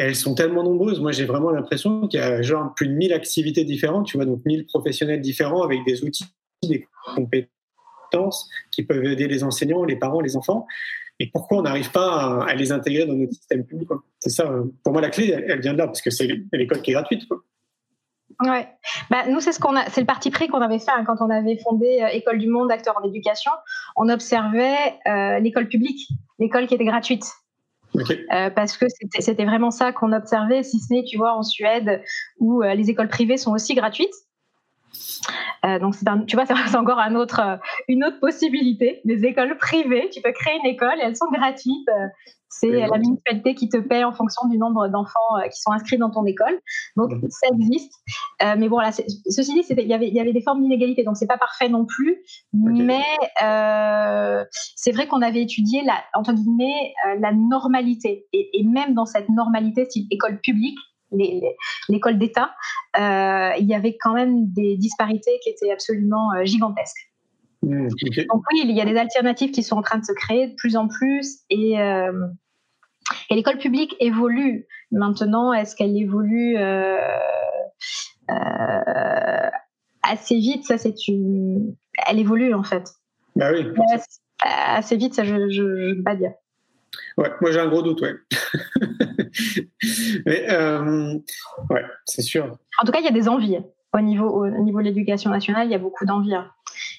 elles 0.00 0.16
sont 0.16 0.34
tellement 0.34 0.62
nombreuses. 0.62 1.00
Moi, 1.00 1.12
j'ai 1.12 1.24
vraiment 1.24 1.50
l'impression 1.50 2.08
qu'il 2.08 2.20
y 2.20 2.22
a 2.22 2.42
genre 2.42 2.74
plus 2.74 2.88
de 2.88 2.94
1000 2.94 3.12
activités 3.12 3.64
différentes, 3.64 4.06
tu 4.06 4.16
vois, 4.16 4.26
donc 4.26 4.40
1000 4.44 4.66
professionnels 4.66 5.20
différents 5.20 5.62
avec 5.62 5.80
des 5.86 6.04
outils, 6.04 6.24
des 6.62 6.86
compétences 7.14 8.48
qui 8.70 8.82
peuvent 8.82 9.04
aider 9.04 9.28
les 9.28 9.44
enseignants, 9.44 9.84
les 9.84 9.96
parents, 9.96 10.20
les 10.20 10.36
enfants. 10.36 10.66
Et 11.18 11.26
pourquoi 11.30 11.58
on 11.58 11.62
n'arrive 11.62 11.90
pas 11.90 12.44
à, 12.44 12.54
les 12.54 12.72
intégrer 12.72 13.06
dans 13.06 13.14
notre 13.14 13.32
système 13.32 13.64
public 13.64 13.88
C'est 14.18 14.30
ça, 14.30 14.50
pour 14.82 14.92
moi, 14.92 15.02
la 15.02 15.10
clé, 15.10 15.28
elle, 15.30 15.60
vient 15.60 15.74
de 15.74 15.78
là, 15.78 15.86
parce 15.86 16.00
que 16.00 16.10
c'est 16.10 16.28
l'école 16.52 16.80
qui 16.80 16.92
est 16.92 16.94
gratuite. 16.94 17.24
Ouais. 18.42 18.66
Bah, 19.10 19.24
nous, 19.28 19.40
c'est 19.40 19.52
ce 19.52 19.60
qu'on 19.60 19.76
a, 19.76 19.84
c'est 19.90 20.00
le 20.00 20.06
parti 20.06 20.30
pris 20.30 20.48
qu'on 20.48 20.62
avait 20.62 20.78
fait 20.78 20.90
hein, 20.90 21.04
quand 21.06 21.16
on 21.20 21.28
avait 21.28 21.58
fondé 21.58 22.00
euh, 22.00 22.08
École 22.08 22.38
du 22.38 22.48
Monde, 22.48 22.72
acteur 22.72 22.96
en 22.96 23.06
éducation. 23.06 23.50
On 23.96 24.08
observait 24.08 24.98
euh, 25.06 25.40
l'école 25.40 25.68
publique, 25.68 26.08
l'école 26.38 26.66
qui 26.66 26.74
était 26.74 26.84
gratuite. 26.84 27.24
Euh, 27.96 28.50
parce 28.50 28.76
que 28.76 28.86
c'était 29.18 29.44
vraiment 29.44 29.70
ça 29.70 29.92
qu'on 29.92 30.12
observait, 30.12 30.62
si 30.62 30.78
ce 30.78 30.92
n'est, 30.92 31.04
tu 31.04 31.16
vois, 31.16 31.34
en 31.34 31.42
Suède, 31.42 32.02
où 32.38 32.62
euh, 32.62 32.74
les 32.74 32.90
écoles 32.90 33.08
privées 33.08 33.36
sont 33.36 33.52
aussi 33.52 33.74
gratuites. 33.74 34.14
Euh, 35.64 35.78
donc, 35.78 35.94
tu 36.26 36.36
vois, 36.36 36.46
c'est 36.68 36.76
encore 36.76 36.98
un 36.98 37.14
une 37.88 38.04
autre 38.04 38.20
possibilité. 38.20 39.00
Les 39.04 39.24
écoles 39.24 39.56
privées, 39.56 40.08
tu 40.12 40.20
peux 40.20 40.32
créer 40.32 40.58
une 40.62 40.66
école 40.66 40.98
et 41.00 41.04
elles 41.04 41.16
sont 41.16 41.30
gratuites. 41.32 41.88
C'est 42.52 42.68
la 42.68 42.98
municipalité 42.98 43.54
qui 43.54 43.68
te 43.68 43.76
paie 43.76 44.02
en 44.02 44.12
fonction 44.12 44.48
du 44.48 44.58
nombre 44.58 44.88
d'enfants 44.88 45.36
euh, 45.38 45.48
qui 45.48 45.60
sont 45.60 45.70
inscrits 45.70 45.98
dans 45.98 46.10
ton 46.10 46.26
école. 46.26 46.60
Donc 46.96 47.12
ça 47.28 47.46
existe. 47.54 47.92
Euh, 48.42 48.56
mais 48.58 48.68
bon, 48.68 48.78
là, 48.78 48.90
ceci 48.90 49.54
dit, 49.54 49.64
il 49.70 49.86
y 49.86 49.94
avait, 49.94 50.08
y 50.08 50.18
avait 50.18 50.32
des 50.32 50.42
formes 50.42 50.60
d'inégalité, 50.60 51.04
donc 51.04 51.16
c'est 51.16 51.28
pas 51.28 51.38
parfait 51.38 51.68
non 51.68 51.86
plus. 51.86 52.18
Mais 52.52 53.04
euh, 53.42 54.44
c'est 54.74 54.90
vrai 54.90 55.06
qu'on 55.06 55.22
avait 55.22 55.42
étudié 55.42 55.82
la, 55.84 56.02
entre 56.12 56.32
guillemets 56.32 56.92
la 57.20 57.32
normalité. 57.32 58.26
Et, 58.32 58.64
même 58.64 58.94
dans 58.94 59.06
cette 59.06 59.28
normalité, 59.28 59.86
type 59.86 60.06
école 60.10 60.40
publique, 60.40 60.78
l'école 61.88 62.18
d'État, 62.18 62.52
il 62.96 63.66
y 63.66 63.74
avait 63.74 63.96
quand 63.96 64.12
même 64.12 64.52
des 64.52 64.76
disparités 64.76 65.38
qui 65.44 65.50
étaient 65.50 65.70
absolument 65.70 66.30
gigantesques. 66.44 67.09
Mmh, 67.62 67.88
Donc 68.30 68.42
oui, 68.52 68.62
il 68.64 68.70
y 68.70 68.80
a 68.80 68.86
des 68.86 68.96
alternatives 68.96 69.50
qui 69.50 69.62
sont 69.62 69.76
en 69.76 69.82
train 69.82 69.98
de 69.98 70.04
se 70.04 70.12
créer 70.12 70.48
de 70.48 70.54
plus 70.54 70.76
en 70.76 70.88
plus 70.88 71.40
et, 71.50 71.78
euh, 71.78 72.26
et 73.28 73.34
l'école 73.34 73.58
publique 73.58 73.94
évolue. 74.00 74.66
Maintenant, 74.90 75.52
est-ce 75.52 75.76
qu'elle 75.76 75.94
évolue 75.96 76.56
euh, 76.56 76.96
euh, 78.30 79.50
assez 80.02 80.36
vite? 80.36 80.64
Ça, 80.64 80.78
c'est 80.78 81.06
une. 81.06 81.76
Elle 82.08 82.18
évolue 82.18 82.54
en 82.54 82.62
fait. 82.62 82.90
Bah 83.36 83.50
oui. 83.52 83.66
assez 84.42 84.96
vite, 84.96 85.14
ça, 85.14 85.24
je 85.24 85.34
ne 85.34 85.94
peux 85.96 86.02
pas 86.02 86.16
dire. 86.16 86.32
Ouais, 87.18 87.30
moi 87.40 87.52
j'ai 87.52 87.60
un 87.60 87.68
gros 87.68 87.82
doute, 87.82 88.00
ouais. 88.00 88.14
Mais 90.26 90.46
ouais, 91.68 91.84
c'est 92.06 92.22
sûr. 92.22 92.56
En 92.80 92.86
tout 92.86 92.92
cas, 92.92 93.00
il 93.00 93.04
y 93.04 93.08
a 93.08 93.12
des 93.12 93.28
envies 93.28 93.58
au 93.92 94.00
niveau, 94.00 94.28
au 94.28 94.62
niveau 94.62 94.78
de 94.78 94.84
l'éducation 94.84 95.30
nationale. 95.30 95.66
Il 95.68 95.72
y 95.72 95.74
a 95.74 95.78
beaucoup 95.78 96.06
d'envies. 96.06 96.34
Hein. 96.34 96.50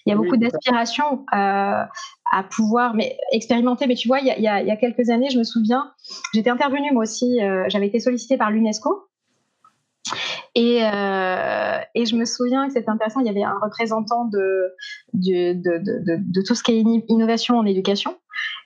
Il 0.05 0.09
y 0.09 0.13
a 0.13 0.15
beaucoup 0.15 0.37
d'aspiration 0.37 1.25
euh, 1.33 1.83
à 2.31 2.43
pouvoir 2.49 2.93
mais, 2.93 3.17
expérimenter. 3.31 3.87
Mais 3.87 3.95
tu 3.95 4.07
vois, 4.07 4.19
il 4.19 4.25
y, 4.25 4.31
a, 4.47 4.61
il 4.61 4.67
y 4.67 4.71
a 4.71 4.75
quelques 4.75 5.09
années, 5.09 5.29
je 5.29 5.37
me 5.37 5.43
souviens, 5.43 5.91
j'étais 6.33 6.49
intervenue 6.49 6.91
moi 6.91 7.03
aussi, 7.03 7.41
euh, 7.41 7.65
j'avais 7.69 7.87
été 7.87 7.99
sollicitée 7.99 8.37
par 8.37 8.51
l'UNESCO. 8.51 9.07
Et, 10.55 10.83
euh, 10.83 11.77
et, 11.95 12.05
je 12.05 12.15
me 12.15 12.25
souviens 12.25 12.67
que 12.67 12.73
c'était 12.73 12.89
intéressant, 12.89 13.21
il 13.21 13.27
y 13.27 13.29
avait 13.29 13.43
un 13.43 13.57
représentant 13.61 14.25
de, 14.25 14.73
de, 15.13 15.53
de, 15.53 15.77
de, 15.77 16.17
de 16.19 16.41
tout 16.45 16.55
ce 16.55 16.63
qui 16.63 16.73
est 16.73 16.83
innovation 17.07 17.57
en 17.57 17.65
éducation. 17.65 18.17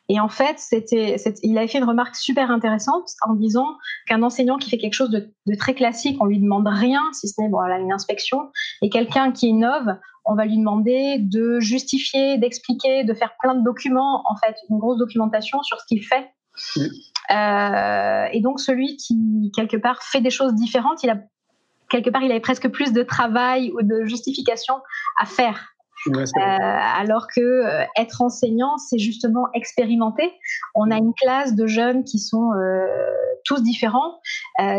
Et 0.08 0.20
en 0.20 0.30
fait, 0.30 0.60
c'était, 0.60 1.16
il 1.42 1.58
avait 1.58 1.68
fait 1.68 1.80
une 1.80 1.86
remarque 1.86 2.16
super 2.16 2.52
intéressante 2.52 3.10
en 3.28 3.34
disant 3.34 3.78
qu'un 4.08 4.22
enseignant 4.22 4.58
qui 4.58 4.70
fait 4.70 4.78
quelque 4.78 4.94
chose 4.94 5.10
de, 5.10 5.32
de, 5.48 5.56
très 5.56 5.74
classique, 5.74 6.18
on 6.22 6.26
lui 6.26 6.40
demande 6.40 6.68
rien, 6.68 7.02
si 7.14 7.28
ce 7.28 7.42
n'est 7.42 7.50
bon, 7.50 7.60
une 7.60 7.92
inspection, 7.92 8.52
et 8.82 8.90
quelqu'un 8.90 9.32
qui 9.32 9.48
innove, 9.48 9.98
on 10.26 10.36
va 10.36 10.46
lui 10.46 10.58
demander 10.58 11.20
de 11.20 11.60
justifier, 11.60 12.38
d'expliquer, 12.38 13.04
de 13.04 13.14
faire 13.14 13.36
plein 13.40 13.56
de 13.56 13.64
documents, 13.64 14.24
en 14.28 14.36
fait, 14.38 14.56
une 14.70 14.80
grosse 14.80 14.98
documentation 14.98 15.62
sur 15.62 15.80
ce 15.80 15.86
qu'il 15.88 16.04
fait. 16.04 16.32
Euh, 17.32 18.28
et 18.32 18.40
donc 18.42 18.60
celui 18.60 18.98
qui 18.98 19.52
quelque 19.56 19.78
part 19.78 20.04
fait 20.04 20.22
des 20.22 20.30
choses 20.30 20.54
différentes, 20.54 21.04
il 21.04 21.10
a 21.10 21.18
quelque 21.90 22.10
part 22.10 22.24
il 22.24 22.32
avait 22.32 22.40
presque 22.40 22.70
plus 22.70 22.94
de 22.94 23.04
travail 23.04 23.72
ou 23.74 23.82
de 23.82 24.06
justification 24.06 24.76
à 25.20 25.26
faire. 25.26 25.75
Euh, 26.08 26.40
alors 26.40 27.28
que 27.34 27.42
euh, 27.42 27.84
être 27.98 28.22
enseignant, 28.22 28.78
c'est 28.78 29.00
justement 29.00 29.48
expérimenter. 29.54 30.32
On 30.76 30.92
a 30.92 30.98
une 30.98 31.14
classe 31.14 31.56
de 31.56 31.66
jeunes 31.68 32.04
qui 32.04 32.20
sont 32.20 32.52
euh, 32.54 32.86
tous 33.44 33.62
différents, 33.62 34.20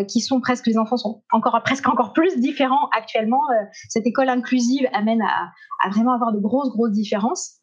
qui 0.09 0.21
sont 0.21 0.41
presque 0.41 0.67
les 0.67 0.79
enfants 0.79 0.97
sont 0.97 1.23
encore 1.33 1.61
presque 1.63 1.89
encore 1.89 2.13
plus 2.13 2.39
différents 2.39 2.89
actuellement. 2.97 3.43
cette 3.89 4.07
école 4.07 4.29
inclusive 4.29 4.87
amène 4.93 5.23
à, 5.23 5.53
à 5.85 5.91
vraiment 5.91 6.13
avoir 6.13 6.33
de 6.33 6.41
grosses 6.41 6.71
grosses 6.71 6.93
différences. 6.93 7.61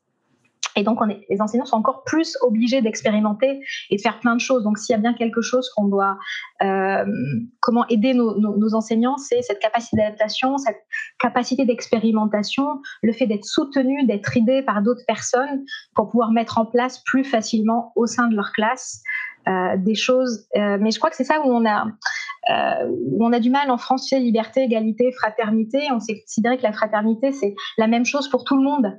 Et 0.76 0.84
donc, 0.84 1.02
on 1.02 1.10
est, 1.10 1.26
les 1.30 1.42
enseignants 1.42 1.66
sont 1.66 1.78
encore 1.78 2.04
plus 2.04 2.38
obligés 2.42 2.82
d'expérimenter 2.82 3.60
et 3.90 3.96
de 3.96 4.02
faire 4.02 4.20
plein 4.20 4.36
de 4.36 4.42
choses. 4.42 4.64
Donc, 4.64 4.78
s'il 4.78 4.94
y 4.94 4.98
a 4.98 5.02
bien 5.02 5.14
quelque 5.14 5.42
chose 5.42 5.70
qu'on 5.76 5.88
doit, 5.88 6.18
euh, 6.62 7.06
comment 7.60 7.88
aider 7.88 8.14
nos, 8.14 8.40
nos, 8.40 8.58
nos 8.58 8.74
enseignants, 8.76 9.18
c'est 9.18 9.42
cette 9.42 9.60
capacité 9.60 9.98
d'adaptation, 9.98 10.58
cette 10.58 10.82
capacité 11.20 11.66
d'expérimentation, 11.66 12.82
le 13.02 13.14
fait 13.14 13.28
d'être 13.28 13.46
soutenu, 13.46 14.06
d'être 14.06 14.36
aidé 14.36 14.64
par 14.64 14.82
d'autres 14.82 15.06
personnes 15.08 15.64
pour 15.96 16.10
pouvoir 16.10 16.32
mettre 16.32 16.58
en 16.58 16.66
place 16.66 17.04
plus 17.06 17.24
facilement 17.24 17.92
au 17.96 18.08
sein 18.08 18.28
de 18.28 18.36
leur 18.36 18.52
classe 18.52 19.04
euh, 19.48 19.76
des 19.76 19.96
choses. 19.96 20.48
Euh, 20.56 20.78
mais 20.80 20.92
je 20.92 21.00
crois 21.00 21.10
que 21.10 21.18
c'est 21.18 21.26
ça 21.26 21.42
où 21.42 21.52
on 21.52 21.66
a, 21.66 21.86
euh, 22.50 22.88
où 22.88 23.26
on 23.26 23.34
a 23.34 23.42
du 23.42 23.50
mal 23.50 23.70
en 23.72 23.78
France, 23.78 24.08
c'est 24.10 24.20
liberté, 24.20 24.62
égalité, 24.62 25.12
fraternité. 25.12 25.80
On 25.92 26.00
s'est 26.00 26.22
considéré 26.22 26.58
que 26.58 26.64
la 26.64 26.72
fraternité, 26.72 27.34
c'est 27.34 27.54
la 27.78 27.88
même 27.88 28.06
chose 28.06 28.30
pour 28.30 28.46
tout 28.46 28.56
le 28.56 28.64
monde. 28.64 28.98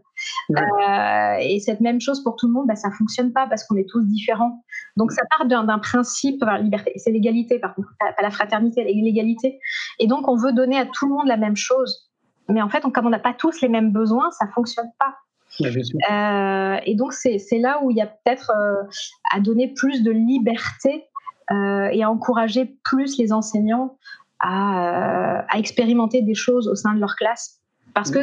Et 1.41 1.61
cette 1.61 1.81
même 1.81 2.01
chose 2.01 2.23
pour 2.23 2.37
tout 2.37 2.47
le 2.47 2.53
monde, 2.53 2.67
bah, 2.67 2.77
ça 2.77 2.91
fonctionne 2.91 3.33
pas 3.33 3.47
parce 3.47 3.65
qu'on 3.65 3.77
est 3.77 3.89
tous 3.89 4.03
différents. 4.07 4.65
Donc 4.97 5.13
ça 5.13 5.23
part 5.37 5.47
d'un 5.47 5.79
principe, 5.79 6.43
enfin, 6.43 6.59
liberté, 6.59 6.93
c'est 6.97 7.11
l'égalité 7.11 7.59
par 7.59 7.75
contre, 7.75 7.89
pas 7.99 8.23
la 8.23 8.31
fraternité, 8.31 8.85
l'égalité. 8.85 9.59
Et 9.99 10.07
donc 10.07 10.29
on 10.29 10.37
veut 10.37 10.53
donner 10.53 10.79
à 10.79 10.87
tout 10.87 11.07
le 11.07 11.15
monde 11.15 11.27
la 11.27 11.37
même 11.37 11.57
chose. 11.57 12.11
Mais 12.49 12.61
en 12.61 12.69
fait, 12.69 12.83
comme 12.93 13.07
on 13.07 13.11
n'a 13.11 13.19
pas 13.19 13.33
tous 13.33 13.61
les 13.63 13.69
mêmes 13.69 13.91
besoins, 13.93 14.31
ça 14.33 14.47
fonctionne 14.49 14.91
pas. 14.99 15.15
Euh, 15.63 16.77
et 16.85 16.95
donc, 16.95 17.13
c'est 17.13 17.59
là 17.59 17.81
où 17.83 17.91
il 17.91 17.97
y 17.97 18.01
a 18.01 18.07
peut-être 18.07 18.51
euh, 18.51 18.83
à 19.31 19.41
donner 19.41 19.73
plus 19.73 20.03
de 20.03 20.11
liberté 20.11 21.07
euh, 21.51 21.89
et 21.93 22.03
à 22.03 22.11
encourager 22.11 22.77
plus 22.85 23.19
les 23.19 23.33
enseignants 23.33 23.97
à, 24.41 25.45
à, 25.49 25.59
expérimenter 25.59 26.23
des 26.23 26.35
choses 26.35 26.69
au 26.69 26.75
sein 26.75 26.95
de 26.95 27.01
leur 27.01 27.15
classe. 27.17 27.61
Parce 27.95 28.11
que 28.11 28.19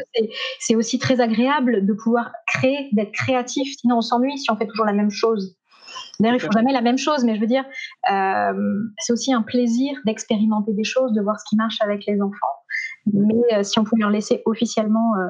c'est 0.59 0.75
aussi 0.75 0.99
très 0.99 1.21
agréable 1.21 1.85
de 1.85 1.93
pouvoir 1.93 2.31
créer, 2.45 2.89
d'être 2.91 3.11
créatif, 3.13 3.73
sinon 3.79 3.97
on 3.97 4.01
s'ennuie 4.01 4.37
si 4.37 4.51
on 4.51 4.57
fait 4.57 4.67
toujours 4.67 4.85
la 4.85 4.93
même 4.93 5.09
chose. 5.09 5.55
D'ailleurs, 6.19 6.35
ils 6.35 6.39
font 6.39 6.51
jamais 6.51 6.73
la 6.73 6.81
même 6.81 6.97
chose, 6.97 7.23
mais 7.23 7.35
je 7.35 7.41
veux 7.41 7.47
dire, 7.47 7.65
euh, 8.11 8.53
c'est 8.99 9.13
aussi 9.13 9.33
un 9.33 9.41
plaisir 9.41 9.97
d'expérimenter 10.05 10.73
des 10.73 10.83
choses, 10.83 11.13
de 11.13 11.21
voir 11.21 11.39
ce 11.39 11.45
qui 11.49 11.55
marche 11.55 11.77
avec 11.81 12.05
les 12.05 12.21
enfants. 12.21 12.35
Mais 13.11 13.33
euh, 13.53 13.63
si 13.63 13.79
on 13.79 13.83
pouvait 13.83 14.01
leur 14.01 14.09
laisser 14.09 14.41
officiellement 14.45 15.15
euh, 15.15 15.27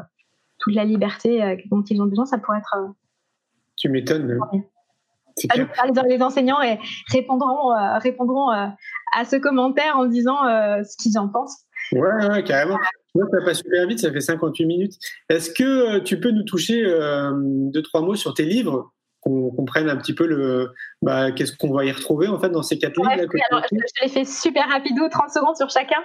toute 0.60 0.76
la 0.76 0.84
liberté 0.84 1.58
dont 1.72 1.84
ils 1.84 2.02
ont 2.02 2.06
besoin, 2.06 2.26
ça 2.26 2.38
pourrait 2.38 2.60
être. 2.60 2.76
Tu 3.78 3.90
m'étonnes. 3.90 4.40
Les 6.08 6.22
enseignants 6.22 6.60
répondront, 7.10 7.70
répondront 8.00 8.50
à 8.50 9.26
ce 9.26 9.38
commentaire 9.38 9.98
en 9.98 10.06
disant 10.06 10.44
ce 10.84 10.98
qu'ils 11.02 11.18
en 11.18 11.30
pensent. 11.30 11.66
Ouais, 11.94 12.28
ouais, 12.28 12.44
carrément. 12.44 12.78
Moi, 13.16 13.26
ça 13.32 13.46
passe 13.46 13.58
super 13.60 13.88
vite, 13.88 14.00
ça 14.00 14.12
fait 14.12 14.22
58 14.22 14.66
minutes. 14.66 14.94
Est-ce 15.30 15.52
que 15.52 15.98
euh, 15.98 16.00
tu 16.02 16.20
peux 16.20 16.32
nous 16.32 16.44
toucher 16.44 16.84
euh, 16.86 17.32
deux, 17.36 17.82
trois 17.82 18.02
mots 18.02 18.16
sur 18.16 18.34
tes 18.34 18.46
livres? 18.46 18.92
Qu'on 19.24 19.52
comprenne 19.52 19.88
un 19.88 19.98
petit 19.98 20.16
peu 20.16 20.26
le 20.26 20.72
bah, 21.04 21.32
qu'est-ce 21.32 21.56
qu'on 21.56 21.72
va 21.72 21.86
y 21.86 21.92
retrouver 21.92 22.28
en 22.28 22.40
fait 22.40 22.50
dans 22.50 22.64
ces 22.64 22.80
quatre 22.80 22.98
livres 22.98 23.08
Ouais, 23.08 23.28
oui, 23.32 23.40
alors, 23.52 23.64
je, 23.72 23.78
je 23.78 24.04
l'ai 24.04 24.10
fait 24.10 24.26
super 24.26 24.68
rapidement, 24.68 25.08
30 25.10 25.30
secondes 25.30 25.56
sur 25.56 25.70
chacun. 25.70 26.00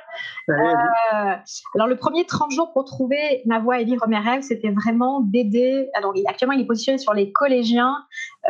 Euh, 0.51 1.35
alors 1.75 1.87
le 1.89 1.97
premier 1.97 2.27
30 2.27 2.51
jours 2.51 2.75
pour 2.75 2.85
trouver 2.85 3.41
ma 3.47 3.59
voie 3.59 3.81
et 3.81 3.87
vivre 3.87 4.07
mes 4.07 4.19
rêves, 4.19 4.43
c'était 4.43 4.69
vraiment 4.71 5.23
d'aider. 5.23 5.89
Alors 5.95 6.13
actuellement 6.27 6.55
il 6.55 6.61
est 6.61 6.67
positionné 6.67 6.99
sur 6.99 7.15
les 7.15 7.33
collégiens, 7.33 7.97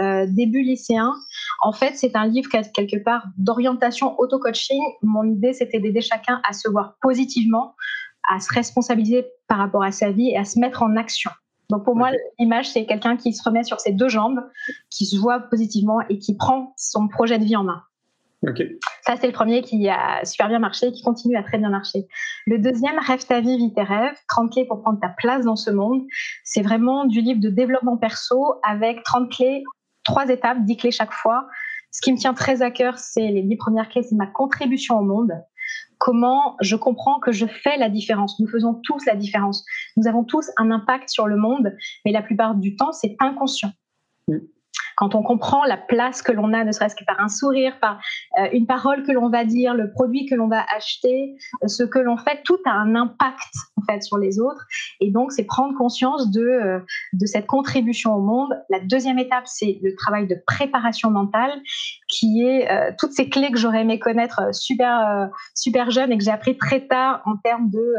euh, 0.01 0.27
début 0.29 0.63
lycéens. 0.63 1.15
En 1.63 1.71
fait 1.71 1.93
c'est 1.95 2.17
un 2.17 2.27
livre 2.27 2.49
quel- 2.51 2.73
quelque 2.73 2.97
part 3.05 3.23
d'orientation 3.39 4.19
auto-coaching. 4.19 4.83
Mon 5.03 5.23
idée 5.31 5.53
c'était 5.53 5.79
d'aider 5.79 6.01
chacun 6.01 6.41
à 6.49 6.53
se 6.53 6.69
voir 6.69 6.97
positivement, 7.01 7.77
à 8.29 8.41
se 8.41 8.53
responsabiliser 8.53 9.27
par 9.49 9.59
rapport 9.59 9.83
à 9.83 9.93
sa 9.93 10.11
vie 10.11 10.31
et 10.31 10.37
à 10.37 10.45
se 10.45 10.59
mettre 10.59 10.83
en 10.83 10.97
action. 10.97 11.31
Donc 11.71 11.85
pour 11.85 11.97
moi 11.97 12.11
l'image 12.39 12.71
c'est 12.71 12.87
quelqu'un 12.87 13.17
qui 13.17 13.33
se 13.33 13.43
remet 13.43 13.65
sur 13.65 13.81
ses 13.81 13.93
deux 13.93 14.09
jambes, 14.09 14.41
qui 14.91 15.07
se 15.07 15.17
voit 15.17 15.41
positivement 15.41 16.01
et 16.09 16.19
qui 16.19 16.37
prend 16.37 16.75
son 16.77 17.09
projet 17.09 17.39
de 17.39 17.45
vie 17.45 17.57
en 17.57 17.65
main. 17.65 17.83
Ça, 19.05 19.17
c'est 19.17 19.27
le 19.27 19.33
premier 19.33 19.63
qui 19.63 19.89
a 19.89 20.25
super 20.25 20.49
bien 20.49 20.59
marché 20.59 20.87
et 20.87 20.93
qui 20.93 21.03
continue 21.03 21.37
à 21.37 21.43
très 21.43 21.59
bien 21.59 21.71
marcher. 21.71 22.07
Le 22.47 22.59
deuxième, 22.59 22.99
Rêve 22.99 23.25
ta 23.27 23.41
vie, 23.41 23.57
vis 23.57 23.73
tes 23.73 23.83
rêves, 23.83 24.17
30 24.29 24.53
clés 24.53 24.65
pour 24.67 24.83
prendre 24.83 25.01
ta 25.01 25.09
place 25.09 25.45
dans 25.45 25.57
ce 25.57 25.71
monde. 25.71 26.03
C'est 26.45 26.63
vraiment 26.63 27.07
du 27.07 27.21
livre 27.21 27.41
de 27.41 27.49
développement 27.49 27.97
perso 27.97 28.55
avec 28.63 29.03
30 29.05 29.33
clés, 29.33 29.65
trois 30.05 30.29
étapes, 30.29 30.59
10 30.65 30.77
clés 30.77 30.91
chaque 30.91 31.13
fois. 31.13 31.49
Ce 31.91 32.01
qui 32.01 32.13
me 32.13 32.19
tient 32.19 32.35
très 32.35 32.63
à 32.63 32.71
cœur, 32.71 32.99
c'est 32.99 33.29
les 33.29 33.43
10 33.43 33.57
premières 33.57 33.89
clés, 33.89 34.03
c'est 34.03 34.15
ma 34.15 34.27
contribution 34.27 34.99
au 34.99 35.03
monde. 35.03 35.33
Comment 35.99 36.57
je 36.61 36.77
comprends 36.77 37.19
que 37.21 37.33
je 37.33 37.47
fais 37.47 37.77
la 37.79 37.89
différence. 37.89 38.39
Nous 38.41 38.49
faisons 38.49 38.81
tous 38.85 39.05
la 39.07 39.17
différence. 39.17 39.65
Nous 39.97 40.07
avons 40.07 40.25
tous 40.25 40.51
un 40.59 40.71
impact 40.71 41.09
sur 41.09 41.27
le 41.27 41.37
monde, 41.37 41.75
mais 42.05 42.13
la 42.13 42.23
plupart 42.23 42.55
du 42.55 42.77
temps, 42.77 42.93
c'est 42.93 43.17
inconscient. 43.19 43.73
Mm. 44.29 44.39
Quand 44.97 45.15
on 45.15 45.23
comprend 45.23 45.65
la 45.65 45.77
place 45.77 46.23
que 46.23 46.33
l'on 46.33 46.55
a, 46.55 46.65
ne 46.65 46.73
serait-ce 46.73 46.97
que 46.97 47.05
par 47.05 47.21
un 47.21 47.29
sourire, 47.29 47.79
par 47.81 48.01
euh, 48.39 48.49
une 48.53 48.67
parole 48.67 49.03
que 49.05 49.13
l'on 49.13 49.29
va 49.29 49.45
dire, 49.45 49.75
le 49.75 49.91
produit 49.91 50.25
que 50.25 50.35
l'on 50.35 50.49
va 50.49 50.65
acheter, 50.75 51.37
euh, 51.63 51.69
ce 51.69 51.83
que 51.83 51.99
l'on 51.99 52.17
fait, 52.17 52.41
tout 52.45 52.59
a 52.65 52.71
un 52.71 52.95
impact 52.95 53.55
en 53.77 53.83
fait 53.83 54.03
sur 54.03 54.17
les 54.17 54.41
autres. 54.41 54.67
Et 55.01 55.11
donc, 55.11 55.33
c'est 55.33 55.45
prendre 55.45 55.77
conscience 55.77 56.31
de 56.31 56.41
euh, 56.41 56.81
de 57.13 57.27
cette 57.27 57.47
contribution 57.47 58.15
au 58.15 58.23
monde. 58.23 58.51
La 58.71 58.81
deuxième 58.81 59.19
étape, 59.19 59.47
c'est 59.47 59.79
le 59.83 59.95
travail 59.95 60.27
de 60.27 60.37
préparation 60.47 61.11
mentale, 61.11 61.53
qui 62.09 62.43
est 62.43 62.69
toutes 62.99 63.13
ces 63.13 63.29
clés 63.29 63.51
que 63.51 63.59
j'aurais 63.59 63.83
aimé 63.83 63.99
connaître 63.99 64.55
super 64.55 65.29
super 65.55 65.91
jeune 65.91 66.13
et 66.13 66.19
que 66.19 66.25
j'ai 66.25 66.31
appris 66.31 66.57
très 66.57 66.87
tard 66.87 67.23
en 67.27 67.37
termes 67.37 67.71
de 67.71 67.95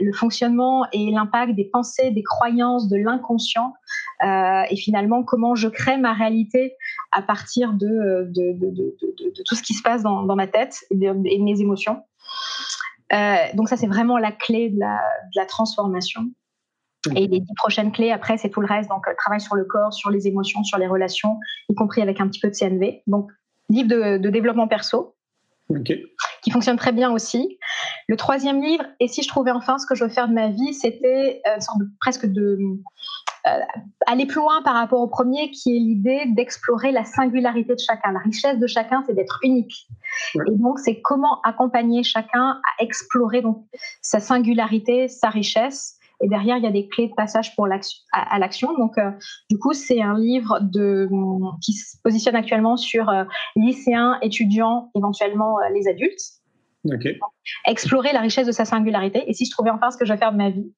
le 0.00 0.12
fonctionnement 0.12 0.86
et 0.92 1.10
l'impact 1.10 1.54
des 1.54 1.64
pensées, 1.64 2.10
des 2.10 2.22
croyances, 2.22 2.88
de 2.88 2.96
l'inconscient, 2.96 3.74
euh, 4.24 4.62
et 4.70 4.76
finalement 4.76 5.22
comment 5.22 5.54
je 5.54 5.68
crée 5.68 5.96
ma 5.96 6.12
réalité 6.12 6.74
à 7.12 7.22
partir 7.22 7.72
de, 7.72 8.26
de, 8.28 8.52
de, 8.52 8.70
de, 8.70 8.96
de- 9.00 9.32
de 9.36 9.42
tout 9.46 9.54
ce 9.54 9.62
qui 9.62 9.74
se 9.74 9.82
passe 9.82 10.02
dans, 10.02 10.22
dans 10.24 10.36
ma 10.36 10.46
tête 10.46 10.78
et 10.90 10.96
de, 10.96 11.14
et 11.26 11.38
mes 11.38 11.60
émotions. 11.60 12.02
Euh, 13.12 13.36
donc 13.54 13.68
ça, 13.68 13.76
c'est 13.76 13.86
vraiment 13.86 14.18
la 14.18 14.32
clé 14.32 14.70
de 14.70 14.78
la, 14.80 15.46
transformation. 15.46 16.22
Et 17.14 17.26
les 17.26 17.40
dix 17.40 17.54
prochaines 17.56 17.92
clés, 17.92 18.10
après, 18.10 18.36
c'est 18.36 18.50
tout 18.50 18.60
le 18.60 18.66
reste. 18.66 18.90
Donc, 18.90 19.06
euh, 19.08 19.12
travail 19.16 19.40
sur 19.40 19.54
le 19.54 19.64
corps, 19.64 19.94
sur 19.94 20.10
les 20.10 20.26
émotions, 20.26 20.62
sur 20.64 20.78
les 20.78 20.86
relations, 20.86 21.38
y 21.70 21.74
compris 21.74 22.02
avec 22.02 22.20
un 22.20 22.28
petit 22.28 22.40
peu 22.40 22.48
de 22.50 22.54
CNV. 22.54 23.02
Donc, 23.06 23.30
livre 23.70 23.88
de, 23.88 24.18
de 24.18 24.30
développement 24.30 24.68
perso 24.68 25.14
qui 26.42 26.50
fonctionne 26.50 26.76
très 26.76 26.92
bien 26.92 27.10
aussi. 27.10 27.58
Le 28.08 28.16
troisième 28.16 28.60
livre, 28.62 28.84
Et 29.00 29.08
si 29.08 29.22
je 29.22 29.28
trouvais 29.28 29.52
enfin 29.52 29.78
ce 29.78 29.86
que 29.86 29.94
je 29.94 30.04
veux 30.04 30.10
faire 30.10 30.28
de 30.28 30.34
ma 30.34 30.48
vie, 30.48 30.74
c'était 30.74 31.40
une 31.54 31.60
sorte 31.60 31.78
de, 31.78 31.86
presque 32.00 32.26
de 32.26 32.58
aller 34.06 34.26
plus 34.26 34.40
loin 34.40 34.62
par 34.62 34.74
rapport 34.74 35.00
au 35.00 35.08
premier, 35.08 35.50
qui 35.50 35.76
est 35.76 35.80
l'idée 35.80 36.24
d'explorer 36.26 36.92
la 36.92 37.04
singularité 37.04 37.74
de 37.74 37.80
chacun. 37.80 38.12
La 38.12 38.20
richesse 38.20 38.58
de 38.58 38.66
chacun, 38.66 39.02
c'est 39.06 39.14
d'être 39.14 39.38
unique. 39.42 39.88
Ouais. 40.34 40.44
Et 40.48 40.56
donc, 40.56 40.78
c'est 40.78 41.00
comment 41.00 41.40
accompagner 41.42 42.02
chacun 42.02 42.60
à 42.62 42.82
explorer 42.82 43.42
donc 43.42 43.64
sa 44.02 44.20
singularité, 44.20 45.08
sa 45.08 45.28
richesse. 45.28 45.98
Et 46.20 46.28
derrière, 46.28 46.56
il 46.56 46.64
y 46.64 46.66
a 46.66 46.72
des 46.72 46.88
clés 46.88 47.08
de 47.08 47.14
passage 47.14 47.54
pour 47.54 47.66
l'action, 47.66 48.00
à, 48.12 48.34
à 48.34 48.38
l'action. 48.38 48.74
Donc, 48.76 48.98
euh, 48.98 49.12
du 49.50 49.58
coup, 49.58 49.72
c'est 49.72 50.02
un 50.02 50.18
livre 50.18 50.58
de, 50.60 51.08
qui 51.62 51.72
se 51.74 51.96
positionne 52.02 52.34
actuellement 52.34 52.76
sur 52.76 53.08
euh, 53.08 53.24
lycéens, 53.54 54.18
étudiants, 54.22 54.90
éventuellement 54.96 55.58
euh, 55.60 55.72
les 55.72 55.86
adultes 55.86 56.38
Explorer 57.66 58.12
la 58.12 58.20
richesse 58.20 58.46
de 58.46 58.52
sa 58.52 58.64
singularité 58.64 59.24
et 59.26 59.32
si 59.32 59.44
je 59.44 59.50
trouvais 59.50 59.70
enfin 59.70 59.90
ce 59.90 59.96
que 59.96 60.04
je 60.04 60.12
veux 60.12 60.18
faire 60.18 60.32
de 60.32 60.36
ma 60.36 60.50
vie. 60.50 60.72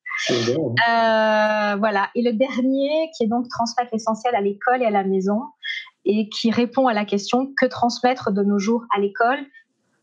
Bon. 0.55 0.75
Euh, 0.89 1.77
voilà. 1.77 2.11
Et 2.15 2.23
le 2.23 2.33
dernier, 2.33 3.11
qui 3.17 3.25
est 3.25 3.29
donc 3.29 3.49
transmettre 3.49 3.91
l'essentiel 3.93 4.35
à 4.35 4.41
l'école 4.41 4.83
et 4.83 4.87
à 4.87 4.91
la 4.91 5.05
maison, 5.05 5.43
et 6.05 6.29
qui 6.29 6.51
répond 6.51 6.87
à 6.87 6.95
la 6.95 7.05
question 7.05 7.53
que 7.61 7.67
transmettre 7.67 8.33
de 8.33 8.43
nos 8.43 8.59
jours 8.59 8.85
à 8.95 9.01
l'école 9.01 9.41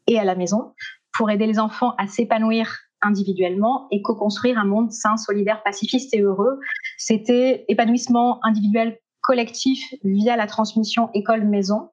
et 0.08 0.20
à 0.20 0.24
la 0.24 0.36
maison 0.36 0.74
pour 1.14 1.30
aider 1.32 1.48
les 1.48 1.60
enfants 1.60 1.96
à 1.98 2.08
s'épanouir 2.08 2.78
individuellement 3.02 3.88
et 3.92 4.02
co-construire 4.02 4.58
un 4.58 4.66
monde 4.66 4.92
sain, 4.92 5.18
solidaire, 5.18 5.62
pacifiste 5.64 6.14
et 6.14 6.22
heureux? 6.22 6.60
C'était 6.98 7.66
épanouissement 7.68 8.40
individuel 8.44 9.00
collectif 9.22 9.94
via 10.04 10.38
la 10.38 10.48
transmission 10.48 11.10
école-maison. 11.14 11.90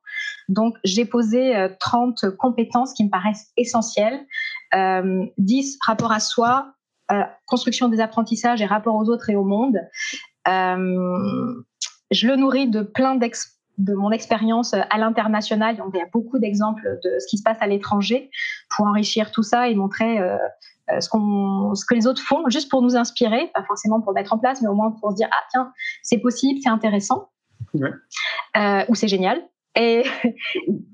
Donc, 0.48 0.76
j'ai 0.84 1.04
posé 1.04 1.56
euh, 1.56 1.68
30 1.80 2.30
compétences 2.38 2.92
qui 2.92 3.04
me 3.04 3.10
paraissent 3.10 3.52
essentielles. 3.56 4.20
Euh, 4.74 5.24
10 5.38 5.78
rapport 5.86 6.12
à 6.12 6.20
soi, 6.20 6.72
euh, 7.12 7.22
construction 7.46 7.88
des 7.88 8.00
apprentissages 8.00 8.60
et 8.62 8.66
rapport 8.66 8.94
aux 8.94 9.08
autres 9.08 9.30
et 9.30 9.36
au 9.36 9.44
monde. 9.44 9.78
Euh, 10.48 11.54
je 12.10 12.26
le 12.26 12.36
nourris 12.36 12.68
de 12.68 12.82
plein 12.82 13.16
de 13.16 13.94
mon 13.94 14.10
expérience 14.10 14.74
à 14.74 14.98
l'international. 14.98 15.76
Il 15.92 15.98
y 15.98 16.02
a 16.02 16.06
beaucoup 16.12 16.38
d'exemples 16.38 16.98
de 17.02 17.18
ce 17.18 17.26
qui 17.28 17.38
se 17.38 17.42
passe 17.42 17.58
à 17.60 17.66
l'étranger 17.66 18.30
pour 18.74 18.86
enrichir 18.86 19.32
tout 19.32 19.42
ça 19.42 19.68
et 19.68 19.74
montrer 19.74 20.20
euh, 20.20 20.36
euh, 20.90 21.00
ce, 21.00 21.08
qu'on, 21.08 21.74
ce 21.74 21.84
que 21.86 21.94
les 21.94 22.06
autres 22.06 22.22
font, 22.22 22.48
juste 22.48 22.70
pour 22.70 22.82
nous 22.82 22.94
inspirer, 22.94 23.50
pas 23.54 23.64
forcément 23.64 24.00
pour 24.00 24.12
mettre 24.12 24.32
en 24.34 24.38
place, 24.38 24.60
mais 24.60 24.68
au 24.68 24.74
moins 24.74 24.90
pour 24.90 25.10
se 25.12 25.16
dire 25.16 25.28
ah 25.32 25.42
tiens 25.50 25.72
c'est 26.02 26.18
possible, 26.18 26.60
c'est 26.62 26.68
intéressant, 26.68 27.30
Ouais. 27.72 27.90
euh, 28.58 28.84
ou 28.88 28.94
c'est 28.94 29.08
génial. 29.08 29.42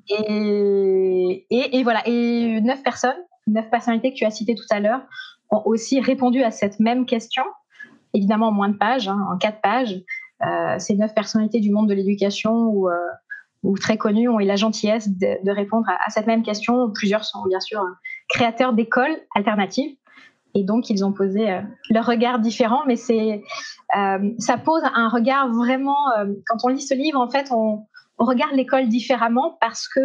Et, 0.09 1.47
et, 1.51 1.79
et, 1.79 1.83
voilà. 1.83 2.03
Et 2.07 2.61
neuf 2.63 2.83
personnes, 2.83 3.17
neuf 3.47 3.69
personnalités 3.71 4.11
que 4.11 4.17
tu 4.17 4.25
as 4.25 4.31
citées 4.31 4.55
tout 4.55 4.65
à 4.71 4.81
l'heure, 4.81 5.03
ont 5.51 5.63
aussi 5.65 6.01
répondu 6.01 6.43
à 6.43 6.51
cette 6.51 6.81
même 6.81 7.07
question, 7.07 7.45
évidemment 8.15 8.49
en 8.49 8.53
moins 8.53 8.69
de 8.69 8.77
pages, 8.77 9.09
hein, 9.09 9.19
en 9.33 9.37
quatre 9.37 9.61
pages. 9.61 10.03
Euh, 10.43 10.79
ces 10.79 10.97
neuf 10.97 11.15
personnalités 11.15 11.61
du 11.61 11.71
monde 11.71 11.89
de 11.89 11.95
l'éducation 11.95 12.53
ou, 12.53 12.89
euh, 12.89 12.95
ou 13.63 13.77
très 13.77 13.99
connues 13.99 14.29
ont 14.29 14.41
eu 14.41 14.47
la 14.47 14.57
gentillesse 14.57 15.09
de, 15.09 15.51
répondre 15.51 15.87
à, 15.89 16.11
cette 16.11 16.27
même 16.27 16.43
question. 16.43 16.91
Plusieurs 16.93 17.25
sont 17.25 17.45
bien 17.47 17.61
sûr 17.61 17.83
créateurs 18.29 18.73
d'écoles 18.73 19.17
alternatives. 19.35 19.97
Et 20.55 20.65
donc, 20.65 20.91
ils 20.91 21.05
ont 21.05 21.13
posé 21.13 21.51
euh, 21.51 21.61
leur 21.91 22.07
regard 22.07 22.41
différent, 22.41 22.81
mais 22.87 22.97
c'est, 22.97 23.43
euh, 23.97 24.31
ça 24.39 24.57
pose 24.57 24.83
un 24.95 25.09
regard 25.09 25.53
vraiment. 25.53 25.97
quand 26.47 26.57
on 26.65 26.69
lit 26.69 26.81
ce 26.81 26.95
livre, 26.95 27.21
en 27.21 27.29
fait, 27.29 27.53
on, 27.53 27.85
on 28.21 28.27
regarde 28.27 28.53
l'école 28.53 28.89
différemment 28.89 29.57
parce 29.61 29.89
que 29.89 30.01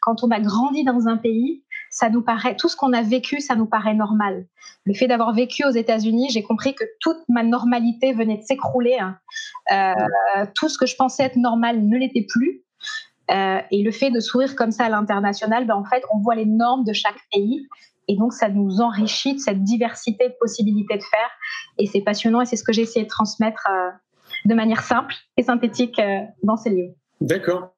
quand 0.00 0.22
on 0.22 0.30
a 0.30 0.40
grandi 0.40 0.84
dans 0.84 1.08
un 1.08 1.16
pays, 1.16 1.64
ça 1.90 2.08
nous 2.08 2.22
paraît 2.22 2.56
tout 2.56 2.68
ce 2.68 2.76
qu'on 2.76 2.92
a 2.92 3.02
vécu, 3.02 3.40
ça 3.40 3.56
nous 3.56 3.66
paraît 3.66 3.94
normal. 3.94 4.46
Le 4.84 4.94
fait 4.94 5.08
d'avoir 5.08 5.34
vécu 5.34 5.64
aux 5.64 5.70
États-Unis, 5.70 6.28
j'ai 6.30 6.42
compris 6.42 6.74
que 6.74 6.84
toute 7.00 7.18
ma 7.28 7.42
normalité 7.42 8.12
venait 8.12 8.38
de 8.38 8.42
s'écrouler. 8.42 8.98
hein. 8.98 9.18
Euh, 9.72 10.46
tout 10.54 10.68
ce 10.68 10.78
que 10.78 10.86
je 10.86 10.94
pensais 10.94 11.24
être 11.24 11.36
normal 11.36 11.84
ne 11.84 11.98
l'était 11.98 12.26
plus. 12.28 12.62
Euh, 13.32 13.60
et 13.72 13.82
le 13.82 13.90
fait 13.90 14.12
de 14.12 14.20
sourire 14.20 14.54
comme 14.54 14.70
ça 14.70 14.84
à 14.84 14.88
l'international, 14.88 15.66
ben 15.66 15.74
en 15.74 15.84
fait, 15.84 16.04
on 16.14 16.20
voit 16.20 16.36
les 16.36 16.46
normes 16.46 16.84
de 16.84 16.92
chaque 16.92 17.18
pays. 17.32 17.66
Et 18.06 18.16
donc, 18.16 18.32
ça 18.32 18.48
nous 18.48 18.80
enrichit 18.80 19.34
de 19.34 19.40
cette 19.40 19.64
diversité 19.64 20.28
de 20.28 20.34
possibilités 20.40 20.96
de 20.96 21.02
faire. 21.02 21.30
Et 21.78 21.86
c'est 21.86 22.02
passionnant 22.02 22.40
et 22.40 22.46
c'est 22.46 22.54
ce 22.56 22.62
que 22.62 22.72
j'ai 22.72 22.82
essayé 22.82 23.04
de 23.04 23.10
transmettre 23.10 23.66
euh, 23.68 23.90
de 24.44 24.54
manière 24.54 24.82
simple 24.84 25.16
et 25.36 25.42
synthétique 25.42 26.00
dans 26.44 26.56
ces 26.56 26.70
livres. 26.70 26.94
D'accord. 27.20 27.74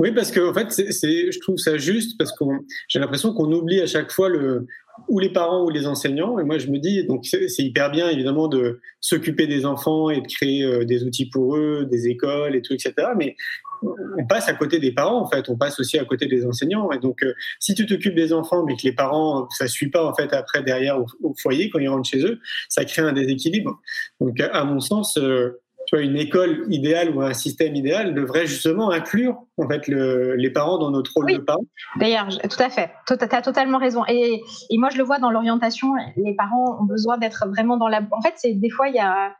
Oui, 0.00 0.12
parce 0.12 0.32
que 0.32 0.40
en 0.40 0.52
fait, 0.52 0.72
c'est- 0.72 1.30
je 1.30 1.40
trouve 1.40 1.58
ça 1.58 1.78
juste 1.78 2.18
parce 2.18 2.32
qu'on, 2.32 2.58
j'ai 2.88 2.98
l'impression 2.98 3.32
qu'on 3.32 3.52
oublie 3.52 3.80
à 3.80 3.86
chaque 3.86 4.10
fois 4.10 4.28
le, 4.28 4.66
ou 5.08 5.18
les 5.20 5.30
parents 5.30 5.64
ou 5.64 5.70
les 5.70 5.86
enseignants. 5.86 6.38
Et 6.38 6.44
moi, 6.44 6.58
je 6.58 6.68
me 6.68 6.78
dis, 6.78 7.04
donc 7.04 7.24
c'est 7.24 7.62
hyper 7.62 7.90
bien 7.90 8.08
évidemment 8.08 8.48
de 8.48 8.80
s'occuper 9.00 9.46
des 9.46 9.64
enfants 9.64 10.10
et 10.10 10.20
de 10.20 10.26
créer 10.26 10.64
euh, 10.64 10.84
des 10.84 11.04
outils 11.04 11.28
pour 11.28 11.56
eux, 11.56 11.86
des 11.90 12.08
écoles 12.08 12.56
et 12.56 12.62
tout, 12.62 12.74
etc. 12.74 12.94
Mais 13.16 13.36
on 13.82 14.26
passe 14.26 14.48
à 14.48 14.54
côté 14.54 14.78
des 14.78 14.92
parents 14.92 15.22
en 15.22 15.26
fait, 15.30 15.48
on 15.48 15.56
passe 15.56 15.80
aussi 15.80 15.98
à 15.98 16.04
côté 16.04 16.26
des 16.26 16.44
enseignants. 16.44 16.90
Et 16.92 16.98
donc, 16.98 17.22
euh, 17.22 17.32
si 17.60 17.74
tu 17.74 17.86
t'occupes 17.86 18.14
des 18.14 18.32
enfants, 18.32 18.64
mais 18.66 18.76
que 18.76 18.82
les 18.84 18.92
parents, 18.92 19.48
ça 19.50 19.68
suit 19.68 19.90
pas 19.90 20.04
en 20.04 20.14
fait 20.14 20.32
après 20.32 20.62
derrière 20.62 20.98
au, 21.22 21.34
foyer 21.40 21.70
quand 21.70 21.78
ils 21.78 21.88
rentrent 21.88 22.08
chez 22.08 22.24
eux, 22.24 22.40
ça 22.68 22.84
crée 22.84 23.02
un 23.02 23.12
déséquilibre. 23.12 23.80
Donc, 24.20 24.40
à 24.40 24.64
mon 24.64 24.80
sens, 24.80 25.16
euh, 25.16 25.60
tu 25.90 25.96
vois, 25.96 26.04
une 26.04 26.16
école 26.16 26.66
idéale 26.68 27.10
ou 27.16 27.20
un 27.20 27.32
système 27.32 27.74
idéal 27.74 28.14
devrait 28.14 28.46
justement 28.46 28.92
inclure 28.92 29.42
en 29.56 29.66
fait 29.66 29.88
les 29.88 30.50
parents 30.50 30.78
dans 30.78 30.92
notre 30.92 31.12
rôle 31.14 31.32
de 31.32 31.38
parents. 31.38 31.64
D'ailleurs, 31.96 32.28
tout 32.28 32.62
à 32.62 32.70
fait, 32.70 32.92
tu 33.08 33.14
as 33.14 33.42
totalement 33.42 33.78
raison. 33.78 34.04
Et, 34.06 34.40
et, 34.70 34.78
moi, 34.78 34.90
je 34.90 34.98
le 34.98 35.02
vois 35.02 35.18
dans 35.18 35.32
l'orientation, 35.32 35.88
les 36.16 36.34
parents 36.36 36.80
ont 36.80 36.84
besoin 36.84 37.18
d'être 37.18 37.44
vraiment 37.48 37.76
dans 37.76 37.88
la. 37.88 38.02
En 38.12 38.22
fait, 38.22 38.34
c'est 38.36 38.54
des 38.54 38.70
fois 38.70 38.88
il 38.88 38.94
y 38.94 39.00
a 39.00 39.34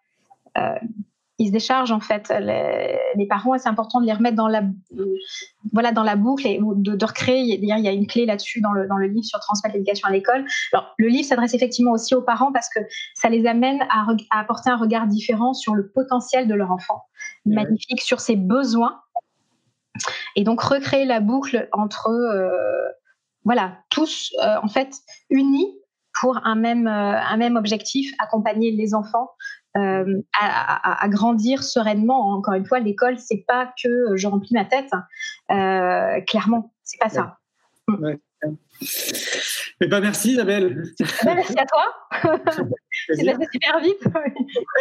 euh, 0.59 0.75
ils 1.41 1.47
se 1.47 1.53
déchargent 1.53 1.91
en 1.91 2.01
fait. 2.01 2.31
Les, 3.17 3.27
parents 3.27 3.55
et 3.55 3.59
c'est 3.59 3.69
important 3.69 4.01
de 4.01 4.07
les 4.07 4.13
remettre 4.13 4.37
dans 4.37 4.49
la 4.49 4.63
voilà 5.73 5.91
dans 5.91 6.03
la 6.03 6.17
boucle 6.17 6.47
et 6.47 6.59
de, 6.61 6.95
de 6.95 7.05
recréer. 7.05 7.59
Il 7.61 7.65
y 7.65 7.89
a 7.89 7.93
une 7.93 8.07
clé 8.07 8.27
là-dessus 8.27 8.61
dans 8.61 8.73
le, 8.73 8.87
dans 8.87 8.97
le 8.97 9.07
livre 9.07 9.25
sur 9.25 9.41
transmettre 9.41 9.75
l'éducation 9.75 10.07
à 10.07 10.13
l'école. 10.13 10.45
Alors 10.73 10.95
le 10.99 11.09
livre 11.09 11.27
s'adresse 11.27 11.55
effectivement 11.55 11.93
aussi 11.93 12.15
aux 12.15 12.23
parents 12.23 12.53
parce 12.53 12.69
que 12.69 12.81
ça 13.15 13.31
les 13.31 13.47
amène 13.47 13.81
à, 13.89 14.07
apporter 14.31 14.69
un 14.69 14.77
regard 14.77 15.07
différent 15.07 15.55
sur 15.55 15.75
le 15.75 15.91
potentiel 15.91 16.47
de 16.47 16.55
leur 16.55 16.71
enfant. 16.73 17.05
Magnifique 17.47 18.03
sur 18.03 18.21
ses 18.21 18.37
besoins. 18.37 19.01
Et 20.37 20.45
donc 20.45 20.61
recréer 20.61 21.07
la 21.07 21.21
boucle 21.21 21.69
entre 21.73 22.11
euh, 22.11 22.51
voilà 23.45 23.79
tous 23.89 24.33
euh, 24.43 24.57
en 24.63 24.69
fait 24.69 24.95
unis 25.31 25.75
pour 26.21 26.39
un 26.45 26.55
même, 26.55 26.87
euh, 26.87 27.19
un 27.19 27.37
même 27.37 27.57
objectif, 27.57 28.13
accompagner 28.19 28.73
les 28.73 28.95
enfants 28.95 29.31
euh, 29.77 30.21
à, 30.39 31.09
grandir 31.09 31.63
sereinement. 31.63 32.33
Encore 32.33 32.55
une 32.55 32.67
fois, 32.67 32.81
l'école, 32.81 33.19
c'est 33.19 33.45
pas 33.47 33.73
que 33.83 34.17
je 34.17 34.27
remplis 34.27 34.55
ma 34.55 34.65
tête. 34.65 34.91
Euh, 35.51 36.21
clairement, 36.23 36.73
c'est 36.83 36.99
pas 36.99 37.09
ça. 37.09 37.39
Mm. 37.87 38.15
Mais 39.81 39.89
pas 39.89 40.01
merci 40.01 40.33
Isabelle. 40.33 40.83
Ben, 41.25 41.37
merci 41.37 41.57
à 41.59 41.65
toi. 41.67 41.95
c'est 43.09 43.25
passé 43.25 43.47
super 43.53 43.81
vite. 43.81 44.05
ouais, 44.15 44.35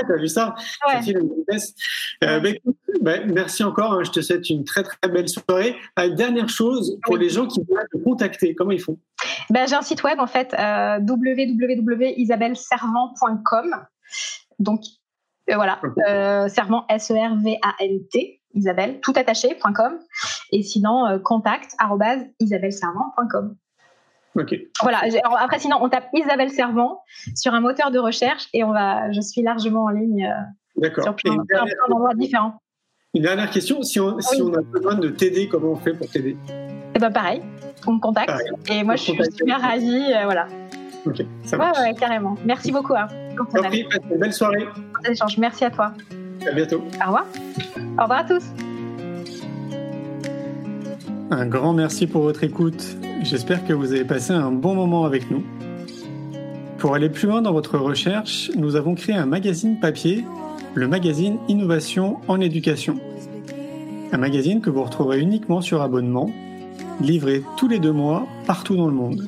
T'as 0.08 0.18
vu 0.18 0.28
ça? 0.28 0.56
Euh, 2.24 2.40
ben, 2.40 2.56
ben, 3.02 3.32
Merci 3.32 3.64
encore. 3.64 3.94
Hein. 3.94 4.04
je 4.04 4.12
te 4.12 4.22
souhaite 4.22 4.48
une 4.50 4.64
très 4.64 4.82
très 4.84 5.10
belle 5.10 5.30
soirée. 5.30 5.76
dernière 5.98 6.50
chose 6.50 6.98
pour 7.04 7.18
les 7.18 7.30
gens 7.30 7.48
qui 7.48 7.62
veulent 7.62 7.88
te 7.92 7.98
contacter, 7.98 8.56
comment 8.56 8.72
ils 8.72 8.82
font? 8.82 8.98
Ben, 9.50 9.68
J'ai 9.68 9.76
un 9.76 9.82
site 9.82 10.04
web 10.04 10.20
en 10.20 10.28
fait, 10.28 10.54
euh, 10.54 11.00
www.isabelleservant.com. 11.00 13.76
Donc, 14.60 14.82
euh, 15.50 15.56
voilà, 15.56 15.80
euh, 16.08 16.48
servant, 16.48 16.86
S-E-R-V-A-N-T, 16.90 18.42
Isabelle, 18.54 19.00
tout 19.02 19.14
attaché.com. 19.16 20.00
Et 20.52 20.64
sinon, 20.64 21.08
euh, 21.08 21.20
contact, 21.20 21.76
isabelleservant.com. 22.40 23.56
Ok. 24.36 24.56
Voilà. 24.82 25.02
après, 25.40 25.60
sinon, 25.60 25.78
on 25.82 25.90
tape 25.90 26.08
Isabelle 26.14 26.52
Servant 26.52 27.02
sur 27.36 27.54
un 27.54 27.62
moteur 27.62 27.90
de 27.90 28.00
recherche 28.00 28.48
et 28.54 28.64
on 28.64 28.72
va, 28.72 29.12
je 29.12 29.22
suis 29.22 29.42
largement 29.42 29.86
en 29.86 29.90
ligne 29.90 30.32
sur 31.02 31.16
plein, 31.16 31.36
d'endroits 31.90 32.14
différents. 32.14 32.62
Une 33.16 33.24
dernière 33.24 33.50
question, 33.50 33.82
si 33.82 34.00
on, 34.00 34.20
si 34.20 34.40
on 34.42 34.54
a 34.54 34.62
besoin 34.62 34.96
de 34.96 35.10
t'aider, 35.10 35.48
comment 35.50 35.72
on 35.72 35.76
fait 35.76 35.94
pour 35.94 36.08
t'aider? 36.08 36.38
Eh 36.94 37.00
ben 37.00 37.12
pareil, 37.12 37.42
on 37.88 37.94
me 37.94 38.00
contacte 38.00 38.32
et 38.70 38.84
moi 38.84 38.96
je 38.96 39.04
suis 39.04 39.18
super 39.36 39.62
ravie, 39.62 40.14
voilà. 40.26 40.48
Ok, 41.06 41.26
ça 41.44 41.58
marche. 41.58 41.78
Ouais, 41.78 41.86
ouais, 41.86 41.94
carrément. 41.94 42.36
Merci 42.46 42.72
beaucoup. 42.72 42.96
Hein, 42.96 43.08
une 44.12 44.18
belle 44.20 44.34
soirée. 44.34 44.68
Merci 45.38 45.66
à 45.66 45.72
toi. 45.72 45.94
À 46.48 46.52
bientôt. 46.52 46.84
Au 47.02 47.06
revoir. 47.06 47.26
Au 47.98 48.02
revoir 48.04 48.20
à 48.20 48.24
tous. 48.24 48.44
Un 51.32 51.46
grand 51.46 51.74
merci 51.74 52.08
pour 52.08 52.24
votre 52.24 52.44
écoute. 52.44 52.98
J'espère 53.24 53.66
que 53.66 53.74
vous 53.74 53.92
avez 53.92 54.04
passé 54.04 54.34
un 54.34 54.52
bon 54.52 54.76
moment 54.76 55.06
avec 55.06 55.30
nous. 55.30 55.44
Pour 56.78 56.96
aller 56.96 57.10
plus 57.10 57.28
loin 57.28 57.42
dans 57.42 57.52
votre 57.52 57.78
recherche, 57.78 58.52
nous 58.56 58.76
avons 58.76 58.96
créé 58.96 59.16
un 59.16 59.26
magazine 59.26 59.80
papier, 59.80 60.26
le 60.74 60.88
magazine 60.88 61.38
Innovation 61.48 62.18
en 62.28 62.40
éducation. 62.40 62.98
Un 64.12 64.18
magazine 64.18 64.62
que 64.62 64.70
vous 64.70 64.84
retrouverez 64.84 65.20
uniquement 65.20 65.62
sur 65.62 65.82
abonnement, 65.82 66.32
livré 67.02 67.44
tous 67.58 67.68
les 67.68 67.80
deux 67.80 67.92
mois 67.92 68.26
partout 68.48 68.76
dans 68.76 68.88
le 68.88 68.94
monde 68.94 69.28